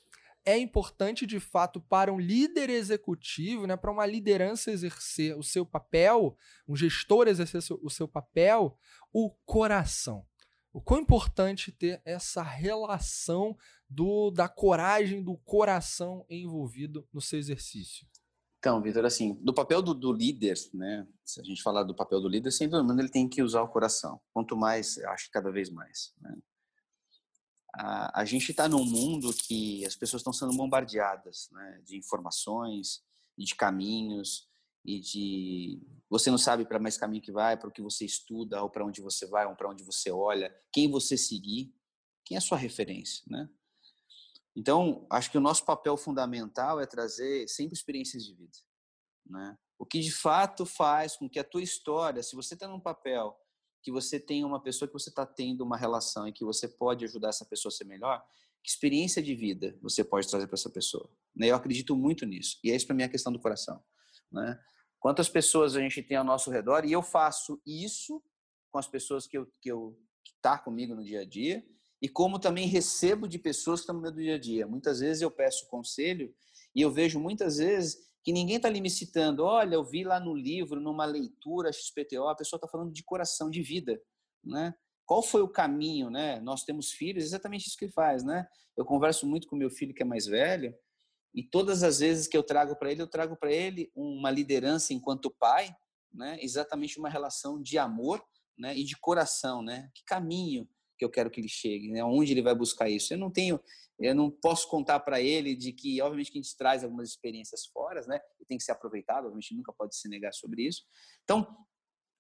é 0.45 0.59
importante 0.59 1.27
de 1.27 1.39
fato 1.39 1.81
para 1.81 2.13
um 2.13 2.19
líder 2.19 2.69
executivo, 2.71 3.67
né, 3.67 3.77
para 3.77 3.91
uma 3.91 4.07
liderança 4.07 4.71
exercer 4.71 5.37
o 5.39 5.43
seu 5.43 5.65
papel, 5.65 6.37
um 6.67 6.77
gestor 6.77 7.29
exercer 7.29 7.61
o 7.83 7.91
seu 7.91 8.09
papel, 8.09 8.77
o 9.13 9.31
coração. 9.45 10.27
O 10.73 10.81
quão 10.81 11.01
importante 11.01 11.71
ter 11.71 12.01
essa 12.05 12.43
relação 12.43 13.57
do, 13.89 14.31
da 14.31 14.49
coragem, 14.49 15.23
do 15.23 15.37
coração 15.37 16.25
envolvido 16.31 17.07
no 17.13 17.21
seu 17.21 17.39
exercício. 17.39 18.07
Então, 18.59 18.81
Vitor, 18.81 19.05
assim, 19.05 19.35
do 19.43 19.53
papel 19.53 19.83
do, 19.83 19.93
do, 19.93 20.13
líder, 20.13 20.55
né? 20.73 21.07
Se 21.25 21.41
a 21.41 21.43
gente 21.43 21.63
falar 21.63 21.83
do 21.83 21.95
papel 21.95 22.21
do 22.21 22.29
líder, 22.29 22.53
sem 22.53 22.69
dúvida, 22.69 23.03
ele 23.03 23.11
tem 23.11 23.29
que 23.29 23.43
usar 23.43 23.61
o 23.61 23.69
coração. 23.69 24.21
Quanto 24.33 24.57
mais, 24.57 24.99
acho 24.99 25.27
que 25.27 25.33
cada 25.33 25.51
vez 25.51 25.69
mais. 25.69 26.15
Né? 26.21 26.39
A, 27.75 28.21
a 28.21 28.25
gente 28.25 28.51
está 28.51 28.69
num 28.69 28.85
mundo 28.85 29.33
que 29.33 29.85
as 29.87 29.97
pessoas 29.97 30.21
estão 30.21 30.33
sendo 30.33 30.57
bombardeadas 30.57 31.49
né, 31.51 31.81
de 31.85 31.97
informações 31.97 33.03
e 33.39 33.45
de 33.45 33.55
caminhos 33.55 34.49
e 34.85 35.01
de 35.01 35.83
você 36.11 36.31
não 36.31 36.39
sabe 36.39 36.67
para 36.67 36.79
mais 36.79 36.99
caminho 36.99 37.23
que 37.23 37.33
vai, 37.33 37.57
para 37.57 37.69
o 37.69 37.73
que 37.73 37.81
você 37.81 38.05
estuda, 38.05 38.63
ou 38.63 38.69
para 38.69 38.85
onde 38.85 39.01
você 39.01 39.27
vai, 39.27 39.47
ou 39.47 39.57
para 39.57 39.71
onde 39.71 39.83
você 39.85 40.11
olha, 40.11 40.55
quem 40.73 40.91
você 40.91 41.17
seguir, 41.17 41.75
quem 42.25 42.35
é 42.35 42.39
a 42.39 42.43
sua 42.43 42.59
referência, 42.59 43.23
né? 43.27 43.49
Então, 44.55 45.07
acho 45.11 45.31
que 45.31 45.39
o 45.39 45.41
nosso 45.41 45.65
papel 45.65 45.97
fundamental 45.97 46.79
é 46.81 46.87
trazer 46.87 47.49
sempre 47.49 47.75
experiências 47.75 48.25
de 48.25 48.35
vida, 48.35 48.59
né? 49.25 49.57
O 49.79 49.87
que 49.87 50.01
de 50.01 50.13
fato 50.13 50.67
faz 50.67 51.17
com 51.17 51.29
que 51.29 51.39
a 51.39 51.45
tua 51.45 51.63
história, 51.63 52.23
se 52.23 52.37
você 52.37 52.55
está 52.55 52.69
num 52.69 52.81
papel 52.81 53.35
que 53.83 53.91
você 53.91 54.19
tem 54.21 54.45
uma 54.45 54.63
pessoa 54.63 54.89
que 54.89 54.95
você 54.95 55.09
está 55.09 55.27
tendo 55.27 55.63
uma 55.63 55.77
relação 55.77 56.27
e 56.29 56.33
que 56.33 56.45
você 56.45 56.69
pode 56.69 57.05
ajudar 57.05 57.31
essa 57.31 57.45
pessoa 57.45 57.71
a 57.71 57.75
ser 57.75 57.85
melhor, 57.85 58.25
que 58.63 58.71
experiência 58.71 59.21
de 59.21 59.35
vida 59.35 59.77
você 59.83 60.05
pode 60.05 60.29
trazer 60.29 60.47
para 60.47 60.55
essa 60.55 60.71
pessoa? 60.71 61.11
Né? 61.35 61.49
Eu 61.49 61.57
acredito 61.57 61.97
muito 61.97 62.25
nisso. 62.25 62.59
E 62.63 62.71
é 62.71 62.77
isso 62.77 62.87
para 62.87 62.95
mim 62.95 63.03
a 63.03 63.09
questão 63.09 63.33
do 63.33 63.41
coração. 63.41 63.83
Né? 64.31 64.59
Quantas 65.01 65.29
pessoas 65.29 65.75
a 65.75 65.81
gente 65.81 66.01
tem 66.03 66.17
ao 66.17 66.25
nosso 66.25 66.51
redor 66.51 66.85
e 66.85 66.93
eu 66.93 67.03
faço 67.03 67.61
isso 67.67 68.23
com 68.71 68.79
as 68.79 68.87
pessoas 68.87 69.27
que 69.27 69.37
eu 69.37 69.47
que 69.61 69.71
eu 69.71 69.99
que 70.25 70.33
tá 70.41 70.57
comigo 70.57 70.95
no 70.95 71.03
dia 71.03 71.23
a 71.23 71.25
dia 71.25 71.65
e 72.01 72.09
como 72.09 72.39
também 72.39 72.69
recebo 72.69 73.27
de 73.27 73.39
pessoas 73.39 73.81
que 73.81 73.85
estão 73.85 73.97
no 73.97 74.01
meu 74.01 74.13
dia 74.13 74.37
a 74.37 74.39
dia. 74.39 74.67
Muitas 74.67 75.01
vezes 75.01 75.23
eu 75.23 75.31
peço 75.31 75.67
conselho 75.67 76.33
e 76.75 76.81
eu 76.81 76.91
vejo 76.91 77.19
muitas 77.19 77.57
vezes 77.57 78.12
que 78.23 78.33
ninguém 78.33 78.57
está 78.57 78.69
ali 78.69 78.81
me 78.81 78.91
citando, 78.91 79.45
olha, 79.45 79.75
eu 79.75 79.85
vi 79.85 80.05
lá 80.05 80.21
no 80.21 80.35
livro, 80.35 80.81
numa 80.81 81.05
leitura 81.05 81.73
XPTO, 81.73 82.29
a 82.29 82.37
pessoa 82.37 82.59
está 82.59 82.69
falando 82.69 82.93
de 82.93 83.03
coração, 83.03 83.51
de 83.51 83.63
vida, 83.63 84.01
né? 84.45 84.75
Qual 85.05 85.23
foi 85.23 85.43
o 85.43 85.49
caminho, 85.49 86.09
né? 86.09 86.41
Nós 86.41 86.63
temos 86.65 86.93
filhos, 86.93 87.25
exatamente 87.25 87.67
isso 87.67 87.77
que 87.77 87.89
faz, 87.89 88.23
né? 88.23 88.47
Eu 88.77 88.85
converso 88.85 89.27
muito 89.27 89.49
com 89.49 89.57
meu 89.57 89.71
filho 89.71 89.95
que 89.95 90.03
é 90.03 90.07
mais 90.07 90.27
velho, 90.27 90.75
e 91.35 91.43
todas 91.43 91.83
as 91.83 91.99
vezes 91.99 92.29
que 92.29 92.37
eu 92.37 92.43
trago 92.43 92.77
para 92.77 92.93
ele, 92.93 93.03
eu 93.03 93.09
trago 93.09 93.37
para 93.37 93.51
ele 93.51 93.91
uma 93.95 94.31
liderança 94.31 94.93
enquanto 94.93 95.31
pai, 95.31 95.75
né? 96.13 96.39
Exatamente 96.41 96.99
uma 96.99 97.09
relação 97.09 97.61
de 97.61 97.79
amor, 97.79 98.23
né? 98.57 98.77
E 98.77 98.85
de 98.85 98.97
coração, 98.97 99.63
né? 99.63 99.91
Que 99.95 100.05
caminho 100.05 100.69
que 100.99 101.05
eu 101.05 101.11
quero 101.11 101.31
que 101.31 101.41
ele 101.41 101.49
chegue, 101.49 101.91
né? 101.91 102.05
Onde 102.05 102.33
ele 102.33 102.43
vai 102.43 102.55
buscar 102.55 102.89
isso? 102.89 103.13
Eu 103.15 103.19
não 103.19 103.31
tenho, 103.31 103.61
eu 103.99 104.15
não 104.15 104.31
posso 104.31 104.69
contar 104.69 105.01
para 105.01 105.21
ele 105.21 105.55
de 105.55 105.73
que, 105.73 106.01
obviamente, 106.01 106.31
que 106.31 106.39
a 106.39 106.43
gente 106.43 106.57
traz 106.57 106.85
algumas 106.85 107.09
experiências 107.09 107.67
fora, 107.67 108.01
né? 108.07 108.21
E 108.41 108.45
tem 108.45 108.59
que 108.59 108.65
ser 108.65 108.73
aproveitado, 108.73 109.29
a 109.29 109.35
gente 109.35 109.55
nunca 109.55 109.73
pode 109.73 109.97
se 109.97 110.09
negar 110.09 110.33
sobre 110.33 110.67
isso. 110.67 110.83
Então, 111.25 111.47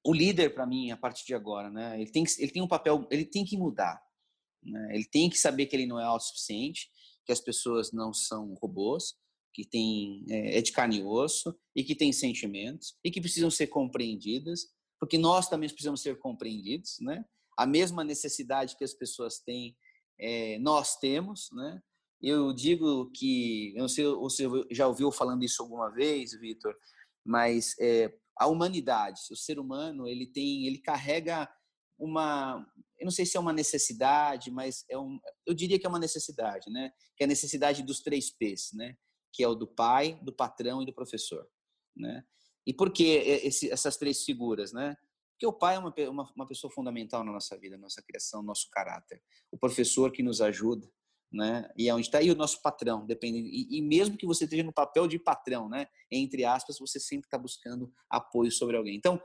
o 0.05 0.13
líder 0.13 0.55
para 0.55 0.67
mim, 0.67 0.91
a 0.91 0.97
partir 0.97 1.25
de 1.25 1.35
agora, 1.35 1.71
né? 1.71 2.01
Ele 2.01 2.11
tem, 2.11 2.25
ele 2.39 2.51
tem 2.51 2.63
um 2.63 2.69
papel, 2.69 3.07
ele 3.11 3.25
tem 3.25 3.45
que 3.45 3.57
mudar, 3.57 4.03
né? 4.63 4.95
Ele 4.95 5.05
tem 5.05 5.31
que 5.31 5.39
saber 5.39 5.67
que 5.67 5.77
ele 5.77 5.87
não 5.87 6.01
é 6.01 6.05
autossuficiente, 6.05 6.91
que 7.25 7.33
as 7.33 7.41
pessoas 7.41 7.93
não 7.93 8.13
são 8.13 8.55
robôs, 8.55 9.15
que 9.53 9.65
tem 9.65 10.25
é, 10.31 10.59
é 10.59 10.63
de 10.63 10.73
carne 10.73 10.99
e 10.99 11.05
osso 11.05 11.55
e 11.77 11.85
que 11.85 11.95
tem 11.95 12.13
sentimentos 12.13 12.97
e 13.05 13.11
que 13.11 13.21
precisam 13.21 13.51
ser 13.51 13.67
compreendidas, 13.69 14.67
porque 14.99 15.19
nós 15.19 15.49
também 15.49 15.69
precisamos 15.69 16.01
ser 16.01 16.19
compreendidos, 16.19 16.97
né? 17.01 17.25
A 17.57 17.67
mesma 17.67 18.05
necessidade 18.05 18.77
que 18.77 18.85
as 18.85 18.95
pessoas 18.95 19.39
têm, 19.39 19.77
é, 20.19 20.59
nós 20.59 20.97
temos, 20.97 21.49
né? 21.53 21.83
Eu 22.21 22.53
digo 22.53 23.11
que, 23.11 23.75
eu 23.75 23.83
não 23.83 23.89
sei 23.89 24.05
se 24.05 24.15
você 24.15 24.45
já 24.71 24.87
ouviu 24.87 25.11
falando 25.11 25.43
isso 25.43 25.61
alguma 25.61 25.91
vez, 25.91 26.33
Vitor, 26.39 26.75
mas 27.25 27.75
é, 27.81 28.15
a 28.39 28.47
humanidade, 28.47 29.21
o 29.31 29.37
ser 29.37 29.59
humano, 29.59 30.07
ele 30.07 30.27
tem, 30.27 30.67
ele 30.67 30.79
carrega 30.79 31.49
uma, 31.99 32.65
eu 32.99 33.05
não 33.05 33.11
sei 33.11 33.27
se 33.27 33.37
é 33.37 33.41
uma 33.41 33.53
necessidade, 33.53 34.51
mas 34.51 34.85
é 34.89 34.97
um, 34.97 35.19
eu 35.47 35.55
diria 35.55 35.79
que 35.79 35.87
é 35.87 35.89
uma 35.89 35.99
necessidade, 35.99 36.71
né? 36.71 36.93
Que 37.17 37.25
é 37.25 37.27
a 37.27 37.29
necessidade 37.29 37.83
dos 37.83 38.01
três 38.01 38.31
P's, 38.31 38.73
né? 38.75 38.97
Que 39.33 39.43
é 39.43 39.49
o 39.49 39.55
do 39.55 39.67
pai, 39.67 40.19
do 40.23 40.33
patrão 40.33 40.83
e 40.83 40.87
do 40.87 40.93
professor, 40.93 41.47
né? 41.97 42.25
E 42.65 42.73
por 42.73 42.93
que 42.93 43.05
esse, 43.05 43.71
essas 43.71 43.97
três 43.97 44.25
figuras, 44.25 44.73
né? 44.73 44.97
Porque 45.43 45.47
o 45.57 45.59
pai 45.59 45.75
é 45.75 45.79
uma, 45.81 45.93
uma, 46.09 46.33
uma 46.37 46.47
pessoa 46.47 46.71
fundamental 46.71 47.25
na 47.25 47.33
nossa 47.33 47.59
vida, 47.59 47.77
na 47.77 47.83
nossa 47.83 48.01
criação, 48.01 48.43
no 48.43 48.47
nosso 48.47 48.71
caráter. 48.71 49.21
O 49.51 49.59
professor 49.59 50.13
que 50.13 50.23
nos 50.23 50.41
ajuda, 50.41 50.89
né? 51.33 51.69
E 51.77 51.89
é 51.89 51.95
onde 51.95 52.07
está 52.07 52.19
aí 52.19 52.31
o 52.31 52.37
nosso 52.37 52.63
patrão, 52.63 53.05
depende. 53.05 53.39
E, 53.39 53.77
e, 53.77 53.83
mesmo 53.83 54.17
que 54.17 54.25
você 54.25 54.45
esteja 54.45 54.63
no 54.63 54.73
papel 54.73 55.09
de 55.09 55.19
patrão, 55.19 55.69
né? 55.69 55.89
Entre 56.09 56.45
aspas, 56.45 56.79
você 56.79 57.01
sempre 57.01 57.27
está 57.27 57.37
buscando 57.37 57.93
apoio 58.09 58.53
sobre 58.53 58.77
alguém. 58.77 58.95
Então, 58.95 59.21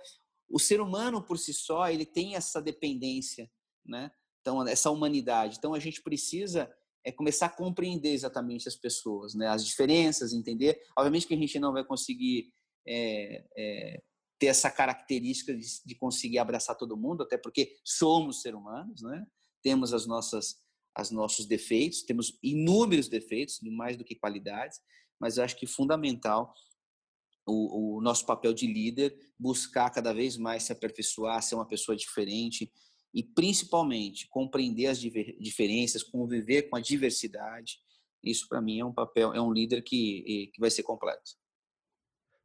o 0.49 0.57
ser 0.57 0.81
humano 0.81 1.21
por 1.21 1.37
si 1.37 1.53
só, 1.53 1.87
ele 1.87 2.03
tem 2.03 2.33
essa 2.33 2.59
dependência, 2.59 3.47
né? 3.85 4.09
Então, 4.41 4.67
essa 4.67 4.89
humanidade. 4.89 5.57
Então, 5.59 5.75
a 5.75 5.79
gente 5.79 6.01
precisa 6.01 6.67
é 7.05 7.11
começar 7.11 7.45
a 7.45 7.49
compreender 7.55 8.11
exatamente 8.11 8.67
as 8.67 8.75
pessoas, 8.75 9.35
né? 9.35 9.49
As 9.49 9.63
diferenças, 9.63 10.33
entender. 10.33 10.81
Obviamente 10.97 11.27
que 11.27 11.35
a 11.35 11.37
gente 11.37 11.59
não 11.59 11.71
vai 11.71 11.85
conseguir 11.85 12.51
é, 12.87 13.45
é, 13.55 14.01
ter 14.39 14.47
essa 14.47 14.69
característica 14.69 15.53
de, 15.53 15.65
de 15.85 15.95
conseguir 15.95 16.37
abraçar 16.37 16.77
todo 16.77 16.97
mundo, 16.97 17.23
até 17.23 17.37
porque 17.37 17.75
somos 17.83 18.41
seres 18.41 18.59
humanos, 18.59 19.01
né? 19.01 19.25
Temos 19.61 19.93
as 19.93 20.05
nossas 20.05 20.61
os 20.99 21.11
nossos 21.11 21.45
defeitos, 21.45 22.01
temos 22.01 22.39
inúmeros 22.41 23.07
defeitos, 23.07 23.59
mais 23.61 23.95
do 23.95 24.03
que 24.03 24.15
qualidades, 24.15 24.79
mas 25.19 25.37
eu 25.37 25.43
acho 25.43 25.55
que 25.55 25.65
é 25.65 25.69
fundamental 25.69 26.51
o, 27.45 27.97
o, 27.97 28.01
nosso 28.01 28.25
papel 28.25 28.53
de 28.53 28.67
líder 28.67 29.15
buscar 29.39 29.89
cada 29.89 30.13
vez 30.13 30.37
mais 30.37 30.63
se 30.63 30.71
aperfeiçoar, 30.71 31.41
ser 31.41 31.55
uma 31.55 31.67
pessoa 31.67 31.95
diferente 31.95 32.71
e 33.13 33.23
principalmente 33.23 34.27
compreender 34.27 34.87
as 34.87 34.99
diferenças, 34.99 36.03
conviver 36.03 36.63
com 36.63 36.75
a 36.75 36.81
diversidade. 36.81 37.79
Isso 38.23 38.47
para 38.49 38.61
mim 38.61 38.79
é 38.79 38.85
um 38.85 38.93
papel, 38.93 39.33
é 39.33 39.41
um 39.41 39.53
líder 39.53 39.81
que, 39.81 40.51
que 40.53 40.59
vai 40.59 40.69
ser 40.69 40.83
completo. 40.83 41.31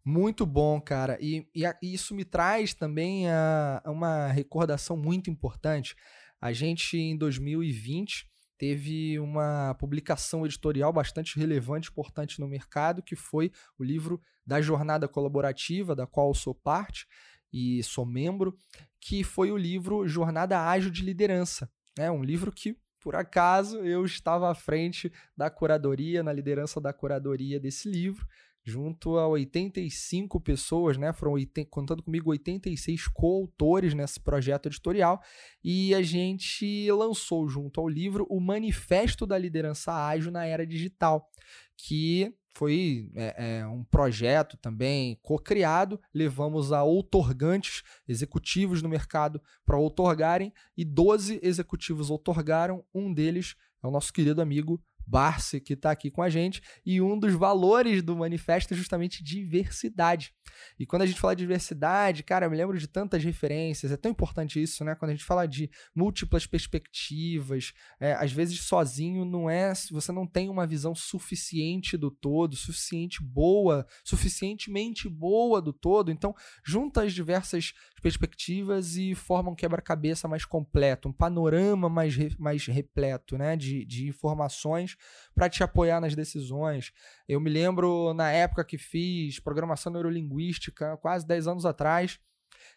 Muito 0.05 0.45
bom, 0.45 0.81
cara. 0.81 1.17
E, 1.21 1.47
e, 1.55 1.65
a, 1.65 1.77
isso 1.81 2.15
me 2.15 2.25
traz 2.25 2.75
também 2.75 3.29
a, 3.29 3.81
a 3.85 3.91
uma 3.91 4.27
recordação 4.29 4.97
muito 4.97 5.31
importante. 5.31 5.95
A 6.41 6.53
gente, 6.53 6.97
em 6.99 7.17
2020, 7.17 8.29
teve 8.59 9.19
uma 9.21 9.75
publicação 9.75 10.45
editorial 10.45 10.93
bastante 10.93 11.39
relevante, 11.39 11.91
importante 11.91 12.41
no 12.41 12.49
mercado, 12.49 13.03
que 13.03 13.15
foi 13.15 13.53
o 13.79 13.85
livro 13.85 14.21
da 14.45 14.61
Jornada 14.61 15.07
Colaborativa, 15.07 15.95
da 15.95 16.07
qual 16.07 16.29
eu 16.29 16.35
sou 16.35 16.55
parte 16.55 17.07
e 17.53 17.83
sou 17.83 18.05
membro, 18.05 18.57
que 19.01 19.23
foi 19.23 19.53
o 19.53 19.57
livro 19.57 20.07
Jornada 20.09 20.61
Ágil 20.61 20.91
de 20.91 21.03
Liderança. 21.03 21.71
É 21.99 22.11
um 22.11 22.25
livro 22.25 22.51
que, 22.51 22.77
por 23.01 23.15
acaso, 23.15 23.79
eu 23.79 24.05
estava 24.05 24.51
à 24.51 24.55
frente 24.55 25.13
da 25.37 25.51
curadoria, 25.51 26.23
na 26.23 26.33
liderança 26.33 26.81
da 26.81 26.93
curadoria 26.93 27.61
desse 27.61 27.89
livro, 27.89 28.27
junto 28.65 29.17
a 29.19 29.27
85 29.27 30.41
pessoas, 30.41 30.97
né? 30.97 31.13
Foram, 31.13 31.35
contando 31.69 32.03
comigo, 32.03 32.31
86 32.31 33.09
coautores 33.09 33.95
nesse 33.95 34.21
projeto 34.21 34.67
editorial. 34.67 35.21
E 35.63 35.95
a 35.95 36.03
gente 36.03 36.91
lançou, 36.93 37.49
junto 37.49 37.81
ao 37.81 37.89
livro, 37.89 38.27
o 38.31 38.41
Manifesto 38.41 39.27
da 39.27 39.37
Liderança 39.37 39.93
Ágil 39.93 40.31
na 40.31 40.45
Era 40.45 40.67
Digital, 40.67 41.29
que 41.77 42.33
foi 42.55 43.11
é, 43.15 43.61
é, 43.61 43.67
um 43.67 43.83
projeto 43.83 44.57
também 44.59 45.19
co-criado. 45.23 46.01
Levamos 46.15 46.73
a 46.73 46.83
outorgantes, 46.83 47.83
executivos 48.07 48.83
no 48.83 48.89
mercado, 48.89 49.41
para 49.65 49.79
outorgarem, 49.79 50.53
e 50.77 50.85
12 50.85 51.41
executivos 51.43 52.11
outorgaram. 52.11 52.85
Um 52.95 53.13
deles 53.13 53.57
é 53.83 53.87
o 53.87 53.91
nosso 53.91 54.13
querido 54.13 54.41
amigo 54.41 54.81
Barsi, 55.07 55.61
que 55.61 55.75
está 55.75 55.91
aqui 55.91 56.11
com 56.11 56.23
a 56.23 56.29
gente, 56.29 56.63
e 56.85 57.01
um 57.01 57.19
dos 57.19 57.35
valores 57.35 58.03
do 58.03 58.17
manifesto 58.17 58.75
é 58.75 58.77
justamente 58.77 59.23
diversidade. 59.23 60.33
E 60.79 60.87
quando 60.87 61.03
a 61.03 61.07
gente 61.07 61.21
fala 61.21 61.35
de 61.35 61.43
diversidade, 61.43 62.23
cara, 62.23 62.47
eu 62.47 62.51
me 62.51 62.57
lembro 62.57 62.79
de 62.79 62.87
tantas 62.87 63.23
referências, 63.25 63.93
é 63.93 63.97
tão 63.97 64.11
importante 64.11 64.63
isso, 64.63 64.85
né? 64.85 64.95
Quando 64.95 65.11
a 65.11 65.15
gente 65.15 65.25
fala 65.25 65.47
de 65.47 65.71
múltiplas 65.95 66.47
perspectivas, 66.47 67.73
é, 68.01 68.15
às 68.15 68.33
vezes 68.33 68.61
sozinho 68.61 69.25
não 69.25 69.49
é, 69.49 69.73
você 69.91 70.13
não 70.13 70.27
tem 70.27 70.49
uma 70.49 70.67
visão 70.67 70.95
suficiente 70.95 71.97
do 71.97 72.11
todo, 72.11 72.57
suficiente 72.57 73.23
boa, 73.23 73.87
suficientemente 74.05 75.09
boa 75.09 75.61
do 75.61 75.73
todo, 75.73 76.11
então 76.11 76.35
junta 76.65 77.03
as 77.03 77.13
diversas 77.13 77.73
perspectivas 78.03 78.97
e 78.97 79.15
forma 79.15 79.51
um 79.51 79.55
quebra-cabeça 79.55 80.29
mais 80.29 80.45
completo, 80.45 81.09
um 81.09 81.13
panorama 81.13 81.89
mais, 81.89 82.17
mais 82.39 82.67
repleto, 82.67 83.37
né? 83.37 83.57
De, 83.57 83.85
de 83.85 84.09
informações 84.09 84.92
para 85.35 85.49
te 85.49 85.63
apoiar 85.63 86.01
nas 86.01 86.15
decisões. 86.15 86.93
Eu 87.29 87.41
me 87.41 87.51
lembro 87.51 88.13
na 88.15 88.31
época 88.31 88.65
que 88.65 88.79
fiz 88.79 89.39
programação 89.41 89.93
neurolinguística, 89.93 90.97
quase 90.99 91.27
10 91.27 91.47
anos 91.47 91.67
atrás, 91.67 92.19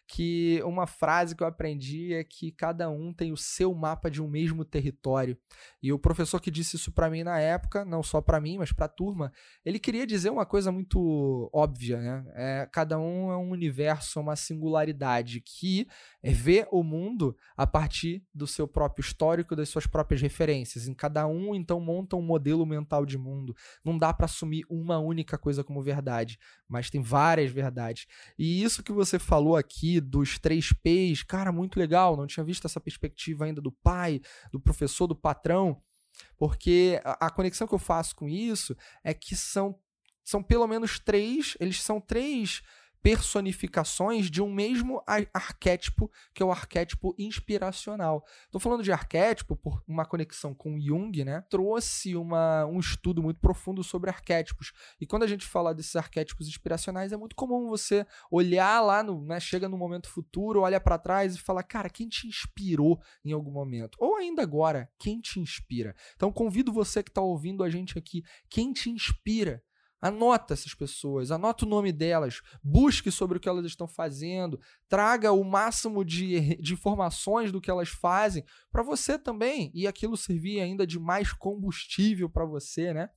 que 0.06 0.62
uma 0.64 0.86
frase 0.86 1.34
que 1.34 1.42
eu 1.42 1.46
aprendi 1.46 2.14
é 2.14 2.22
que 2.22 2.52
cada 2.52 2.88
um 2.88 3.12
tem 3.12 3.32
o 3.32 3.36
seu 3.36 3.74
mapa 3.74 4.10
de 4.10 4.22
um 4.22 4.28
mesmo 4.28 4.64
território. 4.64 5.36
E 5.82 5.92
o 5.92 5.98
professor 5.98 6.40
que 6.40 6.50
disse 6.50 6.76
isso 6.76 6.92
para 6.92 7.10
mim 7.10 7.24
na 7.24 7.38
época, 7.38 7.84
não 7.84 8.02
só 8.02 8.20
para 8.20 8.40
mim, 8.40 8.58
mas 8.58 8.72
para 8.72 8.86
a 8.86 8.88
turma, 8.88 9.32
ele 9.64 9.78
queria 9.78 10.06
dizer 10.06 10.30
uma 10.30 10.46
coisa 10.46 10.70
muito 10.70 11.50
óbvia, 11.52 12.00
né? 12.00 12.24
É, 12.34 12.68
cada 12.72 12.98
um 12.98 13.30
é 13.30 13.36
um 13.36 13.50
universo, 13.50 14.20
uma 14.20 14.36
singularidade 14.36 15.40
que 15.40 15.88
vê 16.22 16.66
o 16.70 16.82
mundo 16.82 17.36
a 17.56 17.66
partir 17.66 18.24
do 18.34 18.46
seu 18.46 18.68
próprio 18.68 19.02
histórico, 19.02 19.56
das 19.56 19.68
suas 19.68 19.86
próprias 19.86 20.22
referências. 20.22 20.86
Em 20.86 20.94
cada 20.94 21.26
um, 21.26 21.54
então, 21.54 21.80
monta 21.80 22.16
um 22.16 22.22
modelo 22.22 22.64
mental 22.64 23.04
de 23.04 23.18
mundo. 23.18 23.54
Não 23.84 23.98
dá 23.98 24.12
para 24.12 24.26
assumir 24.26 24.64
uma 24.68 24.98
única 24.98 25.36
coisa 25.36 25.64
como 25.64 25.82
verdade, 25.82 26.38
mas 26.68 26.90
tem 26.90 27.00
várias 27.00 27.50
verdades. 27.50 28.06
E 28.38 28.62
isso 28.62 28.82
que 28.82 28.92
você 28.92 29.18
falou 29.18 29.56
aqui 29.56 30.00
dos 30.00 30.38
três 30.38 30.72
P's, 30.72 31.22
cara, 31.22 31.52
muito 31.52 31.78
legal. 31.78 32.16
Não 32.16 32.26
tinha 32.26 32.44
visto 32.44 32.66
essa 32.66 32.80
perspectiva 32.80 33.44
ainda 33.44 33.60
do 33.60 33.72
pai, 33.72 34.20
do 34.52 34.60
professor, 34.60 35.06
do 35.06 35.14
patrão, 35.14 35.80
porque 36.36 37.00
a, 37.04 37.26
a 37.26 37.30
conexão 37.30 37.66
que 37.66 37.74
eu 37.74 37.78
faço 37.78 38.14
com 38.16 38.28
isso 38.28 38.76
é 39.04 39.14
que 39.14 39.36
são, 39.36 39.78
são 40.24 40.42
pelo 40.42 40.66
menos 40.66 40.98
três, 40.98 41.56
eles 41.60 41.82
são 41.82 42.00
três 42.00 42.62
personificações 43.02 44.30
de 44.30 44.42
um 44.42 44.52
mesmo 44.52 45.02
arquétipo, 45.32 46.10
que 46.34 46.42
é 46.42 46.46
o 46.46 46.50
arquétipo 46.50 47.14
inspiracional. 47.18 48.24
Estou 48.44 48.60
falando 48.60 48.82
de 48.82 48.92
arquétipo 48.92 49.56
por 49.56 49.82
uma 49.86 50.04
conexão 50.04 50.54
com 50.54 50.80
Jung, 50.80 51.24
né? 51.24 51.42
Trouxe 51.48 52.16
uma, 52.16 52.66
um 52.66 52.80
estudo 52.80 53.22
muito 53.22 53.40
profundo 53.40 53.82
sobre 53.84 54.10
arquétipos. 54.10 54.72
E 55.00 55.06
quando 55.06 55.22
a 55.22 55.26
gente 55.26 55.46
fala 55.46 55.74
desses 55.74 55.96
arquétipos 55.96 56.48
inspiracionais, 56.48 57.12
é 57.12 57.16
muito 57.16 57.36
comum 57.36 57.68
você 57.68 58.06
olhar 58.30 58.80
lá, 58.80 59.02
no, 59.02 59.22
né, 59.22 59.38
chega 59.40 59.68
no 59.68 59.78
momento 59.78 60.08
futuro, 60.08 60.62
olha 60.62 60.80
para 60.80 60.98
trás 60.98 61.34
e 61.34 61.38
fala, 61.38 61.62
cara, 61.62 61.88
quem 61.88 62.08
te 62.08 62.26
inspirou 62.26 63.00
em 63.24 63.32
algum 63.32 63.50
momento? 63.50 63.96
Ou 63.98 64.16
ainda 64.16 64.42
agora, 64.42 64.90
quem 64.98 65.20
te 65.20 65.40
inspira? 65.40 65.94
Então 66.14 66.32
convido 66.32 66.72
você 66.72 67.02
que 67.02 67.10
está 67.10 67.20
ouvindo 67.20 67.62
a 67.62 67.70
gente 67.70 67.98
aqui, 67.98 68.22
quem 68.48 68.72
te 68.72 68.90
inspira? 68.90 69.62
Anota 70.06 70.54
essas 70.54 70.74
pessoas, 70.74 71.30
anota 71.30 71.64
o 71.64 71.68
nome 71.68 71.90
delas, 71.90 72.40
busque 72.62 73.10
sobre 73.10 73.38
o 73.38 73.40
que 73.40 73.48
elas 73.48 73.66
estão 73.66 73.88
fazendo, 73.88 74.60
traga 74.88 75.32
o 75.32 75.42
máximo 75.42 76.04
de, 76.04 76.56
de 76.56 76.74
informações 76.74 77.50
do 77.50 77.60
que 77.60 77.70
elas 77.70 77.88
fazem 77.88 78.44
para 78.70 78.82
você 78.82 79.18
também 79.18 79.70
e 79.74 79.86
aquilo 79.86 80.16
servir 80.16 80.60
ainda 80.60 80.86
de 80.86 80.98
mais 80.98 81.32
combustível 81.32 82.30
para 82.30 82.44
você, 82.44 82.94
né? 82.94 83.10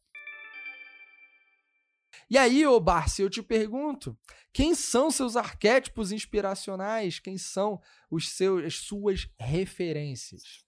E 2.30 2.38
aí, 2.38 2.66
ô 2.66 2.80
Barsi, 2.80 3.22
eu 3.22 3.30
te 3.30 3.42
pergunto, 3.42 4.18
quem 4.54 4.76
são 4.76 5.10
seus 5.10 5.36
arquétipos 5.36 6.12
inspiracionais? 6.12 7.20
Quem 7.20 7.38
são 7.38 7.82
os 8.10 8.30
seus, 8.30 8.66
as 8.66 8.76
suas 8.76 9.28
referências? 9.40 10.64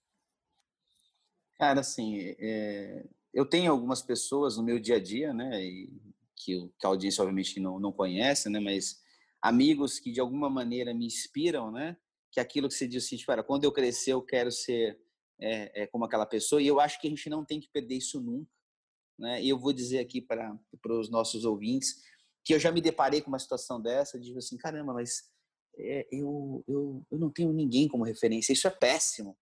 Cara, 1.56 1.80
assim, 1.80 2.34
é, 2.40 3.04
eu 3.32 3.46
tenho 3.46 3.72
algumas 3.72 4.02
pessoas 4.02 4.56
no 4.56 4.62
meu 4.62 4.78
dia 4.78 4.96
a 4.96 5.00
dia, 5.00 5.32
né, 5.32 5.50
que, 6.36 6.68
que 6.78 6.86
a 6.86 6.88
audiência 6.88 7.22
obviamente 7.22 7.58
não, 7.60 7.80
não 7.80 7.92
conhece, 7.92 8.50
né, 8.50 8.60
mas 8.60 9.00
amigos 9.40 9.98
que 9.98 10.12
de 10.12 10.20
alguma 10.20 10.50
maneira 10.50 10.92
me 10.92 11.06
inspiram, 11.06 11.70
né, 11.70 11.96
que 12.30 12.38
é 12.38 12.42
aquilo 12.42 12.68
que 12.68 12.74
você 12.74 12.86
disse, 12.86 13.14
assim, 13.14 13.24
para 13.24 13.42
quando 13.42 13.64
eu 13.64 13.72
crescer 13.72 14.12
eu 14.12 14.22
quero 14.22 14.50
ser 14.50 15.00
é, 15.40 15.82
é, 15.82 15.86
como 15.86 16.04
aquela 16.04 16.26
pessoa, 16.26 16.60
e 16.60 16.66
eu 16.66 16.78
acho 16.78 17.00
que 17.00 17.06
a 17.06 17.10
gente 17.10 17.28
não 17.30 17.44
tem 17.44 17.58
que 17.58 17.68
perder 17.68 17.96
isso 17.96 18.20
nunca, 18.20 18.50
né, 19.18 19.42
e 19.42 19.48
eu 19.48 19.58
vou 19.58 19.72
dizer 19.72 19.98
aqui 20.00 20.20
para 20.20 20.58
os 20.90 21.10
nossos 21.10 21.44
ouvintes 21.44 22.02
que 22.44 22.52
eu 22.52 22.58
já 22.58 22.72
me 22.72 22.80
deparei 22.80 23.22
com 23.22 23.28
uma 23.28 23.38
situação 23.38 23.80
dessa, 23.80 24.18
de 24.18 24.36
assim, 24.36 24.56
caramba, 24.56 24.92
mas 24.92 25.30
é, 25.78 26.06
eu, 26.12 26.62
eu, 26.68 27.06
eu 27.10 27.18
não 27.18 27.30
tenho 27.30 27.52
ninguém 27.52 27.88
como 27.88 28.04
referência, 28.04 28.52
isso 28.52 28.66
é 28.66 28.70
péssimo, 28.70 29.38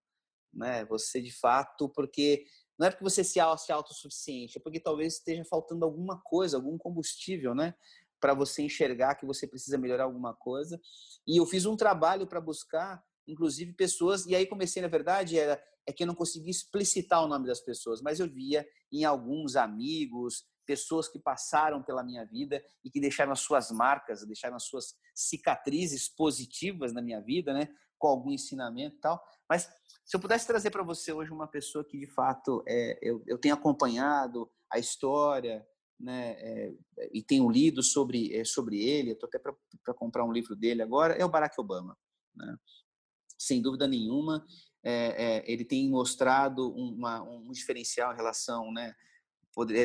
né, 0.53 0.84
você 0.84 1.20
de 1.20 1.32
fato, 1.32 1.88
porque 1.88 2.45
não 2.81 2.87
é 2.87 2.91
porque 2.91 3.05
você 3.05 3.22
se 3.22 3.39
acha 3.39 3.74
autossuficiente, 3.74 4.57
é 4.57 4.61
porque 4.61 4.81
talvez 4.81 5.16
esteja 5.16 5.45
faltando 5.45 5.85
alguma 5.85 6.18
coisa, 6.18 6.57
algum 6.57 6.78
combustível, 6.78 7.55
né? 7.55 7.74
Para 8.18 8.33
você 8.33 8.62
enxergar 8.62 9.16
que 9.16 9.26
você 9.26 9.47
precisa 9.47 9.76
melhorar 9.76 10.05
alguma 10.05 10.33
coisa. 10.33 10.81
E 11.26 11.37
eu 11.37 11.45
fiz 11.45 11.66
um 11.66 11.76
trabalho 11.76 12.26
para 12.26 12.41
buscar, 12.41 13.05
inclusive, 13.28 13.74
pessoas. 13.74 14.24
E 14.24 14.35
aí 14.35 14.47
comecei, 14.47 14.81
na 14.81 14.89
verdade, 14.89 15.39
era, 15.39 15.62
é 15.87 15.93
que 15.93 16.05
eu 16.05 16.07
não 16.07 16.14
conseguia 16.14 16.51
explicitar 16.51 17.22
o 17.22 17.28
nome 17.28 17.47
das 17.47 17.61
pessoas, 17.61 18.01
mas 18.01 18.18
eu 18.18 18.26
via 18.26 18.66
em 18.91 19.05
alguns 19.05 19.57
amigos, 19.57 20.47
pessoas 20.64 21.07
que 21.07 21.18
passaram 21.18 21.83
pela 21.83 22.03
minha 22.03 22.24
vida 22.24 22.64
e 22.83 22.91
que 22.91 22.99
deixaram 22.99 23.33
as 23.33 23.41
suas 23.41 23.70
marcas, 23.70 24.24
deixaram 24.24 24.57
as 24.57 24.64
suas 24.64 24.95
cicatrizes 25.14 26.09
positivas 26.09 26.95
na 26.95 27.03
minha 27.03 27.20
vida, 27.20 27.53
né? 27.53 27.68
Com 28.01 28.09
algum 28.09 28.32
ensinamento 28.32 28.96
e 28.96 29.01
tal. 29.01 29.22
Mas 29.48 29.70
se 30.05 30.16
eu 30.16 30.20
pudesse 30.20 30.44
trazer 30.44 30.70
para 30.70 30.82
você 30.82 31.12
hoje 31.12 31.30
uma 31.30 31.46
pessoa 31.46 31.84
que 31.84 31.96
de 31.96 32.09
fato 32.09 32.64
é, 32.66 32.98
eu, 33.01 33.22
eu 33.28 33.38
tenho 33.38 33.55
acompanhado 33.55 34.51
a 34.68 34.78
história, 34.78 35.64
né, 36.01 36.32
é, 36.38 36.72
e 37.12 37.22
tenho 37.22 37.48
lido 37.51 37.82
sobre, 37.82 38.34
é, 38.34 38.44
sobre 38.44 38.82
ele, 38.82 39.12
estou 39.12 39.28
até 39.28 39.38
para 39.38 39.94
comprar 39.94 40.24
um 40.24 40.32
livro 40.32 40.57
dele 40.57 40.82
agora, 40.82 41.14
é 41.14 41.24
o 41.24 41.28
Barack 41.28 41.61
Obama. 41.61 41.96
Né? 42.34 42.57
Sem 43.38 43.61
dúvida 43.61 43.86
nenhuma, 43.86 44.44
é, 44.82 44.92
é, 44.92 45.53
ele 45.53 45.64
tem 45.64 45.88
mostrado 45.88 46.72
uma, 46.72 47.22
um 47.22 47.53
diferencial 47.53 48.12
em 48.12 48.16
relação, 48.16 48.72
né, 48.72 48.94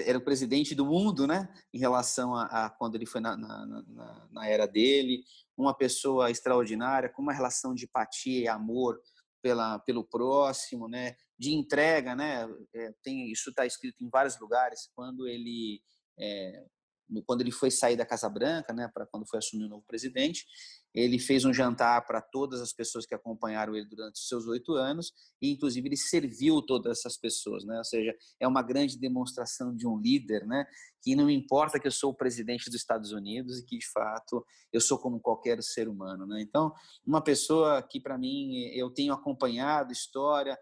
era 0.05 0.18
o 0.18 0.24
presidente 0.24 0.76
do 0.76 0.86
mundo, 0.86 1.26
né? 1.26 1.51
Em 1.74 1.80
relação 1.80 2.36
a, 2.36 2.66
a 2.66 2.70
quando 2.70 2.95
ele 2.95 3.05
foi 3.05 3.20
na, 3.20 3.36
na, 3.36 3.66
na, 3.66 4.28
na, 4.32 4.47
era 4.47 4.68
dele, 4.68 5.24
uma 5.57 5.76
pessoa 5.76 6.30
extraordinária, 6.30 7.09
com 7.09 7.22
uma 7.22 7.34
relação 7.34 7.74
de 7.74 7.86
empatia 7.86 8.41
e 8.41 8.47
amor 8.47 8.99
pela, 9.41 9.80
pelo 9.80 10.03
próximo, 10.03 10.88
né? 10.88 11.16
De 11.38 11.53
entrega, 11.53 12.16
né? 12.16 12.47
É, 12.74 12.93
tem 13.03 13.32
isso 13.32 13.49
está 13.49 13.66
escrito 13.66 14.03
em 14.03 14.09
vários 14.09 14.39
lugares. 14.39 14.89
Quando 14.95 15.28
ele 15.28 15.82
é, 16.20 16.66
quando 17.26 17.41
ele 17.41 17.51
foi 17.51 17.70
sair 17.70 17.95
da 17.95 18.05
Casa 18.05 18.30
Branca, 18.30 18.74
né, 18.74 18.89
para 18.93 19.05
quando 19.05 19.28
foi 19.28 19.39
assumir 19.39 19.66
o 19.66 19.70
novo 19.70 19.84
presidente, 19.88 20.45
ele 20.96 21.20
fez 21.20 21.43
um 21.43 21.54
jantar 21.54 22.06
para 22.06 22.22
todas 22.22 22.62
as 22.62 22.72
pessoas 22.72 23.06
que 23.06 23.14
acompanharam 23.14 23.76
ele 23.76 23.86
durante 23.86 24.16
os 24.16 24.28
seus 24.30 24.48
oito 24.48 24.74
anos 24.74 25.12
e, 25.41 25.52
inclusive, 25.52 25.89
ele 25.89 25.98
serviu 25.98 26.62
todas 26.62 27.00
essas 27.00 27.18
pessoas, 27.18 27.66
né? 27.66 27.78
Ou 27.78 27.84
seja, 27.84 28.16
é 28.39 28.48
uma 28.48 28.62
grande 28.62 28.98
demonstração 28.98 29.76
de 29.76 29.86
um 29.86 30.00
líder, 30.00 30.48
né? 30.48 30.66
Que 31.02 31.14
não 31.14 31.30
importa 31.30 31.80
que 31.80 31.88
eu 31.88 31.91
sou 31.91 32.12
o 32.12 32.16
presidente 32.16 32.66
dos 32.66 32.76
Estados 32.76 33.12
Unidos 33.12 33.60
e 33.60 33.66
que, 33.66 33.78
de 33.78 33.91
fato, 33.91 34.46
eu 34.72 34.80
sou 34.80 34.98
como 34.98 35.20
qualquer 35.20 35.62
ser 35.62 35.89
humano, 35.89 36.26
né? 36.26 36.41
Então, 36.41 36.74
uma 37.06 37.22
pessoa 37.22 37.84
que, 37.84 38.00
para 38.00 38.18
mim, 38.18 38.70
eu 38.70 38.89
tenho 38.89 39.14
acompanhado 39.14 39.91
história, 39.91 40.58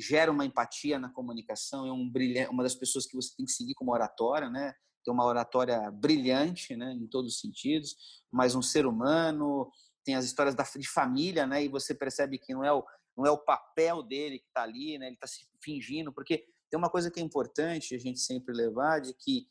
gera 0.00 0.32
uma 0.32 0.46
empatia 0.46 0.98
na 0.98 1.10
comunicação, 1.10 1.86
é 1.86 1.92
um 1.92 2.08
brilhante, 2.10 2.50
uma 2.50 2.62
das 2.62 2.74
pessoas 2.74 3.06
que 3.06 3.14
você 3.14 3.36
tem 3.36 3.44
que 3.44 3.52
seguir 3.52 3.74
como 3.74 3.92
oratória, 3.92 4.48
né? 4.48 4.74
Tem 5.04 5.12
uma 5.12 5.24
oratória 5.24 5.90
brilhante, 5.90 6.76
né, 6.76 6.92
em 6.92 7.06
todos 7.06 7.34
os 7.34 7.40
sentidos, 7.40 7.96
mas 8.30 8.54
um 8.54 8.62
ser 8.62 8.86
humano, 8.86 9.70
tem 10.04 10.14
as 10.14 10.24
histórias 10.24 10.54
da, 10.54 10.64
de 10.64 10.88
família, 10.88 11.46
né, 11.46 11.64
e 11.64 11.68
você 11.68 11.94
percebe 11.94 12.38
que 12.38 12.54
não 12.54 12.64
é 12.64 12.72
o, 12.72 12.84
não 13.16 13.26
é 13.26 13.30
o 13.30 13.38
papel 13.38 14.02
dele 14.02 14.38
que 14.38 14.46
está 14.46 14.62
ali, 14.62 14.98
né, 14.98 15.06
ele 15.06 15.14
está 15.14 15.26
se 15.26 15.46
fingindo, 15.62 16.12
porque 16.12 16.46
tem 16.70 16.78
uma 16.78 16.90
coisa 16.90 17.10
que 17.10 17.20
é 17.20 17.22
importante 17.22 17.94
a 17.94 17.98
gente 17.98 18.18
sempre 18.18 18.54
levar, 18.54 19.00
de 19.00 19.14
que 19.14 19.48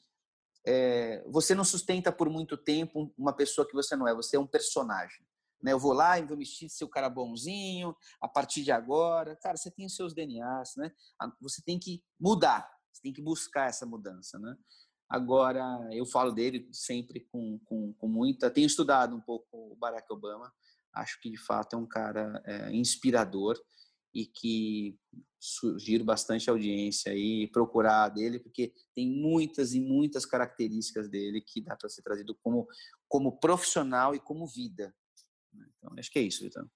é, 0.65 1.23
você 1.27 1.53
não 1.53 1.63
sustenta 1.63 2.11
por 2.11 2.29
muito 2.29 2.57
tempo 2.57 3.13
uma 3.17 3.33
pessoa 3.33 3.67
que 3.67 3.73
você 3.73 3.95
não 3.95 4.07
é, 4.07 4.15
você 4.15 4.35
é 4.35 4.39
um 4.39 4.47
personagem. 4.47 5.25
Né? 5.61 5.71
Eu 5.71 5.79
vou 5.79 5.93
lá 5.93 6.19
e 6.19 6.25
vou 6.25 6.37
vestir 6.37 6.67
de 6.67 6.83
o 6.83 6.89
cara 6.89 7.09
bonzinho, 7.09 7.95
a 8.21 8.27
partir 8.27 8.63
de 8.63 8.71
agora. 8.71 9.35
Cara, 9.37 9.55
você 9.55 9.71
tem 9.71 9.85
os 9.85 9.95
seus 9.95 10.13
DNAs, 10.13 10.75
né? 10.75 10.91
Você 11.39 11.61
tem 11.61 11.79
que 11.79 12.03
mudar, 12.19 12.69
você 12.91 13.01
tem 13.01 13.13
que 13.13 13.21
buscar 13.21 13.69
essa 13.69 13.85
mudança, 13.85 14.37
né? 14.37 14.55
Agora, 15.09 15.87
eu 15.91 16.05
falo 16.05 16.31
dele 16.31 16.67
sempre 16.71 17.21
com, 17.31 17.59
com, 17.65 17.93
com 17.93 18.07
muita. 18.07 18.49
Tenho 18.49 18.67
estudado 18.67 19.15
um 19.15 19.21
pouco 19.21 19.47
o 19.51 19.75
Barack 19.75 20.11
Obama. 20.11 20.51
Acho 20.93 21.19
que, 21.21 21.29
de 21.29 21.37
fato, 21.37 21.75
é 21.75 21.79
um 21.79 21.87
cara 21.87 22.41
é, 22.45 22.71
inspirador 22.73 23.59
e 24.13 24.25
que 24.25 24.97
sugiro 25.39 26.05
bastante 26.05 26.49
audiência 26.49 27.11
aí 27.11 27.49
procurar 27.51 28.09
dele, 28.09 28.39
porque 28.39 28.73
tem 28.95 29.09
muitas 29.09 29.73
e 29.73 29.81
muitas 29.81 30.25
características 30.25 31.09
dele 31.09 31.41
que 31.41 31.61
dá 31.61 31.75
para 31.75 31.89
ser 31.89 32.01
trazido 32.01 32.37
como, 32.41 32.67
como 33.07 33.39
profissional 33.39 34.15
e 34.15 34.19
como 34.19 34.47
vida. 34.47 34.95
Né. 35.51 35.65
Então, 35.77 35.93
acho 35.97 36.11
que 36.11 36.19
é 36.19 36.21
isso, 36.21 36.43
Vitor. 36.43 36.67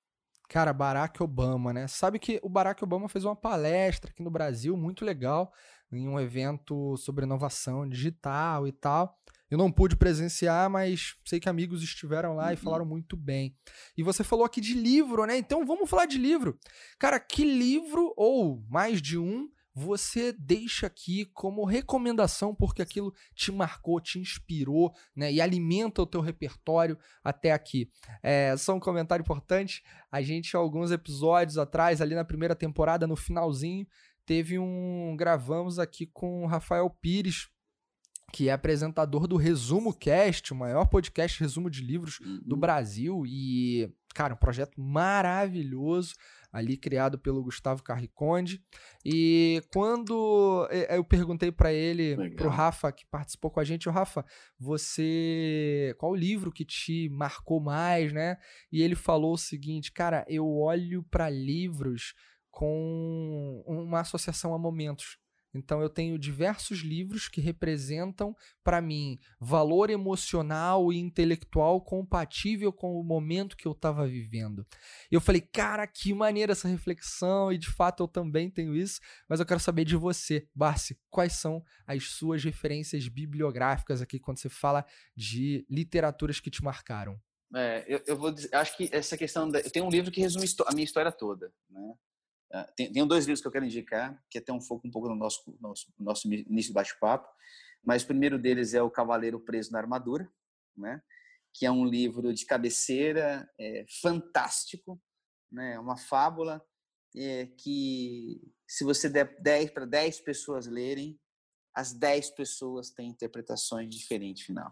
Cara, 0.49 0.73
Barack 0.73 1.21
Obama, 1.21 1.73
né? 1.73 1.87
Sabe 1.87 2.19
que 2.19 2.39
o 2.41 2.49
Barack 2.49 2.83
Obama 2.83 3.09
fez 3.09 3.25
uma 3.25 3.35
palestra 3.35 4.11
aqui 4.11 4.23
no 4.23 4.31
Brasil 4.31 4.75
muito 4.77 5.03
legal 5.03 5.53
em 5.91 6.07
um 6.07 6.19
evento 6.19 6.95
sobre 6.97 7.25
inovação 7.25 7.87
digital 7.87 8.67
e 8.67 8.71
tal. 8.71 9.17
Eu 9.49 9.57
não 9.57 9.71
pude 9.71 9.95
presenciar, 9.95 10.69
mas 10.69 11.15
sei 11.25 11.39
que 11.39 11.47
amigos 11.47 11.81
estiveram 11.81 12.35
lá 12.35 12.47
uhum. 12.47 12.53
e 12.53 12.57
falaram 12.57 12.85
muito 12.85 13.15
bem. 13.15 13.55
E 13.97 14.03
você 14.03 14.23
falou 14.23 14.45
aqui 14.45 14.59
de 14.59 14.73
livro, 14.73 15.25
né? 15.25 15.37
Então 15.37 15.65
vamos 15.65 15.89
falar 15.89 16.05
de 16.05 16.17
livro. 16.17 16.59
Cara, 16.99 17.19
que 17.19 17.45
livro 17.45 18.13
ou 18.17 18.61
mais 18.69 19.01
de 19.01 19.17
um 19.17 19.49
você 19.79 20.33
deixa 20.33 20.87
aqui 20.87 21.25
como 21.35 21.63
recomendação 21.63 22.53
porque 22.55 22.81
aquilo 22.81 23.13
te 23.35 23.51
marcou, 23.51 24.01
te 24.01 24.17
inspirou, 24.17 24.91
né? 25.15 25.31
E 25.31 25.39
alimenta 25.39 26.01
o 26.01 26.07
teu 26.07 26.19
repertório 26.19 26.97
até 27.23 27.51
aqui. 27.51 27.87
É, 28.23 28.57
só 28.57 28.73
um 28.73 28.79
comentário 28.79 29.21
importante. 29.21 29.83
A 30.11 30.19
gente, 30.19 30.55
alguns 30.55 30.89
episódios 30.89 31.59
atrás, 31.59 32.01
ali 32.01 32.15
na 32.15 32.25
primeira 32.25 32.55
temporada, 32.55 33.05
no 33.05 33.15
finalzinho, 33.15 33.85
teve 34.27 34.59
um. 34.59 35.15
Gravamos 35.17 35.79
aqui 35.79 36.05
com 36.05 36.43
o 36.43 36.47
Rafael 36.47 36.87
Pires, 37.01 37.49
que 38.31 38.49
é 38.49 38.51
apresentador 38.51 39.25
do 39.25 39.37
Resumo 39.37 39.93
Cast, 39.93 40.53
o 40.53 40.55
maior 40.55 40.85
podcast 40.85 41.39
resumo 41.39 41.69
de 41.69 41.81
livros 41.81 42.19
do 42.45 42.55
uhum. 42.55 42.59
Brasil. 42.59 43.23
E, 43.25 43.89
cara, 44.13 44.33
um 44.33 44.37
projeto 44.37 44.79
maravilhoso, 44.79 46.13
ali 46.51 46.75
criado 46.75 47.17
pelo 47.17 47.41
Gustavo 47.41 47.81
Carriconde. 47.81 48.61
E 49.05 49.63
quando 49.71 50.67
eu 50.89 51.05
perguntei 51.05 51.49
para 51.49 51.71
ele, 51.71 52.17
Legal. 52.17 52.35
pro 52.35 52.49
Rafa, 52.49 52.91
que 52.91 53.05
participou 53.05 53.49
com 53.49 53.61
a 53.61 53.63
gente, 53.63 53.87
o 53.87 53.93
Rafa, 53.93 54.25
você. 54.59 55.95
Qual 55.97 56.11
o 56.11 56.15
livro 56.15 56.51
que 56.51 56.65
te 56.65 57.07
marcou 57.09 57.61
mais, 57.61 58.11
né? 58.11 58.35
E 58.69 58.81
ele 58.81 58.95
falou 58.95 59.35
o 59.35 59.37
seguinte, 59.37 59.89
cara, 59.89 60.25
eu 60.27 60.45
olho 60.45 61.01
para 61.09 61.29
livros 61.29 62.13
com 62.57 63.63
uma 63.67 63.99
associação 63.99 64.51
a 64.51 64.57
momentos. 64.57 65.19
Então 65.53 65.79
eu 65.79 65.87
tenho 65.87 66.17
diversos 66.17 66.79
livros 66.79 67.27
que 67.29 67.39
representam 67.39 68.35
para 68.63 68.81
mim 68.81 69.19
valor 69.39 69.91
emocional 69.91 70.91
e 70.91 70.97
intelectual 70.97 71.79
compatível 71.79 72.73
com 72.73 72.99
o 72.99 73.03
momento 73.03 73.55
que 73.55 73.67
eu 73.67 73.73
estava 73.73 74.07
vivendo. 74.07 74.65
E 75.11 75.13
eu 75.13 75.21
falei, 75.21 75.39
cara, 75.39 75.85
que 75.85 76.15
maneira 76.15 76.53
essa 76.53 76.67
reflexão 76.67 77.53
e 77.53 77.59
de 77.59 77.69
fato 77.69 78.01
eu 78.01 78.07
também 78.07 78.49
tenho 78.49 78.75
isso, 78.75 79.01
mas 79.29 79.39
eu 79.39 79.45
quero 79.45 79.59
saber 79.59 79.85
de 79.85 79.95
você, 79.95 80.47
Barsi, 80.55 80.99
quais 81.11 81.33
são 81.33 81.63
as 81.85 82.05
suas 82.05 82.43
referências 82.43 83.07
bibliográficas 83.07 84.01
aqui 84.01 84.19
quando 84.19 84.39
você 84.39 84.49
fala 84.49 84.83
de 85.15 85.63
literaturas 85.69 86.39
que 86.39 86.49
te 86.49 86.63
marcaram? 86.63 87.21
É, 87.55 87.85
eu, 87.87 88.01
eu, 88.07 88.17
vou 88.17 88.31
dizer, 88.31 88.49
acho 88.55 88.75
que 88.75 88.89
essa 88.91 89.15
questão 89.15 89.47
da, 89.47 89.59
eu 89.59 89.69
tenho 89.69 89.85
um 89.85 89.91
livro 89.91 90.11
que 90.11 90.19
resume 90.19 90.47
a 90.65 90.73
minha 90.73 90.83
história 90.83 91.11
toda, 91.11 91.53
né? 91.69 91.93
Ah, 92.51 92.63
tem, 92.75 92.91
dois 93.05 93.25
livros 93.25 93.41
que 93.41 93.47
eu 93.47 93.51
quero 93.51 93.65
indicar, 93.65 94.23
que 94.29 94.37
até 94.37 94.53
um 94.53 94.61
foco 94.61 94.87
um 94.87 94.91
pouco 94.91 95.09
no 95.09 95.15
nosso, 95.15 95.57
nosso, 95.59 95.93
nosso 95.99 96.27
início 96.27 96.71
do 96.71 96.75
bate-papo, 96.75 97.27
mas 97.83 98.03
o 98.03 98.07
primeiro 98.07 98.39
deles 98.39 98.73
é 98.73 98.81
O 98.81 98.91
Cavaleiro 98.91 99.39
Preso 99.39 99.71
na 99.71 99.79
Armadura, 99.79 100.31
né? 100.75 101.01
que 101.53 101.65
é 101.65 101.71
um 101.71 101.85
livro 101.85 102.33
de 102.33 102.45
cabeceira 102.45 103.49
é, 103.59 103.85
fantástico, 104.01 105.01
né? 105.51 105.79
uma 105.79 105.97
fábula 105.97 106.63
é, 107.15 107.47
que, 107.57 108.41
se 108.67 108.83
você 108.83 109.09
der 109.09 109.41
10 109.41 109.71
para 109.71 109.85
10 109.85 110.21
pessoas 110.21 110.67
lerem, 110.67 111.19
as 111.73 111.93
10 111.93 112.31
pessoas 112.31 112.89
têm 112.91 113.09
interpretações 113.09 113.89
diferentes 113.93 114.43
final. 114.43 114.71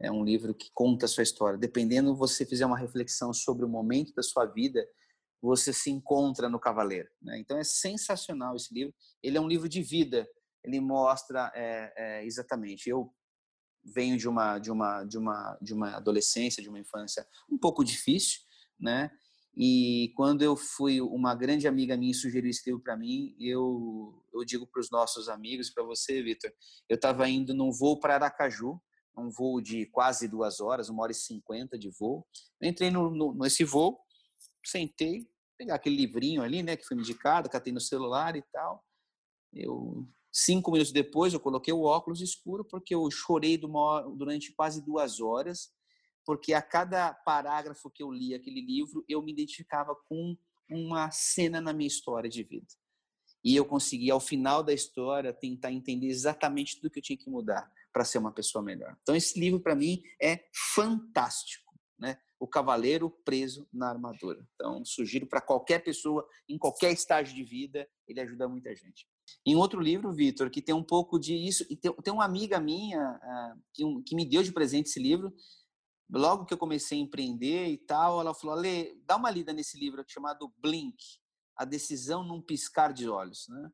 É 0.00 0.10
um 0.10 0.24
livro 0.24 0.54
que 0.54 0.70
conta 0.72 1.06
a 1.06 1.08
sua 1.08 1.22
história. 1.22 1.58
Dependendo, 1.58 2.14
você 2.14 2.46
fizer 2.46 2.66
uma 2.66 2.78
reflexão 2.78 3.32
sobre 3.32 3.64
o 3.64 3.68
momento 3.68 4.14
da 4.14 4.22
sua 4.22 4.46
vida, 4.46 4.86
você 5.40 5.72
se 5.72 5.90
encontra 5.90 6.48
no 6.48 6.58
Cavaleiro. 6.58 7.08
Né? 7.22 7.38
Então 7.38 7.58
é 7.58 7.64
sensacional 7.64 8.56
esse 8.56 8.72
livro. 8.72 8.94
Ele 9.22 9.38
é 9.38 9.40
um 9.40 9.48
livro 9.48 9.68
de 9.68 9.82
vida. 9.82 10.28
Ele 10.64 10.80
mostra 10.80 11.52
é, 11.54 11.92
é, 11.96 12.24
exatamente. 12.24 12.88
Eu 12.88 13.12
venho 13.94 14.16
de 14.16 14.28
uma 14.28 14.58
de 14.58 14.70
uma 14.70 15.04
de 15.04 15.16
uma 15.16 15.58
de 15.62 15.74
uma 15.74 15.96
adolescência, 15.96 16.62
de 16.62 16.68
uma 16.68 16.80
infância 16.80 17.26
um 17.50 17.58
pouco 17.58 17.84
difícil, 17.84 18.40
né? 18.78 19.10
E 19.56 20.12
quando 20.14 20.42
eu 20.42 20.56
fui, 20.56 21.00
uma 21.00 21.34
grande 21.34 21.66
amiga 21.66 21.96
minha 21.96 22.14
sugeriu 22.14 22.48
esse 22.48 22.62
livro 22.68 22.82
para 22.82 22.96
mim, 22.96 23.34
eu 23.40 24.22
eu 24.32 24.44
digo 24.44 24.66
para 24.66 24.80
os 24.80 24.90
nossos 24.90 25.28
amigos, 25.28 25.70
para 25.70 25.82
você, 25.82 26.22
Vitor, 26.22 26.52
eu 26.88 26.96
estava 26.96 27.28
indo 27.28 27.54
num 27.54 27.72
voo 27.72 27.98
para 27.98 28.14
Aracaju, 28.14 28.80
um 29.16 29.30
voo 29.30 29.60
de 29.60 29.86
quase 29.86 30.28
duas 30.28 30.60
horas, 30.60 30.88
uma 30.88 31.02
hora 31.02 31.12
e 31.12 31.14
cinquenta 31.14 31.78
de 31.78 31.90
voo. 31.98 32.26
Eu 32.60 32.68
entrei 32.68 32.90
no, 32.90 33.10
no, 33.10 33.34
nesse 33.34 33.64
voo 33.64 33.98
sentei, 34.64 35.28
pegar 35.56 35.74
aquele 35.74 35.96
livrinho 35.96 36.42
ali, 36.42 36.62
né, 36.62 36.76
que 36.76 36.84
foi 36.84 36.96
indicado, 36.96 37.48
catei 37.48 37.72
no 37.72 37.80
celular 37.80 38.36
e 38.36 38.42
tal. 38.52 38.84
Eu 39.52 40.08
cinco 40.30 40.70
minutos 40.70 40.92
depois 40.92 41.32
eu 41.32 41.40
coloquei 41.40 41.72
o 41.72 41.82
óculos 41.82 42.20
escuro 42.20 42.64
porque 42.64 42.94
eu 42.94 43.10
chorei 43.10 43.58
durante 44.16 44.52
quase 44.52 44.84
duas 44.84 45.20
horas, 45.20 45.70
porque 46.24 46.52
a 46.52 46.62
cada 46.62 47.12
parágrafo 47.12 47.90
que 47.90 48.02
eu 48.02 48.12
li 48.12 48.34
aquele 48.34 48.60
livro 48.60 49.04
eu 49.08 49.22
me 49.22 49.32
identificava 49.32 49.96
com 50.08 50.36
uma 50.70 51.10
cena 51.10 51.60
na 51.60 51.72
minha 51.72 51.88
história 51.88 52.28
de 52.28 52.42
vida. 52.42 52.66
E 53.42 53.54
eu 53.54 53.64
consegui, 53.64 54.10
ao 54.10 54.20
final 54.20 54.62
da 54.62 54.72
história, 54.72 55.32
tentar 55.32 55.72
entender 55.72 56.08
exatamente 56.08 56.76
tudo 56.76 56.90
que 56.90 56.98
eu 56.98 57.02
tinha 57.02 57.16
que 57.16 57.30
mudar 57.30 57.70
para 57.92 58.04
ser 58.04 58.18
uma 58.18 58.32
pessoa 58.32 58.62
melhor. 58.62 58.96
Então, 59.00 59.14
esse 59.14 59.38
livro, 59.38 59.60
para 59.60 59.74
mim, 59.74 60.02
é 60.20 60.44
fantástico. 60.74 61.72
Né? 61.98 62.18
O 62.38 62.46
cavaleiro 62.46 63.10
preso 63.24 63.68
na 63.72 63.88
armadura. 63.88 64.46
Então, 64.54 64.84
sugiro 64.84 65.26
para 65.26 65.40
qualquer 65.40 65.82
pessoa, 65.82 66.26
em 66.48 66.56
qualquer 66.56 66.92
estágio 66.92 67.34
de 67.34 67.42
vida, 67.42 67.88
ele 68.06 68.20
ajuda 68.20 68.48
muita 68.48 68.74
gente. 68.74 69.08
Em 69.44 69.56
outro 69.56 69.80
livro, 69.80 70.12
Vitor, 70.12 70.50
que 70.50 70.62
tem 70.62 70.74
um 70.74 70.82
pouco 70.82 71.18
de 71.18 71.34
isso, 71.34 71.66
e 71.68 71.76
tem, 71.76 72.12
uma 72.12 72.24
amiga 72.24 72.60
minha 72.60 73.12
uh, 73.22 73.62
que, 73.74 73.84
um, 73.84 74.02
que 74.02 74.14
me 74.14 74.24
deu 74.24 74.42
de 74.42 74.52
presente 74.52 74.88
esse 74.88 75.00
livro, 75.00 75.34
logo 76.10 76.46
que 76.46 76.54
eu 76.54 76.58
comecei 76.58 76.98
a 76.98 77.02
empreender 77.02 77.66
e 77.68 77.76
tal, 77.76 78.20
ela 78.20 78.32
falou, 78.32 78.56
Ale, 78.56 79.00
dá 79.04 79.16
uma 79.16 79.30
lida 79.30 79.52
nesse 79.52 79.78
livro 79.78 80.04
chamado 80.06 80.52
Blink, 80.58 80.96
A 81.56 81.64
Decisão 81.64 82.22
num 82.22 82.40
Piscar 82.40 82.92
de 82.92 83.08
Olhos, 83.08 83.46
né? 83.48 83.70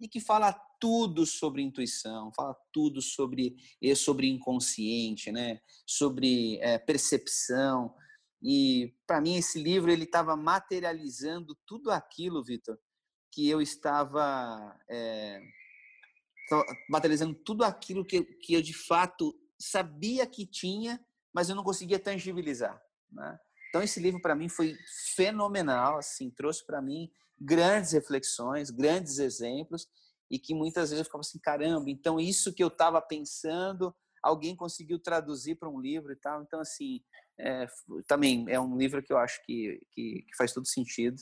e 0.00 0.08
que 0.08 0.20
fala 0.20 0.52
tudo 0.80 1.26
sobre 1.26 1.62
intuição, 1.62 2.32
fala 2.34 2.56
tudo 2.72 3.02
sobre 3.02 3.56
sobre 3.96 4.28
inconsciente, 4.28 5.32
né? 5.32 5.60
Sobre 5.86 6.58
é, 6.60 6.78
percepção. 6.78 7.94
E 8.42 8.94
para 9.06 9.20
mim 9.20 9.36
esse 9.36 9.60
livro 9.60 9.90
ele 9.90 10.04
estava 10.04 10.36
materializando 10.36 11.56
tudo 11.66 11.90
aquilo, 11.90 12.44
Vitor, 12.44 12.78
que 13.32 13.48
eu 13.48 13.60
estava 13.60 14.78
é, 14.88 15.40
materializando 16.88 17.34
tudo 17.34 17.64
aquilo 17.64 18.04
que, 18.04 18.22
que 18.22 18.54
eu 18.54 18.62
de 18.62 18.74
fato 18.74 19.34
sabia 19.58 20.26
que 20.26 20.46
tinha, 20.46 21.04
mas 21.32 21.48
eu 21.48 21.56
não 21.56 21.64
conseguia 21.64 21.98
tangibilizar. 21.98 22.80
Né? 23.10 23.38
Então 23.68 23.82
esse 23.82 24.00
livro 24.00 24.20
para 24.20 24.34
mim 24.34 24.48
foi 24.48 24.76
fenomenal, 25.16 25.98
assim, 25.98 26.30
trouxe 26.30 26.64
para 26.64 26.80
mim 26.80 27.10
grandes 27.40 27.92
reflexões, 27.92 28.70
grandes 28.70 29.18
exemplos 29.18 29.86
e 30.30 30.38
que 30.38 30.54
muitas 30.54 30.90
vezes 30.90 31.00
eu 31.00 31.04
ficava 31.04 31.20
assim, 31.20 31.38
caramba, 31.38 31.90
então 31.90 32.20
isso 32.20 32.52
que 32.52 32.62
eu 32.62 32.68
estava 32.68 33.00
pensando, 33.00 33.94
alguém 34.22 34.54
conseguiu 34.54 34.98
traduzir 34.98 35.56
para 35.56 35.68
um 35.68 35.80
livro 35.80 36.12
e 36.12 36.16
tal. 36.16 36.42
Então 36.42 36.60
assim, 36.60 37.00
é, 37.40 37.66
também 38.06 38.44
é 38.48 38.58
um 38.60 38.76
livro 38.76 39.02
que 39.02 39.12
eu 39.12 39.18
acho 39.18 39.40
que, 39.44 39.80
que, 39.92 40.24
que 40.28 40.36
faz 40.36 40.52
todo 40.52 40.66
sentido 40.66 41.16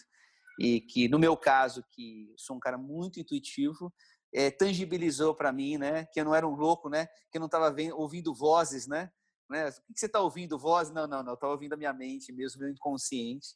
e 0.58 0.80
que 0.80 1.08
no 1.08 1.18
meu 1.18 1.36
caso, 1.36 1.84
que 1.92 2.32
sou 2.36 2.56
um 2.56 2.60
cara 2.60 2.78
muito 2.78 3.20
intuitivo, 3.20 3.92
é, 4.34 4.50
tangibilizou 4.50 5.34
para 5.34 5.52
mim, 5.52 5.76
né, 5.78 6.06
que 6.12 6.20
eu 6.20 6.24
não 6.24 6.34
era 6.34 6.46
um 6.46 6.54
louco, 6.54 6.88
né, 6.88 7.06
que 7.30 7.36
eu 7.36 7.40
não 7.40 7.46
estava 7.46 7.74
ouvindo 7.94 8.34
vozes, 8.34 8.86
né, 8.86 9.10
né? 9.48 9.68
O 9.68 9.94
que 9.94 10.00
você 10.00 10.06
está 10.06 10.20
ouvindo? 10.20 10.58
Voz? 10.58 10.90
Não, 10.90 11.06
não, 11.06 11.22
não. 11.22 11.34
Estou 11.34 11.50
ouvindo 11.50 11.72
a 11.72 11.76
minha 11.76 11.92
mente 11.92 12.32
mesmo, 12.32 12.60
meu 12.60 12.70
inconsciente. 12.70 13.48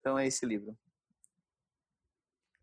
Então 0.00 0.18
é 0.18 0.26
esse 0.26 0.44
livro. 0.44 0.76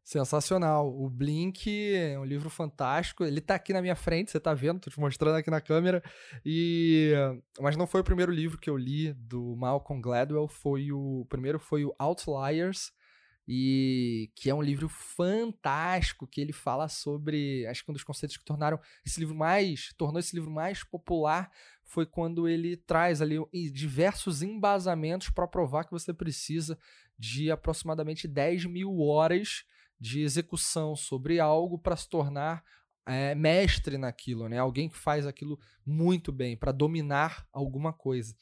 Sensacional. 0.03 0.89
O 0.89 1.09
Blink 1.09 1.95
é 1.95 2.19
um 2.19 2.25
livro 2.25 2.49
fantástico. 2.49 3.23
Ele 3.23 3.39
está 3.39 3.55
aqui 3.55 3.71
na 3.71 3.81
minha 3.81 3.95
frente, 3.95 4.31
você 4.31 4.37
está 4.37 4.53
vendo, 4.53 4.77
Estou 4.77 4.91
te 4.93 4.99
mostrando 4.99 5.35
aqui 5.35 5.49
na 5.49 5.61
câmera. 5.61 6.03
E 6.45 7.13
mas 7.59 7.77
não 7.77 7.87
foi 7.87 8.01
o 8.01 8.03
primeiro 8.03 8.31
livro 8.31 8.57
que 8.57 8.69
eu 8.69 8.77
li 8.77 9.13
do 9.13 9.55
Malcolm 9.55 10.01
Gladwell, 10.01 10.47
foi 10.47 10.91
o, 10.91 11.21
o 11.21 11.25
primeiro 11.25 11.59
foi 11.59 11.85
o 11.85 11.93
Outliers, 11.99 12.91
e 13.47 14.31
que 14.35 14.49
é 14.49 14.55
um 14.55 14.61
livro 14.61 14.87
fantástico 14.87 16.27
que 16.27 16.39
ele 16.39 16.53
fala 16.53 16.87
sobre 16.87 17.65
acho 17.67 17.83
que 17.83 17.91
um 17.91 17.93
dos 17.93 18.03
conceitos 18.03 18.37
que 18.37 18.45
tornaram 18.45 18.79
esse 19.05 19.19
livro 19.19 19.35
mais 19.35 19.93
tornou 19.97 20.19
esse 20.19 20.35
livro 20.35 20.51
mais 20.51 20.83
popular 20.83 21.51
foi 21.83 22.05
quando 22.05 22.47
ele 22.47 22.77
traz 22.77 23.21
ali 23.21 23.37
diversos 23.73 24.41
embasamentos 24.41 25.29
para 25.29 25.47
provar 25.47 25.83
que 25.83 25.91
você 25.91 26.13
precisa 26.13 26.77
de 27.17 27.51
aproximadamente 27.51 28.27
10 28.27 28.65
mil 28.65 28.99
horas 28.99 29.65
de 30.01 30.21
execução 30.21 30.95
sobre 30.95 31.39
algo 31.39 31.77
para 31.77 31.95
se 31.95 32.09
tornar 32.09 32.63
é, 33.05 33.35
mestre 33.35 33.99
naquilo, 33.99 34.49
né? 34.49 34.57
Alguém 34.57 34.89
que 34.89 34.97
faz 34.97 35.27
aquilo 35.27 35.59
muito 35.85 36.31
bem 36.31 36.57
para 36.57 36.71
dominar 36.71 37.47
alguma 37.53 37.93
coisa. 37.93 38.35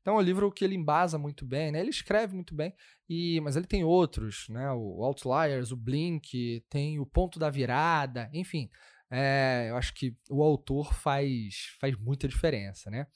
Então 0.00 0.14
é 0.14 0.18
um 0.18 0.22
livro 0.22 0.50
que 0.50 0.64
ele 0.64 0.74
embasa 0.74 1.18
muito 1.18 1.44
bem, 1.44 1.70
né? 1.70 1.80
Ele 1.80 1.90
escreve 1.90 2.34
muito 2.34 2.54
bem, 2.54 2.74
e 3.08 3.40
mas 3.42 3.56
ele 3.56 3.66
tem 3.66 3.84
outros, 3.84 4.46
né? 4.48 4.72
O 4.72 5.04
Outliers, 5.04 5.70
o 5.70 5.76
Blink, 5.76 6.64
tem 6.70 6.98
o 6.98 7.04
Ponto 7.04 7.38
da 7.38 7.50
Virada, 7.50 8.30
enfim. 8.32 8.70
É, 9.10 9.66
eu 9.68 9.76
acho 9.76 9.92
que 9.92 10.16
o 10.30 10.42
autor 10.42 10.94
faz, 10.94 11.76
faz 11.78 11.94
muita 11.98 12.26
diferença, 12.26 12.90
né? 12.90 13.06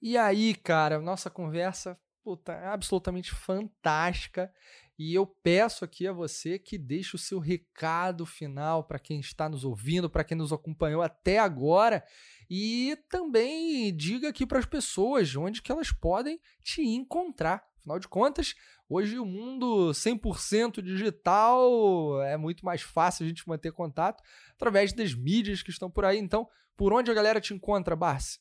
E 0.00 0.16
aí, 0.16 0.54
cara, 0.54 1.00
nossa 1.00 1.30
conversa 1.30 1.98
puta, 2.28 2.52
é 2.52 2.66
absolutamente 2.66 3.30
fantástica. 3.34 4.52
E 4.98 5.14
eu 5.14 5.24
peço 5.24 5.84
aqui 5.84 6.08
a 6.08 6.12
você 6.12 6.58
que 6.58 6.76
deixe 6.76 7.14
o 7.14 7.18
seu 7.18 7.38
recado 7.38 8.26
final 8.26 8.82
para 8.82 8.98
quem 8.98 9.20
está 9.20 9.48
nos 9.48 9.64
ouvindo, 9.64 10.10
para 10.10 10.24
quem 10.24 10.36
nos 10.36 10.52
acompanhou 10.52 11.02
até 11.02 11.38
agora. 11.38 12.04
E 12.50 12.98
também 13.08 13.94
diga 13.96 14.28
aqui 14.28 14.44
para 14.44 14.58
as 14.58 14.66
pessoas 14.66 15.36
onde 15.36 15.62
que 15.62 15.70
elas 15.70 15.92
podem 15.92 16.40
te 16.64 16.82
encontrar. 16.82 17.64
Afinal 17.78 18.00
de 18.00 18.08
contas, 18.08 18.56
hoje 18.88 19.20
o 19.20 19.24
mundo 19.24 19.90
100% 19.92 20.82
digital 20.82 22.20
é 22.24 22.36
muito 22.36 22.64
mais 22.64 22.82
fácil 22.82 23.24
a 23.24 23.28
gente 23.28 23.48
manter 23.48 23.70
contato 23.70 24.20
através 24.54 24.92
das 24.92 25.14
mídias 25.14 25.62
que 25.62 25.70
estão 25.70 25.88
por 25.88 26.04
aí. 26.04 26.18
Então, 26.18 26.48
por 26.76 26.92
onde 26.92 27.08
a 27.08 27.14
galera 27.14 27.40
te 27.40 27.54
encontra, 27.54 27.94
Barsi? 27.94 28.40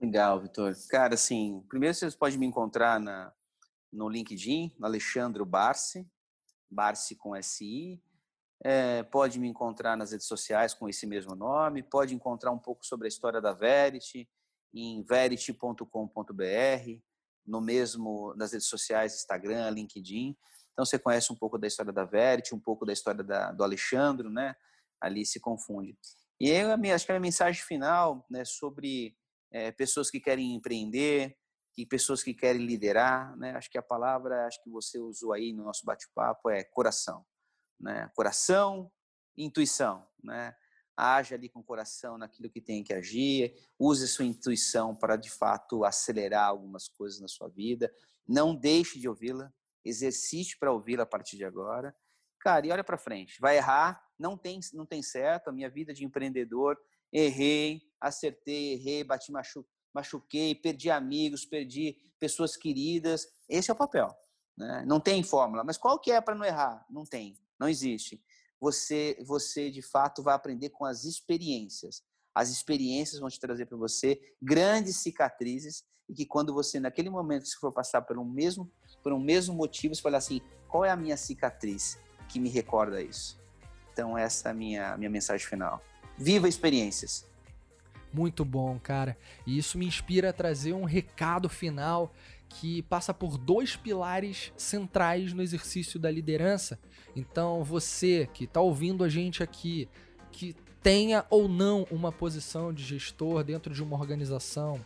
Legal, 0.00 0.40
Vitor. 0.40 0.72
Cara, 0.88 1.14
assim, 1.14 1.64
primeiro 1.68 1.94
vocês 1.94 2.14
podem 2.14 2.38
me 2.38 2.46
encontrar 2.46 3.00
na, 3.00 3.32
no 3.96 4.08
LinkedIn, 4.08 4.76
Alexandre 4.82 5.44
Barsi, 5.44 6.06
Barsi 6.70 7.16
com 7.16 7.40
SI. 7.42 8.02
É, 8.62 9.02
pode 9.02 9.38
me 9.38 9.48
encontrar 9.48 9.96
nas 9.96 10.12
redes 10.12 10.26
sociais 10.26 10.72
com 10.72 10.88
esse 10.88 11.06
mesmo 11.06 11.34
nome, 11.34 11.82
pode 11.82 12.14
encontrar 12.14 12.50
um 12.50 12.58
pouco 12.58 12.84
sobre 12.86 13.06
a 13.06 13.08
história 13.08 13.40
da 13.40 13.52
Verity 13.52 14.28
em 14.72 15.02
verity.com.br, 15.02 15.82
no 17.46 17.60
mesmo 17.60 18.34
nas 18.34 18.52
redes 18.52 18.66
sociais, 18.66 19.14
Instagram, 19.14 19.70
LinkedIn. 19.70 20.36
Então 20.72 20.84
você 20.84 20.98
conhece 20.98 21.32
um 21.32 21.36
pouco 21.36 21.58
da 21.58 21.66
história 21.66 21.92
da 21.92 22.04
Verity, 22.04 22.54
um 22.54 22.60
pouco 22.60 22.84
da 22.84 22.92
história 22.92 23.24
da, 23.24 23.52
do 23.52 23.62
Alexandre, 23.62 24.28
né? 24.28 24.54
Ali 25.00 25.24
se 25.24 25.40
confunde. 25.40 25.96
E 26.40 26.50
eu 26.50 26.72
acho 26.94 27.06
que 27.06 27.12
a 27.12 27.14
minha 27.14 27.20
mensagem 27.20 27.62
final, 27.62 28.26
né, 28.30 28.44
sobre 28.44 29.16
é, 29.50 29.72
pessoas 29.72 30.10
que 30.10 30.20
querem 30.20 30.54
empreender, 30.54 31.36
e 31.76 31.84
pessoas 31.84 32.22
que 32.22 32.32
querem 32.32 32.64
liderar, 32.64 33.36
né? 33.36 33.52
Acho 33.52 33.70
que 33.70 33.78
a 33.78 33.82
palavra, 33.82 34.46
acho 34.46 34.62
que 34.62 34.70
você 34.70 34.98
usou 34.98 35.32
aí 35.32 35.52
no 35.52 35.64
nosso 35.64 35.84
bate-papo 35.84 36.48
é 36.48 36.64
coração 36.64 37.24
né? 37.80 38.10
Coração, 38.14 38.90
intuição, 39.36 40.06
né? 40.22 40.54
Haja 40.96 41.34
ali 41.34 41.48
com 41.48 41.62
coração 41.62 42.16
naquilo 42.16 42.48
que 42.48 42.60
tem 42.60 42.82
que 42.82 42.94
agir, 42.94 43.54
use 43.78 44.08
sua 44.08 44.24
intuição 44.24 44.96
para 44.96 45.16
de 45.16 45.30
fato 45.30 45.84
acelerar 45.84 46.48
algumas 46.48 46.88
coisas 46.88 47.20
na 47.20 47.28
sua 47.28 47.48
vida. 47.48 47.92
Não 48.26 48.56
deixe 48.56 48.98
de 48.98 49.06
ouvi-la, 49.06 49.52
exercite 49.84 50.58
para 50.58 50.72
ouvi-la 50.72 51.02
a 51.02 51.06
partir 51.06 51.36
de 51.36 51.44
agora. 51.44 51.94
Cara, 52.40 52.66
e 52.66 52.72
olha 52.72 52.82
para 52.82 52.96
frente. 52.96 53.38
Vai 53.40 53.58
errar, 53.58 54.02
não 54.18 54.38
tem 54.38 54.58
não 54.72 54.86
tem 54.86 55.02
certo. 55.02 55.48
A 55.48 55.52
minha 55.52 55.68
vida 55.68 55.92
de 55.92 56.04
empreendedor, 56.04 56.78
errei, 57.12 57.82
acertei, 58.00 58.72
errei, 58.72 59.04
bati 59.04 59.30
machu, 59.30 59.66
machuquei, 59.96 60.54
perdi 60.54 60.90
amigos, 60.90 61.44
perdi 61.44 61.96
pessoas 62.20 62.56
queridas. 62.56 63.26
Esse 63.48 63.70
é 63.70 63.74
o 63.74 63.76
papel. 63.76 64.14
Né? 64.56 64.84
Não 64.86 65.00
tem 65.00 65.22
fórmula. 65.22 65.64
Mas 65.64 65.78
qual 65.78 65.98
que 65.98 66.12
é 66.12 66.20
para 66.20 66.34
não 66.34 66.44
errar? 66.44 66.84
Não 66.90 67.04
tem. 67.04 67.38
Não 67.58 67.68
existe. 67.68 68.22
Você, 68.60 69.16
você 69.26 69.70
de 69.70 69.82
fato 69.82 70.22
vai 70.22 70.34
aprender 70.34 70.70
com 70.70 70.84
as 70.84 71.04
experiências. 71.04 72.02
As 72.34 72.50
experiências 72.50 73.20
vão 73.20 73.30
te 73.30 73.40
trazer 73.40 73.66
para 73.66 73.76
você 73.78 74.20
grandes 74.40 74.96
cicatrizes 74.96 75.84
e 76.08 76.14
que 76.14 76.26
quando 76.26 76.52
você 76.52 76.78
naquele 76.78 77.10
momento 77.10 77.44
que 77.44 77.56
for 77.56 77.72
passar 77.72 78.02
por 78.02 78.18
um 78.18 78.24
mesmo 78.24 78.70
por 79.02 79.12
um 79.12 79.20
mesmo 79.20 79.54
motivo, 79.54 79.94
você 79.94 80.02
falar 80.02 80.18
assim, 80.18 80.40
qual 80.68 80.84
é 80.84 80.90
a 80.90 80.96
minha 80.96 81.16
cicatriz 81.16 81.98
que 82.28 82.38
me 82.38 82.48
recorda 82.48 83.00
isso? 83.00 83.40
Então 83.92 84.16
essa 84.16 84.48
é 84.48 84.50
a 84.50 84.54
minha 84.54 84.96
minha 84.96 85.10
mensagem 85.10 85.46
final. 85.46 85.82
Viva 86.18 86.48
experiências. 86.48 87.26
Muito 88.16 88.46
bom, 88.46 88.78
cara. 88.82 89.14
E 89.46 89.58
isso 89.58 89.76
me 89.76 89.84
inspira 89.84 90.30
a 90.30 90.32
trazer 90.32 90.72
um 90.72 90.84
recado 90.84 91.50
final 91.50 92.14
que 92.48 92.80
passa 92.84 93.12
por 93.12 93.36
dois 93.36 93.76
pilares 93.76 94.54
centrais 94.56 95.34
no 95.34 95.42
exercício 95.42 96.00
da 96.00 96.10
liderança. 96.10 96.78
Então, 97.14 97.62
você 97.62 98.26
que 98.32 98.44
está 98.44 98.58
ouvindo 98.58 99.04
a 99.04 99.08
gente 99.10 99.42
aqui, 99.42 99.86
que 100.32 100.56
tenha 100.82 101.26
ou 101.28 101.46
não 101.46 101.86
uma 101.90 102.10
posição 102.10 102.72
de 102.72 102.82
gestor 102.82 103.44
dentro 103.44 103.74
de 103.74 103.82
uma 103.82 103.98
organização, 103.98 104.80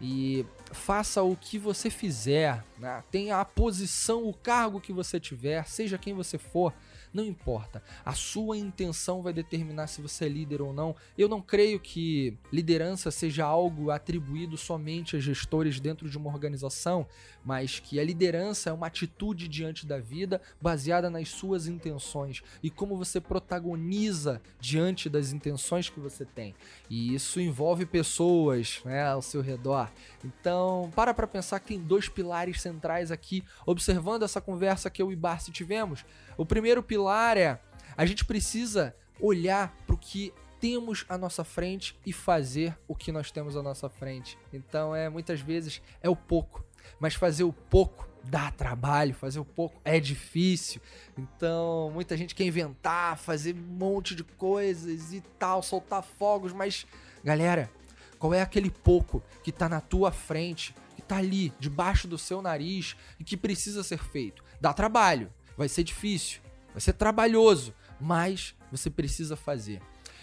e 0.00 0.46
faça 0.72 1.22
o 1.22 1.36
que 1.36 1.58
você 1.58 1.90
fizer, 1.90 2.64
né? 2.78 3.04
tenha 3.10 3.38
a 3.38 3.44
posição, 3.44 4.26
o 4.26 4.32
cargo 4.32 4.80
que 4.80 4.94
você 4.94 5.20
tiver, 5.20 5.68
seja 5.68 5.98
quem 5.98 6.14
você 6.14 6.38
for, 6.38 6.72
não 7.12 7.24
importa. 7.24 7.82
A 8.04 8.12
sua 8.12 8.56
intenção 8.56 9.22
vai 9.22 9.32
determinar 9.32 9.86
se 9.86 10.00
você 10.00 10.26
é 10.26 10.28
líder 10.28 10.62
ou 10.62 10.72
não. 10.72 10.94
Eu 11.16 11.28
não 11.28 11.40
creio 11.40 11.80
que 11.80 12.36
liderança 12.52 13.10
seja 13.10 13.44
algo 13.44 13.90
atribuído 13.90 14.56
somente 14.56 15.16
a 15.16 15.20
gestores 15.20 15.80
dentro 15.80 16.08
de 16.08 16.16
uma 16.16 16.30
organização, 16.30 17.06
mas 17.44 17.78
que 17.80 17.98
a 17.98 18.04
liderança 18.04 18.70
é 18.70 18.72
uma 18.72 18.86
atitude 18.86 19.48
diante 19.48 19.86
da 19.86 19.98
vida 19.98 20.40
baseada 20.60 21.08
nas 21.08 21.28
suas 21.28 21.66
intenções 21.66 22.42
e 22.62 22.70
como 22.70 22.96
você 22.96 23.20
protagoniza 23.20 24.40
diante 24.60 25.08
das 25.08 25.32
intenções 25.32 25.88
que 25.88 26.00
você 26.00 26.24
tem. 26.24 26.54
E 26.88 27.14
isso 27.14 27.40
envolve 27.40 27.86
pessoas 27.86 28.80
né, 28.84 29.06
ao 29.06 29.22
seu 29.22 29.40
redor. 29.40 29.90
Então, 30.24 30.90
para 30.94 31.14
para 31.14 31.26
pensar 31.26 31.60
que 31.60 31.68
tem 31.68 31.80
dois 31.80 32.08
pilares 32.08 32.60
centrais 32.60 33.10
aqui, 33.10 33.44
observando 33.64 34.22
essa 34.22 34.40
conversa 34.40 34.90
que 34.90 35.02
eu 35.02 35.12
e 35.12 35.16
Barsi 35.16 35.50
tivemos. 35.50 36.04
O 36.36 36.44
primeiro 36.44 36.82
pilar 36.82 37.36
é 37.36 37.60
a 37.96 38.06
gente 38.06 38.24
precisa 38.24 38.94
olhar 39.20 39.74
para 39.86 39.94
o 39.94 39.98
que 39.98 40.32
temos 40.60 41.06
à 41.08 41.16
nossa 41.16 41.42
frente 41.42 41.98
e 42.04 42.12
fazer 42.12 42.76
o 42.86 42.94
que 42.94 43.10
nós 43.10 43.30
temos 43.30 43.56
à 43.56 43.62
nossa 43.62 43.88
frente. 43.88 44.38
Então, 44.52 44.94
é 44.94 45.08
muitas 45.08 45.40
vezes 45.40 45.80
é 46.02 46.08
o 46.08 46.14
pouco. 46.14 46.64
Mas 46.98 47.14
fazer 47.14 47.44
o 47.44 47.52
pouco 47.52 48.08
dá 48.24 48.50
trabalho, 48.50 49.14
fazer 49.14 49.38
o 49.38 49.44
pouco 49.44 49.80
é 49.84 49.98
difícil. 49.98 50.80
Então, 51.16 51.90
muita 51.92 52.16
gente 52.16 52.34
quer 52.34 52.44
inventar, 52.44 53.16
fazer 53.18 53.54
um 53.54 53.76
monte 53.76 54.14
de 54.14 54.24
coisas 54.24 55.12
e 55.12 55.20
tal, 55.38 55.62
soltar 55.62 56.02
fogos, 56.02 56.52
mas 56.52 56.86
galera, 57.24 57.70
qual 58.18 58.34
é 58.34 58.42
aquele 58.42 58.70
pouco 58.70 59.22
que 59.42 59.50
tá 59.50 59.68
na 59.68 59.80
tua 59.80 60.12
frente, 60.12 60.74
que 60.94 61.02
tá 61.02 61.16
ali 61.16 61.52
debaixo 61.58 62.06
do 62.06 62.18
seu 62.18 62.42
nariz 62.42 62.96
e 63.18 63.24
que 63.24 63.36
precisa 63.36 63.82
ser 63.82 63.98
feito? 63.98 64.44
Dá 64.60 64.72
trabalho, 64.72 65.32
vai 65.56 65.68
ser 65.68 65.82
difícil, 65.82 66.40
vai 66.72 66.80
ser 66.80 66.92
trabalhoso, 66.92 67.74
mas 68.00 68.54
você 68.70 68.90
precisa 68.90 69.36
fazer. 69.36 69.80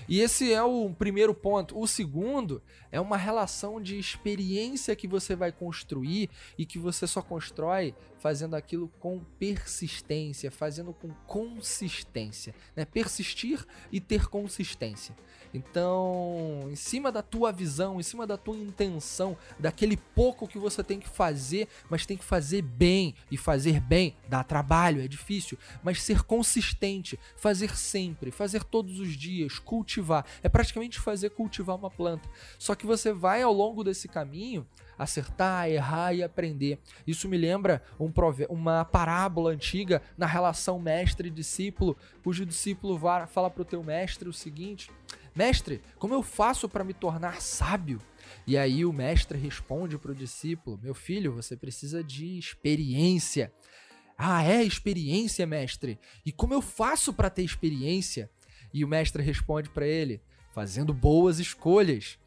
E 0.08 0.22
esse 0.22 0.54
é 0.54 0.64
o 0.64 0.90
primeiro 0.90 1.34
ponto. 1.34 1.78
O 1.78 1.88
segundo 1.88 2.62
é 2.92 3.00
uma 3.00 3.18
relação 3.18 3.82
de 3.82 4.00
experiência 4.00 4.96
que 4.96 5.08
você 5.08 5.36
vai 5.36 5.52
construir 5.52 6.30
e 6.58 6.66
que 6.66 6.80
você 6.80 7.06
só 7.06 7.22
constrói 7.22 7.94
fazendo 8.20 8.56
aquilo 8.56 8.88
com 9.00 9.20
persistência, 9.40 10.52
fazendo 10.52 10.94
com 10.94 11.10
consistência, 11.26 12.54
né? 12.76 12.86
Persistir 12.86 13.66
e 13.92 14.00
ter 14.00 14.28
consistência. 14.28 15.16
Então, 15.54 16.68
em 16.70 16.76
cima 16.76 17.12
da 17.12 17.22
tua 17.22 17.52
visão, 17.52 18.00
em 18.00 18.04
cima 18.04 18.28
da 18.28 18.38
tua 18.38 18.58
intenção, 18.58 19.38
daquele 19.60 19.98
pouco 19.98 20.48
que 20.48 20.58
você 20.58 20.84
tem 20.84 21.00
que 21.00 21.08
fazer, 21.08 21.68
mas 21.90 22.06
tem 22.06 22.18
que 22.18 22.24
fazer 22.24 22.62
bem. 22.62 23.16
E 23.32 23.38
fazer 23.38 23.80
bem 23.80 24.16
dá 24.28 24.44
trabalho, 24.44 25.02
é 25.02 25.08
difícil, 25.08 25.58
mas 25.84 26.02
ser 26.02 26.24
consistente, 26.24 27.20
fazer 27.36 27.76
sempre, 27.76 28.32
fazer 28.32 28.64
todos 28.64 29.00
os 29.00 29.16
dias, 29.16 29.60
cultivar. 29.60 30.26
É 30.44 30.50
praticamente 30.50 31.00
fazer 31.00 31.30
cultivar 31.32 31.76
uma 31.76 31.90
planta. 31.90 32.30
Só 32.60 32.76
que 32.76 32.86
você 32.86 33.14
vai 33.14 33.42
ao 33.42 33.54
longo 33.54 33.84
desse 33.84 34.08
caminho 34.08 34.68
acertar, 34.98 35.70
errar 35.70 36.14
e 36.14 36.24
aprender. 36.24 36.80
Isso 37.06 37.28
me 37.28 37.38
lembra 37.38 37.82
um 38.00 38.12
uma 38.50 38.84
parábola 38.84 39.52
antiga 39.52 40.02
na 40.18 40.26
relação 40.26 40.80
mestre-discípulo, 40.80 41.98
cujo 42.24 42.46
discípulo 42.46 43.00
fala 43.28 43.50
para 43.50 43.62
o 43.62 43.66
teu 43.66 43.84
mestre 43.84 44.28
o 44.28 44.34
seguinte: 44.34 44.92
Mestre, 45.36 45.82
como 46.00 46.16
eu 46.16 46.24
faço 46.24 46.68
para 46.68 46.84
me 46.84 46.94
tornar 46.94 47.42
sábio? 47.42 48.02
E 48.46 48.58
aí 48.58 48.84
o 48.84 48.92
mestre 48.92 49.38
responde 49.38 49.98
para 49.98 50.12
o 50.12 50.16
discípulo: 50.16 50.80
Meu 50.82 50.96
filho, 50.96 51.32
você 51.32 51.56
precisa 51.56 52.04
de 52.04 52.40
experiência. 52.40 53.54
Ah, 54.18 54.44
é 54.44 54.64
experiência, 54.64 55.46
mestre? 55.46 56.00
E 56.26 56.32
como 56.32 56.56
eu 56.56 56.62
faço 56.62 57.14
para 57.14 57.30
ter 57.30 57.44
experiência? 57.44 58.32
E 58.74 58.84
o 58.84 58.88
mestre 58.88 59.22
responde 59.22 59.70
para 59.70 59.86
ele: 59.86 60.22
Fazendo 60.52 60.92
boas 60.92 61.38
escolhas. 61.38 62.18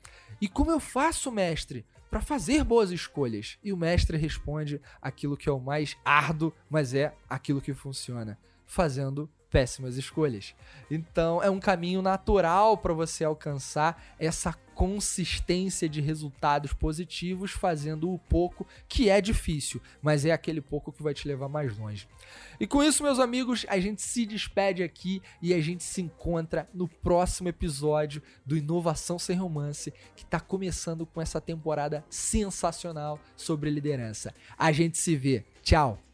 E 0.40 0.48
como 0.48 0.70
eu 0.70 0.78
faço, 0.78 1.32
mestre, 1.32 1.84
para 2.10 2.20
fazer 2.20 2.64
boas 2.64 2.90
escolhas? 2.90 3.58
E 3.62 3.72
o 3.72 3.76
mestre 3.76 4.16
responde 4.16 4.80
aquilo 5.00 5.36
que 5.36 5.48
é 5.48 5.52
o 5.52 5.60
mais 5.60 5.96
árduo, 6.04 6.52
mas 6.68 6.92
é 6.92 7.14
aquilo 7.28 7.60
que 7.60 7.72
funciona: 7.72 8.36
fazendo 8.66 9.30
péssimas 9.50 9.96
escolhas. 9.96 10.54
Então 10.90 11.42
é 11.42 11.50
um 11.50 11.60
caminho 11.60 12.00
natural 12.00 12.78
para 12.78 12.94
você 12.94 13.24
alcançar 13.24 14.02
essa 14.18 14.52
consistência 14.80 15.86
de 15.86 16.00
resultados 16.00 16.72
positivos 16.72 17.50
fazendo 17.50 18.10
o 18.10 18.18
pouco 18.18 18.66
que 18.88 19.10
é 19.10 19.20
difícil, 19.20 19.78
mas 20.00 20.24
é 20.24 20.32
aquele 20.32 20.62
pouco 20.62 20.90
que 20.90 21.02
vai 21.02 21.12
te 21.12 21.28
levar 21.28 21.50
mais 21.50 21.76
longe. 21.76 22.08
E 22.58 22.66
com 22.66 22.82
isso, 22.82 23.02
meus 23.02 23.18
amigos, 23.18 23.66
a 23.68 23.78
gente 23.78 24.00
se 24.00 24.24
despede 24.24 24.82
aqui 24.82 25.20
e 25.42 25.52
a 25.52 25.60
gente 25.60 25.84
se 25.84 26.00
encontra 26.00 26.66
no 26.72 26.88
próximo 26.88 27.50
episódio 27.50 28.22
do 28.46 28.56
Inovação 28.56 29.18
Sem 29.18 29.36
Romance, 29.36 29.92
que 30.16 30.22
está 30.22 30.40
começando 30.40 31.04
com 31.04 31.20
essa 31.20 31.42
temporada 31.42 32.02
sensacional 32.08 33.20
sobre 33.36 33.68
liderança. 33.68 34.32
A 34.56 34.72
gente 34.72 34.96
se 34.96 35.14
vê. 35.14 35.44
Tchau! 35.62 36.09